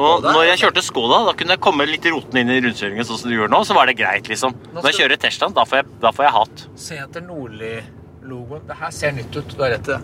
Og 0.00 0.22
når 0.24 0.46
jeg 0.46 0.58
kjørte 0.62 0.80
Skoda, 0.80 1.18
da 1.26 1.34
kunne 1.36 1.52
jeg 1.52 1.60
komme 1.60 1.84
litt 1.84 2.06
rotende 2.08 2.40
inn 2.40 2.48
i 2.54 2.60
rundkjøringen 2.64 3.04
sånn 3.04 3.18
som 3.20 3.28
du 3.28 3.34
gjør 3.36 3.50
nå, 3.52 3.58
så 3.68 3.74
var 3.76 3.90
det 3.90 3.98
greit, 3.98 4.24
liksom. 4.30 4.54
Når 4.72 4.86
jeg 4.88 5.02
kjører 5.02 5.20
Tesla, 5.20 5.48
da 5.52 5.66
får 5.68 5.82
jeg, 5.82 5.88
da 6.00 6.12
får 6.16 6.24
jeg 6.24 6.32
hat. 6.38 6.62
Se 6.80 6.96
etter 7.02 7.24
Nordli-logoen. 7.26 8.62
Det 8.70 8.78
her 8.80 8.94
ser 8.96 9.12
nytt 9.12 9.36
ut. 9.36 9.52
Du 9.52 9.60
har 9.60 9.74
rett 9.74 9.90
i 9.90 9.92
det. 9.92 10.00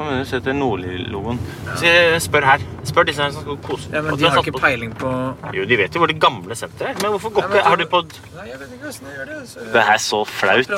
Hva 0.00 0.06
mener 0.08 0.22
du? 0.24 0.28
setter 0.30 0.48
etter 0.48 0.54
Nordli-logoen. 0.56 1.38
Så 1.76 1.90
Spør 2.24 2.44
her. 2.48 2.62
Spør 2.88 3.04
disse 3.04 3.20
her 3.20 3.32
som 3.34 3.42
skal 3.44 3.56
kose 3.66 3.90
Ja, 3.92 4.00
men 4.00 4.16
de 4.16 4.28
har 4.32 4.38
ikke 4.40 4.56
peiling 4.56 4.94
på 4.96 5.10
Jo, 5.52 5.66
de 5.68 5.76
vet 5.76 5.92
jo 5.92 6.00
hvor 6.00 6.08
det 6.08 6.16
gamle 6.22 6.56
senteret 6.56 6.94
er. 6.94 7.02
Men 7.02 7.12
hvorfor 7.12 7.34
går 7.36 7.50
ikke 7.50 7.64
Har 7.66 7.76
du 7.76 7.84
på 7.92 8.00
Nei, 8.08 8.46
jeg 8.48 8.60
vet 8.62 8.70
ikke 8.78 8.86
hvordan 8.86 9.10
jeg 9.10 9.18
gjør 9.18 9.28
det. 9.28 9.40
Så... 9.50 9.64
Det 9.74 9.82
er 9.82 10.00
så 10.04 10.20
flaut. 10.24 10.72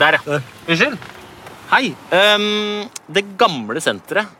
Der, 0.00 0.18
ja. 0.26 0.40
Unnskyld. 0.66 0.96
Hei. 1.70 1.92
Um, 2.16 2.90
det 3.14 3.24
gamle 3.44 3.84
senteret. 3.84 4.34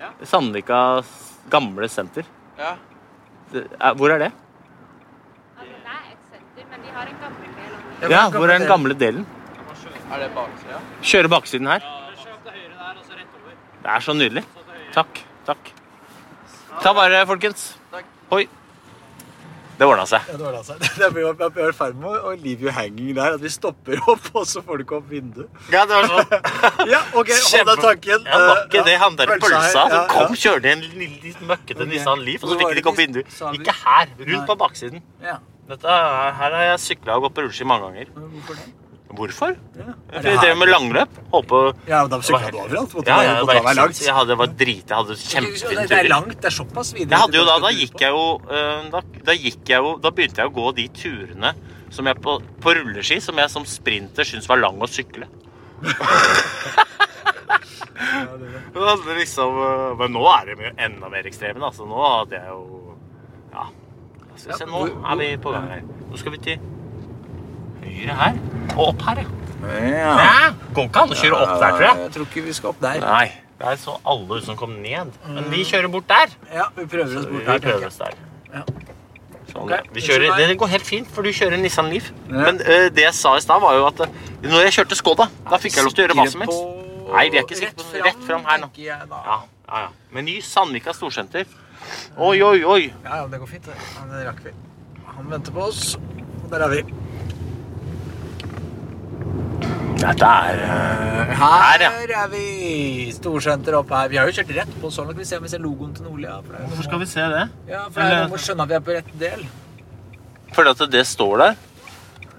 Ja. 0.00 0.08
Sandvikas 0.32 1.12
gamle 1.52 1.90
senter. 1.92 2.24
Ja. 2.56 2.72
Det 3.52 3.66
er, 3.76 4.00
hvor 4.00 4.16
er 4.16 4.24
det? 4.24 4.30
Altså, 5.60 5.76
det 5.76 5.92
er 5.92 6.08
et 6.14 6.24
senter, 6.32 6.72
men 6.72 6.88
de 6.88 6.96
har 6.96 7.12
en 7.12 7.20
gammel 7.26 7.52
del. 7.60 7.76
Ja, 8.00 8.14
Ja, 8.16 8.24
hvor 8.32 8.48
er 8.48 8.56
den 8.56 8.68
gamle 8.72 8.96
delen? 8.96 9.28
Er 10.08 10.24
det 10.24 10.32
baksida? 10.32 10.80
Kjøre 11.04 11.34
baksiden 11.36 11.72
her. 11.74 11.84
Det 13.86 13.92
er 13.94 14.02
så 14.02 14.14
nydelig. 14.18 14.42
Takk. 14.90 15.18
Takk. 15.46 15.68
Ta 16.82 16.90
vare, 16.96 17.20
folkens. 17.28 17.68
Oi. 18.34 18.48
Det 19.76 19.84
ordna 19.86 20.06
seg. 20.08 20.24
Ja, 20.26 20.38
det 20.40 20.46
ordna 20.48 20.62
seg. 20.66 20.80
Det 20.96 21.04
er 21.06 21.12
vi 21.14 21.22
er 21.22 21.68
i 21.70 21.74
ferd 21.76 21.98
med 22.00 22.14
å 22.16 22.32
leave 22.40 22.64
you 22.66 22.72
hanging 22.74 23.12
der. 23.14 23.36
At 23.36 23.44
vi 23.44 23.50
stopper 23.52 24.00
opp, 24.10 24.26
og 24.40 24.46
så 24.50 24.62
får 24.66 24.80
du 24.80 24.84
ikke 24.86 24.96
opp 24.98 25.12
vinduet. 25.12 25.60
Ja, 25.70 25.84
det 25.86 26.00
var 26.00 26.08
sånn. 26.10 26.32
Ja, 26.94 27.02
ok, 27.12 27.30
hold 27.30 27.70
deg 27.70 27.84
tanken. 27.84 28.26
Ja, 28.26 28.40
var 28.42 28.62
ikke 28.64 28.80
Eh, 28.80 28.88
det 28.88 28.96
han 29.04 29.18
der 29.20 29.30
pølsa 29.36 29.60
som 29.76 29.94
kom 30.10 30.34
kjørte 30.34 30.72
i 30.72 30.74
en 30.74 30.82
litt 30.96 31.44
møkkete 31.46 31.84
okay. 31.84 31.92
Nissan 31.92 32.24
Leaf, 32.26 32.42
og 32.42 32.50
så 32.50 32.58
fikk 32.58 32.72
de 32.72 32.78
det 32.80 32.82
ikke 32.82 32.94
opp 32.94 33.02
vinduet? 33.04 33.38
Ikke 33.60 33.76
her, 33.84 34.10
rundt 34.32 34.50
på 34.50 34.58
baksiden. 34.64 35.06
Ja. 35.22 35.38
Dette, 35.70 35.86
er- 35.86 36.34
her 36.40 36.58
har 36.58 36.66
jeg 36.72 36.82
sykla 36.88 37.20
og 37.20 37.28
gått 37.28 37.38
på 37.38 37.46
rulleski 37.46 37.68
mange 37.68 37.86
ganger. 37.92 38.10
Hvorfor 38.16 38.58
det? 38.58 38.66
Hvorfor? 39.16 39.54
Ja. 39.78 39.94
For 40.12 40.28
jeg 40.30 40.40
drev 40.42 40.58
med 40.60 40.70
langløp. 40.70 41.20
Håper 41.32 41.70
Ja, 41.88 42.02
da 42.10 42.18
sykla 42.24 42.50
du 42.52 42.58
overalt. 42.62 42.94
Måtte 42.96 43.10
Ja, 43.10 43.22
ja, 43.24 43.34
det 43.40 43.62
var 43.64 43.78
langt. 43.78 44.00
Jeg 44.02 44.14
hadde, 44.14 44.28
det 44.32 44.38
var 44.42 44.52
drit, 44.64 44.84
jeg 44.88 44.96
hadde 44.96 45.16
kjempefine 45.22 45.86
det 45.90 45.98
er 45.98 46.10
langt. 46.12 46.36
Det 46.40 46.50
er 46.50 46.56
såpass 46.58 46.92
videre. 46.96 47.22
Jeg 47.26 47.40
jo 47.40 47.46
da, 47.48 47.56
da 47.64 47.72
gikk 47.76 48.04
jeg 48.04 48.14
jo 48.14 48.26
øh, 48.44 48.90
da, 48.92 49.02
da 49.30 49.36
gikk 49.36 49.72
jeg 49.72 49.84
jo 49.84 49.94
Da 50.02 50.12
begynte 50.14 50.42
jeg 50.42 50.52
å 50.52 50.54
gå 50.56 50.72
de 50.76 50.86
turene 51.00 51.54
som 51.94 52.08
jeg 52.10 52.18
på, 52.20 52.36
på 52.60 52.74
rulleski 52.76 53.20
som 53.22 53.38
jeg 53.40 53.52
som 53.52 53.64
sprinter 53.68 54.26
syns 54.26 54.48
var 54.50 54.60
lang 54.60 54.80
å 54.82 54.88
sykle. 54.90 55.28
Det 58.76 58.82
hadde 58.84 59.14
liksom, 59.16 59.56
øh, 59.56 59.98
men 59.98 60.12
nå 60.12 60.22
er 60.28 60.48
det 60.50 60.56
jo 60.56 60.72
enda 60.86 61.08
mer 61.12 61.28
ekstreme, 61.28 61.64
Altså, 61.64 61.86
nå 61.88 62.00
hadde 62.02 62.36
jeg 62.36 62.48
jo 62.52 62.96
Ja. 63.54 63.68
Se, 64.36 64.66
nå 64.68 64.82
er 64.84 65.16
vi 65.16 65.28
på 65.40 65.52
gang 65.54 65.70
her. 65.72 65.84
Nå 66.10 66.18
skal 66.20 66.34
vi 66.34 66.42
til 66.44 66.58
høyre 67.86 68.20
her. 68.20 68.38
Og 68.76 68.84
opp 68.90 69.08
her, 69.08 69.24
ja. 69.24 69.32
Ja, 69.66 70.52
Går 70.76 70.86
ikke 70.90 71.02
an 71.02 71.12
å 71.12 71.16
kjøre 71.16 71.38
opp 71.40 71.54
der, 71.58 71.72
tror 71.72 71.84
jeg. 71.86 71.98
Jeg 72.04 72.14
tror 72.16 72.26
ikke 72.28 72.44
vi 72.46 72.54
skal 72.56 72.72
opp 72.74 72.80
der. 72.84 73.02
Nei. 73.02 73.26
Det 73.56 73.70
er 73.70 73.78
så 73.80 73.94
alle 74.04 74.40
som 74.44 74.56
kom 74.60 74.74
ned. 74.82 75.14
Men 75.24 75.46
vi 75.52 75.62
kjører 75.64 75.88
bort 75.92 76.08
der. 76.10 76.34
Ja, 76.52 76.68
vi 76.76 76.84
prøver 76.92 77.22
oss 77.22 77.28
bort 77.30 77.46
der. 77.46 77.56
Vi 77.56 77.64
prøver 77.64 77.88
oss 77.88 77.98
der. 78.02 78.18
Ja. 78.52 78.64
Sånn, 79.46 79.62
okay. 79.70 80.02
kjører, 80.02 80.34
det 80.36 80.56
går 80.60 80.70
helt 80.74 80.86
fint, 80.86 81.08
for 81.12 81.24
du 81.24 81.32
kjører 81.32 81.60
Nissan 81.60 81.88
Leaf. 81.92 82.10
Ja. 82.26 82.34
Men 82.34 82.58
øh, 82.60 82.88
det 82.92 83.06
jeg 83.06 83.14
sa 83.16 83.36
i 83.38 83.44
stad, 83.44 83.62
var 83.62 83.78
jo 83.78 83.86
at 83.88 84.02
øh, 84.04 84.16
når 84.44 84.66
jeg 84.66 84.74
kjørte 84.80 84.98
Skoda, 84.98 85.28
da 85.46 85.60
fikk 85.62 85.78
jeg 85.78 85.86
lov 85.86 85.94
til 85.94 86.04
å 86.04 86.06
gjøre 86.06 86.18
hva 86.18 86.26
som 86.32 86.44
helst. 86.44 86.64
Nei, 87.06 87.24
vi 87.30 87.38
er 87.38 87.46
ikke 87.46 87.60
sikre 87.60 87.78
på 87.78 88.02
rett 88.04 88.26
fram 88.26 88.44
her 88.50 88.60
nå. 88.64 88.70
Ja, 88.82 88.98
ja. 89.06 89.86
Meny 90.12 90.40
Sandvika 90.44 90.92
storsenter. 90.96 91.46
Oi, 92.18 92.40
oi, 92.42 92.58
oi. 92.66 92.80
Ja, 93.04 93.22
ja, 93.22 93.26
det 93.30 93.40
går 93.40 93.50
fint. 93.54 93.70
det 93.70 94.24
rakk 94.26 94.42
vi. 94.44 94.54
Han 95.14 95.30
venter 95.30 95.54
på 95.54 95.68
oss. 95.70 95.94
Og 96.42 96.50
der 96.52 96.66
er 96.66 96.74
vi. 96.74 96.82
Dette 99.96 100.28
er 100.28 100.58
uh, 100.60 101.30
Her, 101.40 101.82
ja. 101.86 101.90
er 102.22 102.32
vi. 102.32 102.46
Storsenter 103.16 103.78
opp 103.78 103.92
her. 103.96 104.10
Vi 104.12 104.18
har 104.20 104.28
jo 104.28 104.34
kjørt 104.36 104.52
rett 104.58 104.74
på 104.82 104.90
sånn 104.92 105.12
at 105.12 105.16
vi 105.18 105.24
ser 105.28 105.40
om 105.40 105.46
vi 105.46 105.52
ser 105.52 105.62
logoen 105.64 105.94
til 105.96 106.04
Nordlia. 106.08 106.40
Hvorfor 106.44 106.84
skal 106.88 107.00
vi 107.02 107.08
se 107.10 107.24
det? 107.32 107.46
Ja, 107.70 107.86
for 107.88 108.04
Eller... 108.04 108.26
Vi 108.26 108.34
må 108.34 108.42
skjønne 108.42 108.66
at 108.66 108.72
vi 108.74 108.76
er 108.76 108.84
på 108.84 108.96
rett 108.96 109.16
del. 109.22 109.46
Fordi 110.56 110.74
at 110.74 110.84
det 110.92 111.06
står 111.08 111.42
der. 111.44 111.56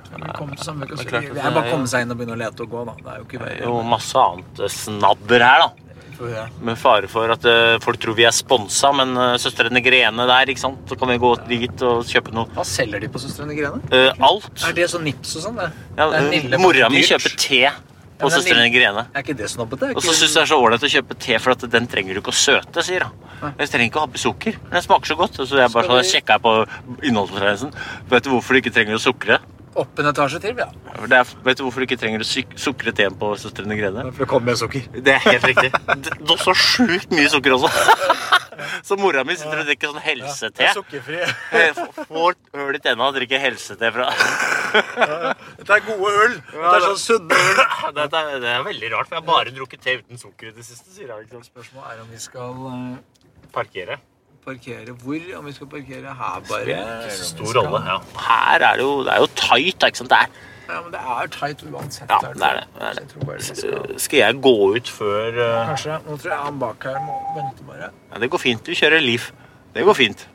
Til 0.07 0.23
det 0.23 1.33
er 1.35 1.51
bare 1.51 1.65
å 1.65 1.71
komme 1.71 1.89
seg 1.89 2.05
inn 2.05 2.13
og 2.13 2.19
begynne 2.19 2.37
å 2.37 2.39
lete 2.39 2.63
og 2.63 2.71
gå, 2.71 2.85
da. 2.87 2.95
Det 3.01 3.11
er 3.11 3.17
jo 3.19 3.25
ikke 3.27 3.49
er 3.49 3.59
jo 3.65 3.73
masse 3.85 4.21
annet 4.21 4.63
snadder 4.71 5.45
her, 5.45 5.65
da. 5.65 5.86
Med 6.61 6.77
fare 6.79 7.07
for 7.11 7.29
at 7.33 7.45
uh, 7.45 7.77
folk 7.83 7.99
tror 8.01 8.15
vi 8.17 8.25
er 8.27 8.35
sponsa, 8.35 8.91
men 8.95 9.13
uh, 9.17 9.35
søstrene 9.41 9.81
Grene 9.85 10.25
der, 10.29 10.51
ikke 10.53 10.63
sant. 10.63 10.79
Så 10.89 10.97
kan 10.99 11.11
vi 11.13 11.17
gå 11.21 11.33
dit 11.47 11.83
og 11.85 12.05
kjøpe 12.09 12.33
noe. 12.35 12.47
Hva 12.55 12.65
selger 12.67 13.03
de 13.03 13.09
på 13.13 13.21
Søstrene 13.21 13.57
Grene? 13.57 13.81
Uh, 13.91 14.09
alt. 14.29 14.49
Er 14.67 14.73
det 14.77 14.89
sånn 14.93 15.05
nips 15.07 15.35
og 15.37 15.45
sånn? 15.49 15.59
det? 15.61 15.69
Ja, 15.99 16.09
Det 16.53 16.61
mora 16.61 16.89
mi 16.93 17.03
kjøper 17.05 17.35
te 17.37 17.61
på 18.17 18.31
ja, 18.31 18.33
Søstrene 18.33 18.69
Grene. 18.73 19.05
Er 19.13 19.21
ikke 19.25 19.37
det 19.37 19.49
snobbete? 19.53 19.91
Er 19.91 19.97
Og 19.97 20.01
så 20.01 20.09
ikke- 20.09 20.19
syns 20.23 20.33
jeg 20.33 20.39
det 20.39 20.45
er 20.47 20.51
så 20.53 20.61
ålreit 20.63 20.85
å 20.87 20.93
kjøpe 20.95 21.19
te, 21.21 21.37
for 21.43 21.53
at 21.53 21.65
den 21.77 21.87
trenger 21.91 22.17
du 22.17 22.21
ikke 22.23 22.33
å 22.33 22.39
søte, 22.39 22.83
sier 22.83 23.05
hun. 23.05 23.53
Jeg 23.59 23.69
trenger 23.69 23.91
ikke 23.91 24.01
å 24.01 24.05
ha 24.07 24.09
på 24.09 24.17
sukker. 24.23 24.55
men 24.63 24.71
Den 24.79 24.81
smaker 24.81 25.13
så 25.13 25.17
godt. 25.19 25.39
Og 25.39 25.47
så 25.47 25.59
jeg 25.61 25.69
bare 25.69 25.85
sånn, 25.85 26.09
sjekka 26.09 26.39
på 26.41 26.53
innholdsfortegnelsen. 27.05 27.73
Vet 28.09 28.23
du 28.23 28.31
hvorfor 28.31 28.57
du 28.57 28.61
ikke 28.61 28.73
trenger 28.73 28.97
å 28.97 29.03
sukre? 29.03 29.37
Opp 29.77 29.99
en 30.01 30.09
etasje 30.09 30.39
til, 30.41 30.57
ja. 30.57 30.67
Det 31.05 31.17
er, 31.19 31.31
vet 31.45 31.59
du 31.59 31.63
hvorfor 31.67 31.83
du 31.83 31.85
ikke 31.85 31.99
trenger 32.01 32.23
å 32.23 32.27
sukre 32.57 32.93
teen 32.97 33.13
på 33.19 33.29
Søstrene 33.37 33.77
Grene? 33.77 34.07
For 34.09 34.25
det 34.25 34.29
kommer 34.31 34.51
med 34.51 34.57
sukker. 34.61 34.87
Det 34.95 35.13
er 35.13 35.21
helt 35.27 35.45
riktig. 35.51 35.69
Det 35.71 36.15
det 36.17 36.33
er 36.33 36.41
så 36.41 36.55
sjukt 36.57 37.13
mye 37.13 37.29
sukker 37.29 37.53
også. 37.57 37.69
Så 38.87 38.97
mora 38.97 39.21
mi 39.27 39.35
sitter 39.37 39.61
og 39.61 39.67
drikker 39.69 39.91
sånn 39.91 40.01
helsete. 40.01 40.71
sukkerfri. 40.73 41.19
Jeg 41.53 41.75
Får 42.09 42.37
øl 42.57 42.77
i 42.77 42.81
tenna 42.81 43.09
og 43.11 43.17
drikker 43.17 43.41
helsete 43.41 43.91
fra 43.93 44.07
Dette 44.17 45.77
er 45.77 45.85
gode 45.85 46.11
øl. 46.25 46.35
Dette 46.51 46.73
er 46.73 46.85
sånn 46.87 47.01
sunne 47.03 47.37
øl. 47.37 47.63
det, 47.97 48.07
er, 48.07 48.33
det 48.41 48.51
er 48.55 48.65
veldig 48.65 48.91
rart, 48.95 49.09
for 49.11 49.19
jeg 49.19 49.23
har 49.23 49.29
bare 49.29 49.53
drukket 49.55 49.83
te 49.85 49.97
uten 50.01 50.21
sukker 50.21 50.49
i 50.51 50.55
det 50.57 50.65
siste. 50.65 50.89
sier 50.95 51.11
jeg. 51.13 51.27
Liksom. 51.27 51.45
Spørsmålet 51.51 51.93
er 51.93 52.03
om 52.05 52.13
vi 52.13 52.21
skal 52.21 52.69
eh, 52.73 53.25
Parkere. 53.53 54.01
Parkere 54.47 54.95
hvor? 55.03 55.23
Om 55.39 55.47
vi 55.49 55.55
skal 55.57 55.69
parkere 55.71 56.13
her, 56.21 56.43
bare? 56.49 56.77
Ikke 56.77 57.15
så 57.17 57.31
stor 57.33 57.57
rolle. 57.61 57.81
Ja. 57.91 57.97
Her 58.27 58.67
er 58.71 58.79
det 58.79 58.85
jo, 58.87 58.93
det 59.07 59.15
er 59.15 59.25
jo 59.25 59.31
tight. 59.39 59.87
Ikke 59.91 60.01
sant? 60.03 60.13
Det 60.13 60.21
er, 60.25 60.37
Ja, 60.67 60.81
men 60.83 60.91
det 60.91 60.99
er 60.99 61.27
tight 61.31 61.61
uansett. 61.63 62.09
ja, 62.11 62.17
det 62.23 62.47
er 62.49 62.57
det. 62.59 62.63
det, 62.75 62.87
er 62.87 62.95
det. 62.97 63.03
jeg 63.15 63.27
bare 63.27 63.43
skal... 63.49 63.99
Skal 64.05 64.19
jeg 64.19 64.39
gå 64.47 64.55
ut 64.75 64.89
før 64.97 65.37
uh, 65.39 65.59
Kanskje. 65.69 65.99
Nå 66.07 66.17
tror 66.19 66.33
jeg 66.33 66.39
han 66.47 66.57
bak 66.63 66.87
her 66.89 66.97
må 67.05 67.19
vente 67.37 67.67
bare. 67.69 67.91
ja, 67.91 68.19
Det 68.23 68.31
går 68.33 68.43
fint. 68.47 68.65
Du 68.67 68.75
kjører 68.75 69.03
Leaf. 69.05 69.29
Det 69.77 69.85
går 69.87 69.95
fint. 69.99 70.25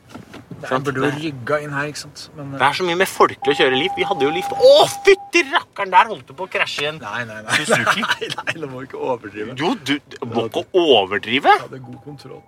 Det 0.63 0.79
burde 0.87 1.01
jo 1.03 1.09
rygga 1.19 1.57
inn 1.65 1.73
her, 1.75 1.89
ikke 1.91 2.01
sant? 2.05 2.21
Men 2.39 2.53
Det 2.55 2.63
er 2.63 2.77
så 2.79 2.85
mye 2.87 2.97
mer 3.01 3.09
folkelig 3.11 3.55
å 3.57 3.59
kjøre 3.61 3.79
Leaf. 3.81 3.97
Vi 3.99 4.07
hadde 4.07 4.27
jo 4.29 4.31
Leaf. 4.37 4.53
Å, 4.55 4.73
fytti 5.09 5.43
rakkeren! 5.51 5.91
Der 5.93 6.11
holdt 6.13 6.29
du 6.31 6.37
på 6.39 6.47
å 6.47 6.51
krasje 6.53 6.85
igjen. 6.85 7.01
Nei, 7.03 7.25
nei, 7.29 7.41
nei. 7.43 7.57
Suzuki. 7.59 8.05
Nei, 8.13 8.29
nei, 8.39 8.55
nå 8.63 8.69
må 8.71 8.85
vi 8.85 8.89
ikke 8.91 9.01
overdrive. 9.03 9.57
Jo, 9.59 9.73
du 9.83 9.97
du 9.99 10.19
må 10.31 10.47
ikke 10.47 10.63
overdrive. 10.79 11.57
Jeg 11.57 11.65
hadde 11.67 11.83
god 11.89 12.01
kontroll. 12.07 12.43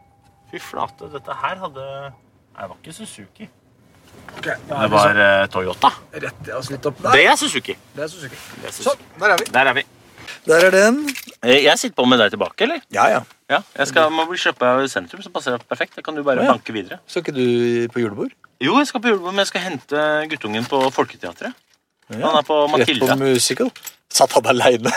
Fy 0.55 0.61
flate, 0.63 1.09
dette 1.11 1.35
her 1.35 1.59
hadde 1.59 1.85
Nei, 2.55 2.63
det 2.63 2.69
var 2.71 2.77
ikke 2.79 2.93
Suzuki. 2.95 3.49
Okay, 4.39 4.55
Det 4.69 4.91
var 4.93 5.11
liksom, 5.11 5.49
Toyota. 5.51 5.91
rett 6.23 6.51
oss 6.55 6.69
litt 6.71 6.87
opp 6.87 7.01
Det 7.03 7.25
er 7.27 7.35
Suzuki. 7.41 7.75
Det 7.97 8.05
er 8.05 8.13
Suzuki. 8.13 8.39
Det 8.61 8.69
er 8.71 8.77
Sånn, 8.77 9.01
der 9.19 9.35
er 9.35 9.41
vi. 9.41 9.49
Der 9.57 9.71
er 9.73 9.75
vi. 9.75 9.85
Der 10.47 10.67
er 10.69 10.71
den. 10.71 11.01
Eh, 11.43 11.65
Jeg 11.65 11.79
sitter 11.81 11.97
på 11.99 12.07
med 12.07 12.23
deg 12.23 12.31
tilbake, 12.37 12.69
eller? 12.69 12.85
Ja, 12.95 13.09
ja. 13.11 13.25
Ja. 13.51 13.59
Jeg 13.81 13.91
skal, 13.91 14.15
må 14.15 14.29
av 14.31 14.87
sentrum, 14.93 15.23
så 15.27 15.35
passer 15.35 15.59
det 15.59 15.67
perfekt. 15.67 15.97
Da 15.97 16.07
kan 16.07 16.15
du 16.15 16.23
bare 16.23 16.45
oh, 16.45 16.47
ja. 16.47 16.55
banke 16.55 16.73
videre. 16.73 17.01
Skal 17.11 17.25
ikke 17.25 17.35
du 17.35 17.89
på 17.91 18.05
julebord? 18.05 18.31
Jo, 18.63 18.79
jeg 18.79 18.87
skal 18.87 19.03
på 19.03 19.11
julebord, 19.11 19.35
men 19.35 19.43
jeg 19.43 19.51
skal 19.51 19.67
hente 19.67 20.07
guttungen 20.31 20.71
på 20.71 20.85
Folketeatret. 20.95 21.51
Han 22.15 22.39
er 22.39 22.47
på 22.47 22.61
Matilda. 22.71 23.11
Rett 23.11 23.19
på 23.19 23.25
musical. 23.27 23.75
Satt 24.15 24.33
han 24.37 24.47
aleine? 24.47 24.93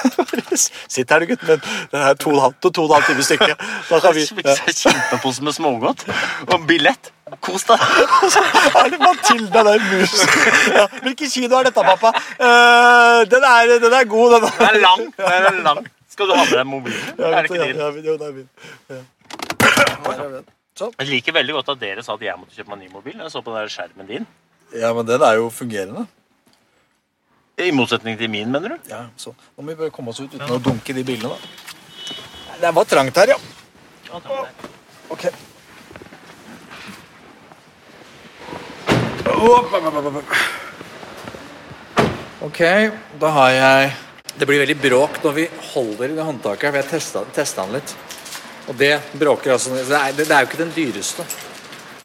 Sitt 0.93 1.09
her, 1.09 1.23
du, 1.23 1.31
gutten 1.31 1.49
min. 1.49 1.61
Den 1.91 2.03
er 2.05 2.17
to 2.21 2.29
og 2.29 2.37
en 2.37 2.43
halv 2.45 2.57
to, 2.61 2.69
to 2.69 2.83
og 2.85 2.91
en 2.91 2.95
halv 2.99 3.07
time 3.09 3.25
stykket. 3.25 3.63
Da 3.89 3.99
kan 4.03 4.13
vi 4.13 4.25
Fikk 4.37 4.81
kjempepose 4.83 5.45
med 5.47 5.55
smågodt. 5.57 6.05
Og 6.47 6.67
billett. 6.69 7.11
Kos 7.43 7.65
deg. 7.67 7.81
Er 8.79 8.91
det 8.93 8.99
Matilda, 9.01 9.63
den 9.67 9.87
mus? 9.89 10.13
Ja. 10.71 10.85
Hvilken 11.03 11.31
kino 11.33 11.57
er 11.57 11.67
dette, 11.67 11.83
pappa? 11.83 12.13
Uh, 12.39 13.25
den, 13.27 13.43
er, 13.43 13.73
den 13.83 13.95
er 13.97 14.05
god, 14.07 14.37
den. 14.37 14.45
Den 14.59 14.67
er 14.69 14.79
lang. 14.85 15.07
Den 15.17 15.47
er 15.49 15.61
lang. 15.65 15.81
Skal 16.13 16.29
du 16.29 16.35
ha 16.37 16.45
med 16.45 16.53
deg 16.53 16.69
mobilen? 16.69 17.09
Ja, 17.17 17.31
er 17.31 17.41
det 17.41 17.51
ikke 17.51 17.59
ja, 17.59 17.67
din? 17.67 17.81
ja, 17.81 17.89
jo, 18.05 18.15
det 18.21 18.29
er 18.29 18.37
min. 18.37 18.47
Ja. 18.93 19.01
Der. 20.07 20.45
Sånn. 20.77 20.93
Jeg 21.01 21.09
liker 21.09 21.35
veldig 21.35 21.57
godt 21.57 21.73
at 21.73 21.81
dere 21.81 22.05
sa 22.05 22.15
at 22.15 22.23
jeg 22.25 22.37
måtte 22.37 22.53
kjøpe 22.55 22.71
meg 22.73 22.85
ny 22.85 22.91
mobil. 22.93 23.17
Jeg 23.17 23.33
så 23.33 23.41
på 23.41 23.51
den 23.51 23.65
der 23.65 23.73
skjermen 23.73 24.09
din. 24.09 24.29
ja, 24.77 24.93
men 24.93 25.09
den 25.09 25.25
er 25.25 25.41
jo 25.41 25.49
fungerende. 25.53 26.05
I 27.57 27.71
motsetning 27.73 28.19
til 28.19 28.29
min, 28.29 28.51
mener 28.53 28.75
du? 28.75 28.89
Ja, 28.91 29.07
så. 29.17 29.31
Nå 29.57 29.63
må 29.65 29.71
vi 29.71 29.79
bare 29.79 29.93
komme 29.93 30.11
oss 30.13 30.19
ut 30.21 30.29
uten 30.29 30.51
å 30.53 30.59
dunke 30.61 30.93
de 30.93 31.01
bilene, 31.05 31.33
da. 31.33 31.37
Det 32.61 32.69
var 32.77 32.85
trangt 32.89 33.17
her, 33.17 33.31
ja. 33.33 33.37
Ok. 35.09 35.23
Opp, 39.25 39.73
opp, 39.73 39.89
opp, 39.89 40.11
opp. 40.11 40.35
Ok, 42.47 42.61
da 43.19 43.33
har 43.39 43.49
jeg 43.55 43.91
Det 44.37 44.45
blir 44.45 44.61
veldig 44.61 44.77
bråk 44.77 45.17
når 45.23 45.33
vi 45.33 45.47
holder 45.71 46.13
i 46.13 46.15
det 46.19 46.29
håndtaket. 46.29 46.69
For 46.69 46.77
jeg 46.77 46.89
testa, 46.91 47.25
testa 47.33 47.65
den 47.65 47.79
litt. 47.79 47.95
Og 48.69 48.77
det 48.77 48.93
bråker 49.17 49.55
altså 49.55 49.73
Det 49.73 49.97
er, 49.97 50.13
det 50.13 50.29
er 50.29 50.45
jo 50.45 50.51
ikke 50.51 50.61
den 50.61 50.73
dyreste. 50.77 51.25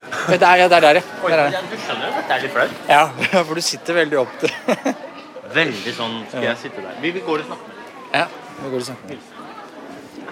Men 0.01 0.41
det 0.41 0.49
er, 0.49 0.65
ja, 0.65 0.69
det 0.73 0.81
er 0.81 0.88
der, 0.88 1.03
ja. 1.03 1.05
Der 1.29 1.38
er. 1.45 1.62
Du 1.69 1.77
skjønner 1.77 2.09
jo 2.09 2.12
at 2.17 2.29
det 2.29 2.37
er 2.38 2.45
litt 2.47 2.57
flaut. 2.57 2.85
Ja, 2.88 3.03
for 3.47 3.53
du 3.53 3.61
sitter 3.69 4.01
veldig 4.01 4.23
opp 4.25 4.38
til 4.41 4.53
Veldig 5.53 5.93
sånn 5.97 6.19
Skal 6.31 6.47
jeg 6.47 6.61
sitte 6.62 6.83
der? 6.85 6.97
Vi, 7.03 7.11
vi 7.17 7.23
går 7.27 7.43
og 7.45 7.51
snakker. 7.51 7.79
Ja, 8.12 8.27
nå 8.62 8.73
går 8.73 8.85
det 8.87 9.19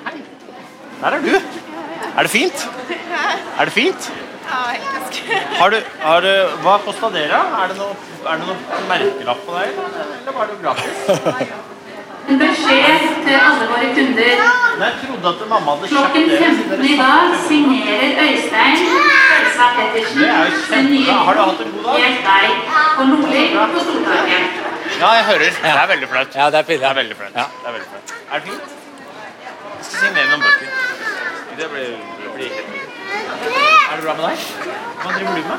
Hei. 0.07 0.17
Der 1.01 1.17
er 1.17 1.25
du. 1.25 1.35
Er 2.11 2.27
det 2.27 2.31
fint? 2.31 2.67
Er 3.59 3.65
det 3.69 3.73
fint? 3.73 4.11
Ja. 4.51 4.61
Har 5.61 5.71
du, 5.71 5.77
har 6.03 6.25
du, 6.25 6.31
hva 6.65 6.79
kosta 6.85 7.11
dere? 7.15 7.39
Er 7.63 7.71
det 7.71 7.77
noe, 7.79 7.95
er 8.27 8.41
det 8.41 8.49
noe 8.49 8.81
merkelapp 8.89 9.45
på 9.47 9.55
deg, 9.55 9.77
eller 9.85 10.09
eller 10.17 10.39
var 10.39 10.49
det 10.51 10.57
gratis? 10.65 11.13
En 12.31 12.39
beskjed 12.41 13.07
til 13.27 13.37
alle 13.37 13.69
våre 13.71 13.93
kunder. 13.97 14.43
Men 14.79 14.85
jeg 14.87 14.97
trodde 15.05 15.31
at 15.33 15.45
mamma 15.53 15.77
hadde 15.77 15.93
Klokken 15.93 16.29
kjøpt 16.31 16.73
det. 16.73 16.81
15 16.81 16.91
i 16.91 16.97
dag 17.01 17.37
signerer 17.47 18.21
Øystein 18.25 18.83
Elsa 19.37 19.71
Pettersen 19.77 20.21
Det 20.21 20.29
er 20.31 20.83
jo 20.83 20.83
nye. 20.89 21.21
Har 21.29 21.39
du 21.39 21.43
hatt 21.45 21.65
en 21.67 21.73
god 21.77 21.89
dag? 21.89 22.03
Helt 22.05 22.27
deg 22.31 22.75
på 22.97 23.09
Nordli 23.13 23.47
på 23.55 23.87
Stortorget. 23.87 24.70
Ja, 25.01 25.09
jeg 25.17 25.25
hører. 25.25 25.39
Det 25.65 25.71
er 25.83 25.87
veldig 25.93 26.09
flaut. 26.13 26.35
Ja, 26.41 26.47
det 26.51 26.59
er 26.59 26.63
pinlig. 26.69 26.81
Det 26.85 26.91
er 26.91 26.95
veldig 27.01 27.17
flaut. 27.17 27.35
Ja. 27.41 27.45
Det 27.63 27.69
er 27.69 27.73
veldig 27.77 27.89
flaut. 27.91 28.15
Er 28.31 28.35
det 28.39 28.43
fint? 28.49 28.63
Jeg 29.81 29.85
skal 29.89 29.99
signere 30.05 30.27
noen 30.31 30.43
bøker. 30.47 30.69
Det 31.61 31.67
blir, 31.73 31.89
det 32.23 32.29
blir 32.35 32.49
helt 32.57 32.69
fint. 32.75 32.89
Er 33.91 33.97
det 33.97 34.03
bra 34.05 34.15
med 34.19 34.25
deg? 34.29 34.39
Hva 35.03 35.09
driver 35.17 35.35
du 35.35 35.43
med? 35.51 35.59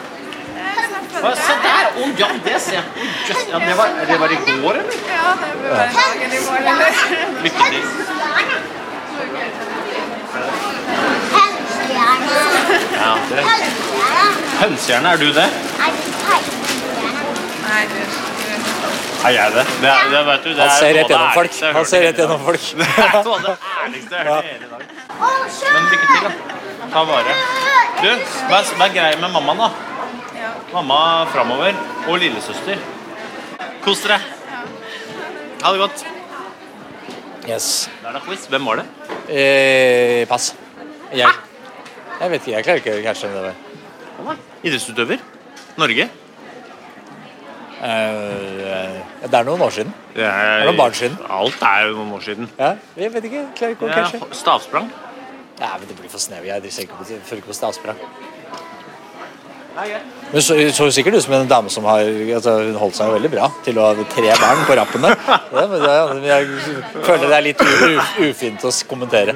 Hva, 1.21 1.31
Se 1.35 1.53
der! 1.65 1.85
Å 2.01 2.05
ja, 2.21 2.29
det 2.45 2.57
ser 2.63 2.77
jeg. 2.77 2.85
Oh, 2.95 3.09
just, 3.29 3.49
Ja, 3.51 3.57
det, 3.65 3.73
var, 3.81 3.87
det 4.11 4.19
var 4.21 4.29
i 4.31 4.39
går, 4.47 4.79
eller? 4.81 4.95
Ja, 5.09 5.33
det 5.41 5.49
var 5.73 5.85
dagen 5.97 6.31
i 6.31 6.43
går. 6.45 6.59
eller? 6.71 6.91
Lykke 7.43 7.63
til. 7.73 7.85
Ja, 13.01 13.13
det. 13.29 13.43
Hønsehjerne, 14.61 15.09
er 15.09 15.17
du 15.17 15.29
det? 15.33 15.47
Nei, 17.65 17.85
du. 17.89 18.01
Er 18.01 18.20
jeg 19.29 19.51
det? 19.53 19.63
det, 19.81 19.89
er, 19.89 20.07
det 20.09 20.21
vet 20.25 20.43
du, 20.43 20.49
det 20.49 20.61
Han 20.61 20.69
er 20.69 20.77
ser 20.79 20.95
rett 20.97 21.11
gjennom 21.11 21.33
folk. 21.35 21.57
Han 21.75 21.85
ser 21.85 22.05
rett 22.07 22.21
gjennom 22.21 22.39
folk. 22.45 22.63
Det 22.79 22.87
er 22.87 23.11
noe 23.27 23.35
av 23.35 23.43
det 23.45 23.55
ærligste 23.83 24.15
jeg 24.15 24.25
har 24.25 24.33
hørt 24.33 24.45
i 24.45 24.53
hele 24.55 24.67
dag. 24.71 24.81
Men 25.75 25.89
lykke 25.91 26.07
til, 26.11 26.23
da. 26.25 26.31
Ta 26.91 27.03
vare. 27.07 27.35
Du, 28.01 28.09
vær, 28.49 28.93
grei 28.95 29.11
med 29.21 29.35
mammaen, 29.35 29.61
da. 29.61 29.69
Mamma 30.71 31.01
framover. 31.33 31.77
Og 32.07 32.17
lillesøster. 32.23 32.81
Kos 33.85 34.01
dere. 34.05 34.17
Ha 35.61 35.73
det 35.75 35.83
godt. 35.83 36.05
Yes. 37.49 37.67
Da 38.01 38.09
er 38.09 38.17
det 38.17 38.23
quiz. 38.25 38.47
Hvem 38.49 38.71
var 38.71 38.81
det? 38.81 38.87
Eh, 39.29 40.23
pass. 40.29 40.55
Jeg, 41.13 41.29
jeg 42.21 42.33
vet 42.33 42.41
ikke, 42.41 42.55
jeg 42.55 42.65
klarer 42.65 42.81
ikke 42.81 42.97
å 42.97 43.05
catche 43.05 43.29
det 43.29 43.45
der. 43.51 44.41
Idrettsutøver? 44.61 45.23
Norge? 45.81 46.09
Eh, 47.81 48.97
det 49.25 49.37
er 49.39 49.45
noen 49.47 49.61
år 49.65 49.71
siden. 49.73 49.93
Det 50.13 50.25
er, 50.25 50.31
Det 50.31 50.61
er 50.61 50.67
noen 50.69 50.77
barn 50.77 50.93
siden. 50.93 51.17
Alt 51.29 51.63
er 51.65 51.87
jo 51.87 51.95
noen 51.97 52.11
år 52.17 52.25
siden. 52.25 52.49
Ja, 52.59 52.73
jeg 52.97 53.13
vet 53.13 53.23
ikke. 53.29 53.39
jeg 53.41 53.55
Klarer 53.57 53.77
ikke 53.77 53.87
å 53.87 53.89
Ja, 53.89 54.03
catche. 54.03 54.19
stavsprang? 54.37 54.91
Nei, 55.61 55.71
men 55.79 55.87
det 55.87 55.97
blir 55.97 56.09
for 56.09 56.21
snevig. 56.21 56.47
Jeg 56.47 56.61
driver 56.61 56.81
ikke 56.85 56.99
på, 56.99 57.05
følger 57.05 57.41
ikke 57.41 57.53
på 57.53 57.57
stavsprang. 57.57 57.97
Men 60.31 60.41
så, 60.43 60.55
så 60.75 60.89
sikkert 60.91 61.15
ut 61.15 61.23
som 61.23 61.33
en 61.33 61.47
dame 61.47 61.69
som 61.71 61.85
har 61.87 62.03
altså, 62.35 62.57
Hun 62.67 62.75
holdt 62.75 62.97
seg 62.97 63.13
veldig 63.13 63.29
bra 63.31 63.47
til 63.63 63.77
å 63.79 63.85
ha 63.87 64.03
tre 64.11 64.33
barn 64.35 64.65
på 64.67 64.75
rappen 64.75 65.05
jeg 66.27 66.41
føler 67.05 67.23
det 67.31 67.37
er 67.37 67.45
litt 67.45 67.63
u, 67.63 67.69
u, 67.87 68.27
ufint 68.27 68.65
å 68.67 68.71
kommentere. 68.89 69.35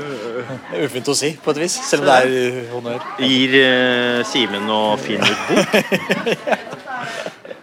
Ufint 0.83 1.07
å 1.07 1.15
si, 1.15 1.31
på 1.41 1.55
et 1.55 1.61
vis. 1.63 1.79
Selv 1.87 2.03
om 2.03 2.11
det 2.11 2.17
er 2.19 2.35
uh, 2.35 2.73
honnør. 2.75 3.07
Gir 3.23 3.57
uh, 3.61 4.25
Simen 4.27 4.69
og 4.75 4.99
Finn 5.03 5.23
ut 5.23 5.47
bok? 5.49 6.75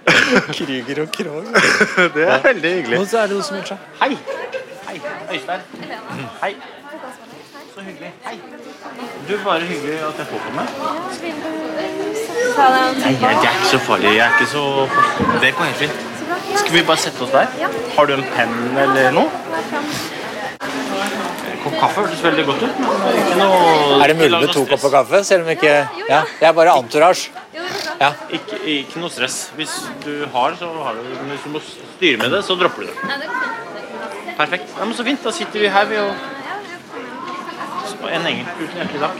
Krüger 0.57 1.03
og 1.03 1.09
Krog. 1.13 1.45
det 2.15 2.29
er 2.29 2.43
veldig 2.43 2.75
hyggelig. 2.75 2.99
Og 2.99 3.07
så 3.07 3.19
er 3.23 3.27
det 3.31 3.39
noe 3.39 3.47
som 3.47 3.57
gjør 3.59 3.67
seg. 3.73 3.89
Hei! 4.03 4.17
Hei, 4.89 5.01
Øystein. 5.33 5.61
Hei. 6.43 6.55
Så 7.75 7.81
hyggelig. 7.81 8.13
Hei. 8.25 8.39
Du, 9.29 9.37
bare 9.45 9.61
hyggelig 9.61 9.99
at 10.09 10.19
jeg 10.19 10.27
får 10.27 10.41
komme. 10.47 10.65
Nei, 12.53 13.13
jeg, 13.13 13.21
det 13.21 13.29
er 13.29 13.39
ikke 13.41 13.69
så 13.71 13.79
farlig. 13.87 14.17
Jeg 14.17 14.25
er 14.27 14.35
ikke 14.41 14.51
så 14.51 14.65
Det 15.43 15.55
går 15.57 15.65
helt 15.71 15.77
fint. 15.77 16.09
Skal 16.57 16.75
vi 16.75 16.83
bare 16.87 17.01
sette 17.01 17.23
oss 17.25 17.31
der? 17.33 17.47
Har 17.97 18.07
du 18.07 18.13
en 18.17 18.27
penn 18.35 18.59
eller 18.83 19.15
noe? 19.17 19.31
Kopp 21.63 21.77
kaffe 21.79 22.03
hørtes 22.03 22.23
veldig 22.25 22.45
godt 22.49 22.65
ut. 22.67 22.81
men 22.83 23.19
ikke 23.23 23.39
noe 23.39 24.01
Er 24.03 24.11
det 24.11 24.17
mulig 24.19 24.41
med 24.45 24.53
to 24.57 24.65
kopper 24.67 24.95
kaffe? 24.97 25.23
Selv 25.25 25.47
om 25.47 25.53
ikke 25.55 25.73
Ja, 26.09 26.23
det 26.41 26.49
er 26.49 26.53
bare 26.57 26.75
entourage. 26.79 27.31
Ja. 28.01 28.13
Ikke, 28.33 28.59
ikke 28.65 29.01
noe 29.03 29.13
stress. 29.13 29.51
Hvis 29.57 29.75
du 30.05 30.25
har, 30.33 30.57
så 30.59 30.71
har 30.87 30.97
du. 30.97 31.03
Men 31.21 31.35
hvis 31.35 31.45
du 31.45 31.51
må 31.53 31.61
styre 31.67 32.21
med 32.23 32.33
det, 32.33 32.41
så 32.47 32.57
dropper 32.59 32.87
du 32.87 32.89
det. 32.89 32.97
Perfekt. 34.39 34.73
Ja, 34.79 34.85
men 34.85 34.95
Så 34.97 35.05
fint. 35.05 35.25
Da 35.25 35.31
sitter 35.31 35.61
vi 35.61 35.69
her, 35.69 35.85
vi, 35.91 35.97
og 36.01 36.13
Så 37.87 38.09
En 38.09 38.27
engel 38.27 38.47
tusen 38.59 38.77
hjertelig 38.81 39.01
takk. 39.05 39.17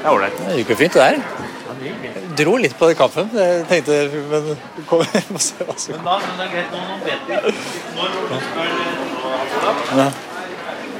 Det 0.00 0.06
er 0.06 0.10
ålreit. 0.14 0.36
Det 0.38 0.58
gikk 0.62 0.70
jo 0.72 0.76
fint, 0.80 0.94
det 0.94 1.00
der. 1.02 1.22
Jeg 1.80 2.22
dro 2.38 2.54
litt 2.60 2.76
på 2.78 2.88
kaffen. 2.96 3.30
Jeg 3.34 3.64
tenkte 3.68 3.92
Men 4.30 4.58
kom, 4.88 5.04
vi 5.04 5.22
må 5.34 5.40
se 5.42 5.64
hva 5.64 5.76
som 5.76 5.96
Men 5.96 6.04
da, 6.06 6.16
men 6.24 6.34
det 6.40 6.44
er 6.46 6.52
greit, 6.54 6.70
nå, 6.72 6.78
nå 6.88 6.94
vet 7.04 7.22
vi 7.28 7.32
når 7.36 8.08
du 8.14 8.36
skal. 8.48 10.10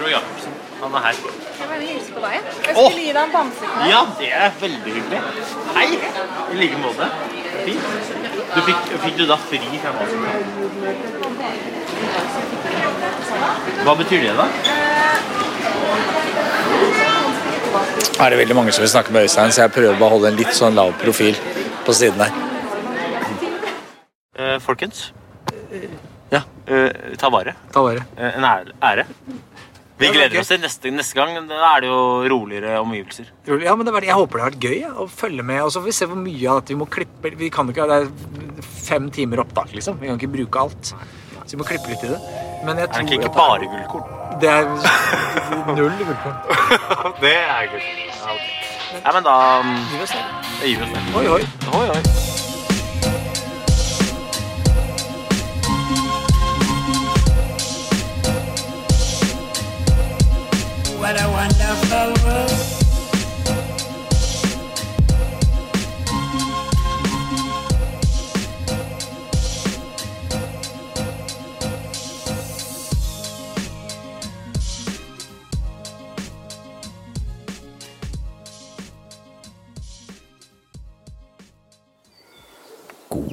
Roy 0.01 0.11
Jacobsen. 0.15 0.60
Han 0.81 0.95
er 0.95 1.05
her. 1.07 1.15
Jeg 1.61 1.69
vil 1.71 1.87
hilse 1.89 2.13
på 2.15 2.21
deg. 2.25 2.33
Jeg 2.33 2.75
skulle 2.75 2.87
oh! 2.87 2.99
gi 2.99 3.13
deg 3.13 3.23
en 3.23 3.33
bamseknapp. 3.35 3.89
Ja, 3.91 4.01
det 4.21 4.31
er 4.45 4.51
veldig 4.61 4.95
hyggelig. 4.97 5.21
Hei! 5.77 5.89
I 6.53 6.61
like 6.61 6.79
måte. 6.81 7.11
Fint. 7.67 7.85
Du 8.55 8.61
fikk, 8.67 8.89
fikk 9.05 9.19
du 9.21 9.25
da 9.31 9.37
fri 9.45 9.61
fra 9.83 9.93
maten? 9.99 10.19
Hva 13.85 13.95
betyr 14.01 14.25
det, 14.25 14.35
da? 14.41 14.47
er 18.21 18.31
det 18.31 18.39
veldig 18.39 18.57
mange 18.57 18.73
som 18.73 18.83
vil 18.83 18.91
snakke 18.93 19.13
med 19.13 19.23
Øystein, 19.23 19.53
så 19.53 19.63
jeg 19.63 19.73
prøver 19.73 19.99
bare 19.99 20.11
å 20.11 20.15
holde 20.17 20.33
en 20.33 20.39
litt 20.41 20.53
sånn 20.57 20.77
lav 20.77 20.93
profil 21.01 21.39
på 21.87 21.95
siden 21.97 22.21
her. 22.21 22.33
Eh, 24.37 24.57
folkens. 24.61 25.11
Ja. 26.33 26.43
Eh, 26.67 27.15
ta 27.21 27.31
vare. 27.33 27.55
Ta 27.73 27.85
vare. 27.85 28.05
Eh, 28.17 28.37
en 28.37 28.45
ære. 28.45 29.07
Vi 30.01 30.07
Ja, 30.09 30.13
er 30.13 30.17
gleder 30.17 30.41
oss 30.41 30.49
til 30.49 30.61
neste, 30.63 30.91
neste 30.97 31.17
gang. 31.19 31.35
Da 31.51 31.59
er 31.75 31.83
det 31.85 31.91
jo 31.91 32.01
roligere 32.33 32.79
omgivelser. 32.81 33.27
Ja, 33.61 33.75
men 33.77 33.85
det 33.85 33.93
var, 33.93 34.07
Jeg 34.07 34.17
håper 34.17 34.39
det 34.39 34.45
har 34.45 34.51
vært 34.55 34.65
gøy 34.65 34.77
ja, 34.81 34.93
å 34.97 35.07
følge 35.13 35.45
med. 35.45 35.61
Og 35.67 35.73
så 35.75 35.83
får 35.83 35.91
vi 35.91 35.97
se 35.99 36.09
hvor 36.09 36.21
mye 36.21 36.47
av 36.49 36.63
dette 36.63 36.73
vi 36.73 36.79
må 36.81 36.89
klippe. 36.89 37.35
Vi 37.37 37.51
kan 37.53 37.69
ikke, 37.69 37.87
Det 37.91 37.99
er 38.01 38.71
fem 38.89 39.11
timer 39.13 39.45
opptak, 39.45 39.75
liksom. 39.77 40.01
Vi 40.01 40.09
kan 40.09 40.17
ikke 40.17 40.33
bruke 40.39 40.65
alt. 40.65 40.95
Så 41.45 41.53
vi 41.53 41.61
må 41.61 41.69
klippe 41.69 41.93
litt 41.93 42.05
i 42.09 42.15
det. 42.15 42.21
Men 42.65 42.81
jeg 42.81 42.89
Er 42.89 43.05
det 43.05 43.21
ikke 43.21 43.33
bare 43.37 43.69
gullkorn? 43.69 44.17
Det 44.41 44.49
er 44.49 44.65
null 45.77 45.93
gullkorn. 46.01 46.37
det 47.25 47.37
er 47.37 47.71
gullkorn. 47.73 48.05
Ja, 48.09 48.35
ok. 48.35 49.01
ja, 49.05 49.13
men 49.13 49.25
da 49.29 49.39
um, 49.61 49.75
Gi 49.93 50.01
det. 50.01 50.83
oss 50.83 50.93
det. 50.97 51.09
Oi, 51.17 51.27
oi. 51.29 51.43
Oi, 51.77 51.89
oi. 51.97 52.40